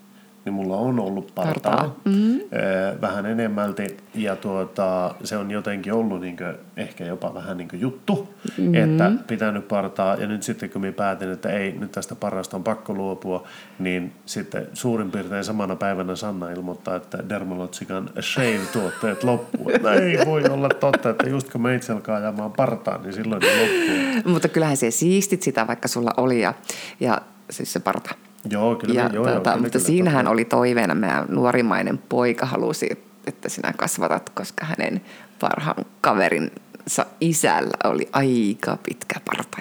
niin 0.48 0.54
mulla 0.54 0.78
on 0.78 1.00
ollut 1.00 1.32
partaa, 1.36 1.78
partaa. 1.78 1.96
Mm-hmm. 2.06 2.40
vähän 3.02 3.26
enemmälti. 3.26 3.98
Ja 4.16 4.36
tuota, 4.36 5.16
se 5.24 5.38
on 5.38 5.52
jotenkin 5.52 5.94
ollut 5.94 6.22
niin 6.22 6.38
kuin, 6.38 6.56
ehkä 6.78 7.06
jopa 7.06 7.34
vähän 7.34 7.58
niin 7.58 7.68
kuin 7.68 7.80
juttu, 7.80 8.34
mm-hmm. 8.58 8.74
että 8.76 9.12
pitänyt 9.28 9.68
partaa. 9.68 10.16
Ja 10.16 10.28
nyt 10.28 10.44
sitten 10.44 10.70
kun 10.70 10.82
minä 10.82 10.94
päätin, 10.94 11.32
että 11.32 11.50
ei, 11.50 11.72
nyt 11.72 11.92
tästä 11.92 12.16
parasta 12.16 12.58
on 12.58 12.64
pakko 12.64 12.94
luopua, 12.94 13.48
niin 13.80 14.14
sitten 14.26 14.68
suurin 14.74 15.12
piirtein 15.12 15.44
samana 15.44 15.76
päivänä 15.76 16.16
Sanna 16.16 16.50
ilmoittaa, 16.50 16.96
että 16.96 17.30
Dermalogican 17.30 18.10
shave-tuotteet 18.20 19.24
loppuu. 19.24 19.72
No 19.82 19.90
ei 19.90 20.26
voi 20.26 20.44
olla 20.50 20.70
totta, 20.70 21.10
että 21.10 21.30
just 21.30 21.50
kun 21.52 21.62
meitsi 21.62 21.92
alkaa 21.92 22.18
ajamaan 22.18 22.52
partaa, 22.52 22.98
niin 22.98 23.14
silloin 23.14 23.42
ne 23.42 23.62
loppuu. 23.62 24.32
Mutta 24.34 24.48
kyllähän 24.48 24.78
se 24.78 24.92
siistit 24.92 25.44
sitä, 25.44 25.68
vaikka 25.68 25.88
sulla 25.88 26.12
oli 26.18 26.42
ja, 26.42 26.54
ja 27.00 27.22
siis 27.50 27.74
se 27.74 27.80
parta. 27.80 28.27
Joo, 28.50 28.76
kyllä. 28.76 28.94
Ja, 28.94 29.02
joo, 29.02 29.12
tuota, 29.12 29.30
joo, 29.30 29.42
kyllä, 29.42 29.58
mutta 29.58 29.72
kyllä, 29.72 29.86
siinähän 29.86 30.20
kyllä. 30.20 30.32
oli 30.32 30.46
toiveena, 30.46 30.96
meidän 30.96 31.26
nuorimainen 31.30 32.00
poika 32.10 32.46
halusi, 32.46 32.90
että 33.28 33.50
sinä 33.50 33.74
kasvatat, 33.78 34.30
koska 34.30 34.66
hänen 34.66 35.02
parhaan 35.40 35.86
kaverinsa 36.02 37.06
isällä 37.22 37.78
oli 37.84 38.10
aika 38.12 38.78
pitkä 38.84 39.20
parta. 39.26 39.58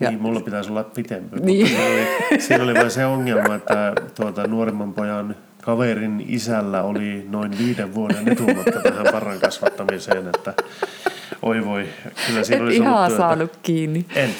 Ja, 0.00 0.10
niin, 0.10 0.22
mulla 0.22 0.40
pitäisi 0.40 0.70
olla 0.70 0.84
pitempi. 0.84 1.40
Niin. 1.40 1.66
Siinä, 1.66 1.84
oli, 1.84 2.40
siinä 2.40 2.64
oli 2.64 2.74
vain 2.74 2.90
se 2.90 3.06
ongelma, 3.06 3.54
että 3.54 3.92
tuota, 4.14 4.46
nuorimman 4.46 4.92
pojan 4.92 5.36
kaverin 5.62 6.24
isällä 6.28 6.82
oli 6.82 7.26
noin 7.30 7.58
viiden 7.58 7.94
vuoden 7.94 8.28
etumatka 8.28 8.80
tähän 8.80 9.06
parran 9.12 9.40
kasvattamiseen, 9.40 10.26
että 10.26 10.54
oi 11.42 11.64
voi, 11.64 11.88
kyllä 12.26 12.44
siinä 12.44 12.64
olisi 12.64 12.76
ihan 12.76 12.94
ollut 12.94 13.16
saanut 13.16 13.58
kiinni. 13.62 14.06
En. 14.14 14.30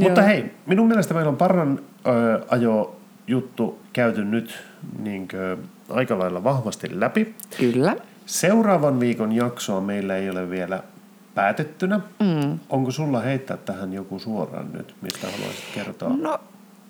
Mutta 0.00 0.22
hei, 0.22 0.44
minun 0.66 0.88
mielestä 0.88 1.14
meillä 1.14 1.28
on 1.28 1.36
parran 1.36 1.80
ö, 2.06 2.40
ajo 2.48 2.99
juttu 3.30 3.78
käyty 3.92 4.24
nyt 4.24 4.58
niin 4.98 5.28
kuin, 5.28 5.68
aika 5.88 6.18
lailla 6.18 6.44
vahvasti 6.44 7.00
läpi. 7.00 7.34
Kyllä. 7.58 7.96
Seuraavan 8.26 9.00
viikon 9.00 9.32
jaksoa 9.32 9.80
meillä 9.80 10.16
ei 10.16 10.30
ole 10.30 10.50
vielä 10.50 10.82
päätettynä. 11.34 12.00
Mm. 12.20 12.58
Onko 12.68 12.90
sulla 12.90 13.20
heittää 13.20 13.56
tähän 13.56 13.92
joku 13.92 14.18
suoraan 14.18 14.72
nyt, 14.72 14.94
mistä 15.02 15.26
haluaisit 15.30 15.64
kertoa? 15.74 16.08
No, 16.08 16.38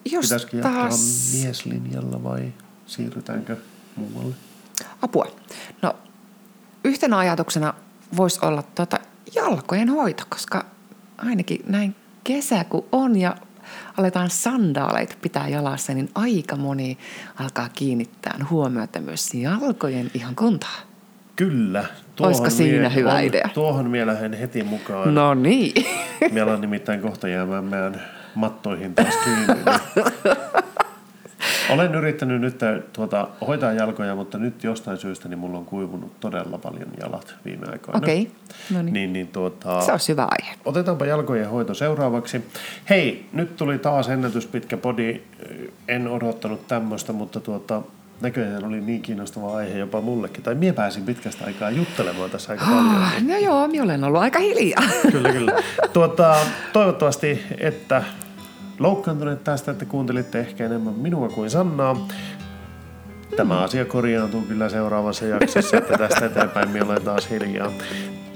jos 0.04 0.24
Pitäisikö 0.24 0.60
taas... 0.60 0.74
jatkaa 0.74 1.44
mieslinjalla 1.44 2.22
vai 2.22 2.52
siirrytäänkö 2.86 3.56
muualle? 3.96 4.34
Apua. 5.02 5.26
No, 5.82 5.96
yhtenä 6.84 7.18
ajatuksena 7.18 7.74
voisi 8.16 8.38
olla 8.42 8.62
tuota 8.62 8.98
jalkojen 9.34 9.88
hoito, 9.88 10.22
koska 10.28 10.64
ainakin 11.18 11.60
näin 11.68 11.96
kesä 12.24 12.64
kun 12.64 12.84
on 12.92 13.16
ja 13.16 13.36
aletaan 13.96 14.30
sandaaleita 14.30 15.14
pitää 15.22 15.48
jalassa, 15.48 15.94
niin 15.94 16.10
aika 16.14 16.56
moni 16.56 16.98
alkaa 17.38 17.68
kiinnittää 17.68 18.46
huomiota 18.50 19.00
myös 19.00 19.34
jalkojen 19.34 20.10
ihan 20.14 20.36
kuntaa. 20.36 20.76
Kyllä. 21.36 21.84
Olisiko 22.20 22.50
siinä 22.50 22.88
mie- 22.88 22.94
hyvä 22.94 23.14
on, 23.14 23.24
idea? 23.24 23.48
Tuohon 23.54 23.92
lähden 24.06 24.32
heti 24.32 24.62
mukaan. 24.62 25.14
No 25.14 25.34
niin. 25.34 25.86
Meillä 26.32 26.52
on 26.52 26.60
nimittäin 26.60 27.00
kohta 27.00 27.28
jäämään 27.28 27.64
meidän 27.64 28.02
mattoihin 28.34 28.94
taas 28.94 29.14
kiinni. 29.24 29.62
Olen 31.74 31.94
yrittänyt 31.94 32.40
nyt 32.40 32.58
tuota, 32.92 33.28
hoitaa 33.46 33.72
jalkoja, 33.72 34.14
mutta 34.14 34.38
nyt 34.38 34.64
jostain 34.64 34.96
syystä 34.98 35.28
niin 35.28 35.38
mulla 35.38 35.58
on 35.58 35.64
kuivunut 35.64 36.20
todella 36.20 36.58
paljon 36.58 36.88
jalat 37.00 37.34
viime 37.44 37.66
aikoina. 37.72 37.98
Okei, 37.98 38.20
okay. 38.20 38.32
no 38.70 38.82
niin. 38.82 38.92
niin, 38.92 39.12
niin 39.12 39.28
tuota, 39.28 39.80
Se 39.80 39.92
on 39.92 39.98
hyvä 40.08 40.28
aihe. 40.40 40.54
Otetaanpa 40.64 41.06
jalkojen 41.06 41.50
hoito 41.50 41.74
seuraavaksi. 41.74 42.44
Hei, 42.90 43.26
nyt 43.32 43.56
tuli 43.56 43.78
taas 43.78 44.08
ennätyspitkä 44.08 44.76
podi. 44.76 45.20
En 45.88 46.08
odottanut 46.08 46.66
tämmöistä, 46.68 47.12
mutta 47.12 47.40
tuota, 47.40 47.82
näköjään 48.20 48.64
oli 48.64 48.80
niin 48.80 49.02
kiinnostava 49.02 49.56
aihe 49.56 49.78
jopa 49.78 50.00
mullekin. 50.00 50.42
Tai 50.42 50.54
mie 50.54 50.72
pääsin 50.72 51.04
pitkästä 51.04 51.44
aikaa 51.44 51.70
juttelemaan 51.70 52.30
tässä 52.30 52.52
aika 52.52 52.64
paljon. 52.64 53.10
Niin. 53.16 53.28
No 53.28 53.38
joo, 53.38 53.68
minä 53.68 53.84
olen 53.84 54.04
ollut 54.04 54.22
aika 54.22 54.38
hiljaa. 54.38 54.82
Kyllä, 55.12 55.32
kyllä. 55.32 55.52
Tuota, 55.92 56.36
toivottavasti, 56.72 57.42
että 57.58 58.02
loukkaantuneet 58.80 59.44
tästä, 59.44 59.70
että 59.70 59.84
kuuntelitte 59.84 60.40
ehkä 60.40 60.66
enemmän 60.66 60.94
minua 60.94 61.28
kuin 61.28 61.50
Sannaa. 61.50 62.08
Tämä 63.36 63.60
asia 63.60 63.84
korjaantuu 63.84 64.42
kyllä 64.42 64.68
seuraavassa 64.68 65.26
jaksossa, 65.26 65.76
että 65.76 65.98
tästä 65.98 66.26
eteenpäin 66.26 66.70
minä 66.70 66.84
olen 66.84 67.02
taas 67.02 67.30
hiljaa. 67.30 67.72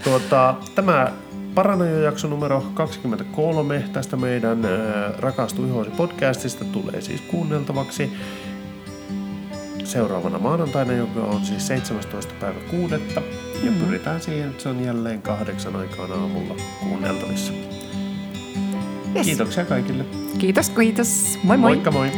Tuota, 0.04 0.54
tämä 0.74 1.12
Paranojo-jakso 1.54 2.28
numero 2.28 2.64
23 2.74 3.84
tästä 3.92 4.16
meidän 4.16 4.64
äh, 4.64 4.70
Rakastu 5.18 5.64
Ihosi 5.64 5.90
podcastista 5.90 6.64
tulee 6.64 7.00
siis 7.00 7.20
kuunneltavaksi 7.20 8.12
seuraavana 9.84 10.38
maanantaina, 10.38 10.92
joka 10.92 11.20
on 11.20 11.44
siis 11.44 11.66
17. 11.66 12.34
päivä 12.40 12.60
6. 12.70 12.94
Ja 13.64 13.70
mm. 13.70 13.76
pyritään 13.76 14.20
siihen, 14.20 14.50
että 14.50 14.62
se 14.62 14.68
on 14.68 14.84
jälleen 14.84 15.22
kahdeksan 15.22 15.76
aikaan 15.76 16.12
aamulla 16.12 16.56
kuunneltavissa. 16.80 17.52
Yes. 19.14 19.26
Kiitoksia 19.26 19.64
kaikille. 19.64 20.04
Kiitos, 20.38 20.70
kiitos. 20.70 21.38
Moi 21.42 21.56
moi. 21.56 21.70
Moikka 21.70 21.90
moi. 21.90 22.10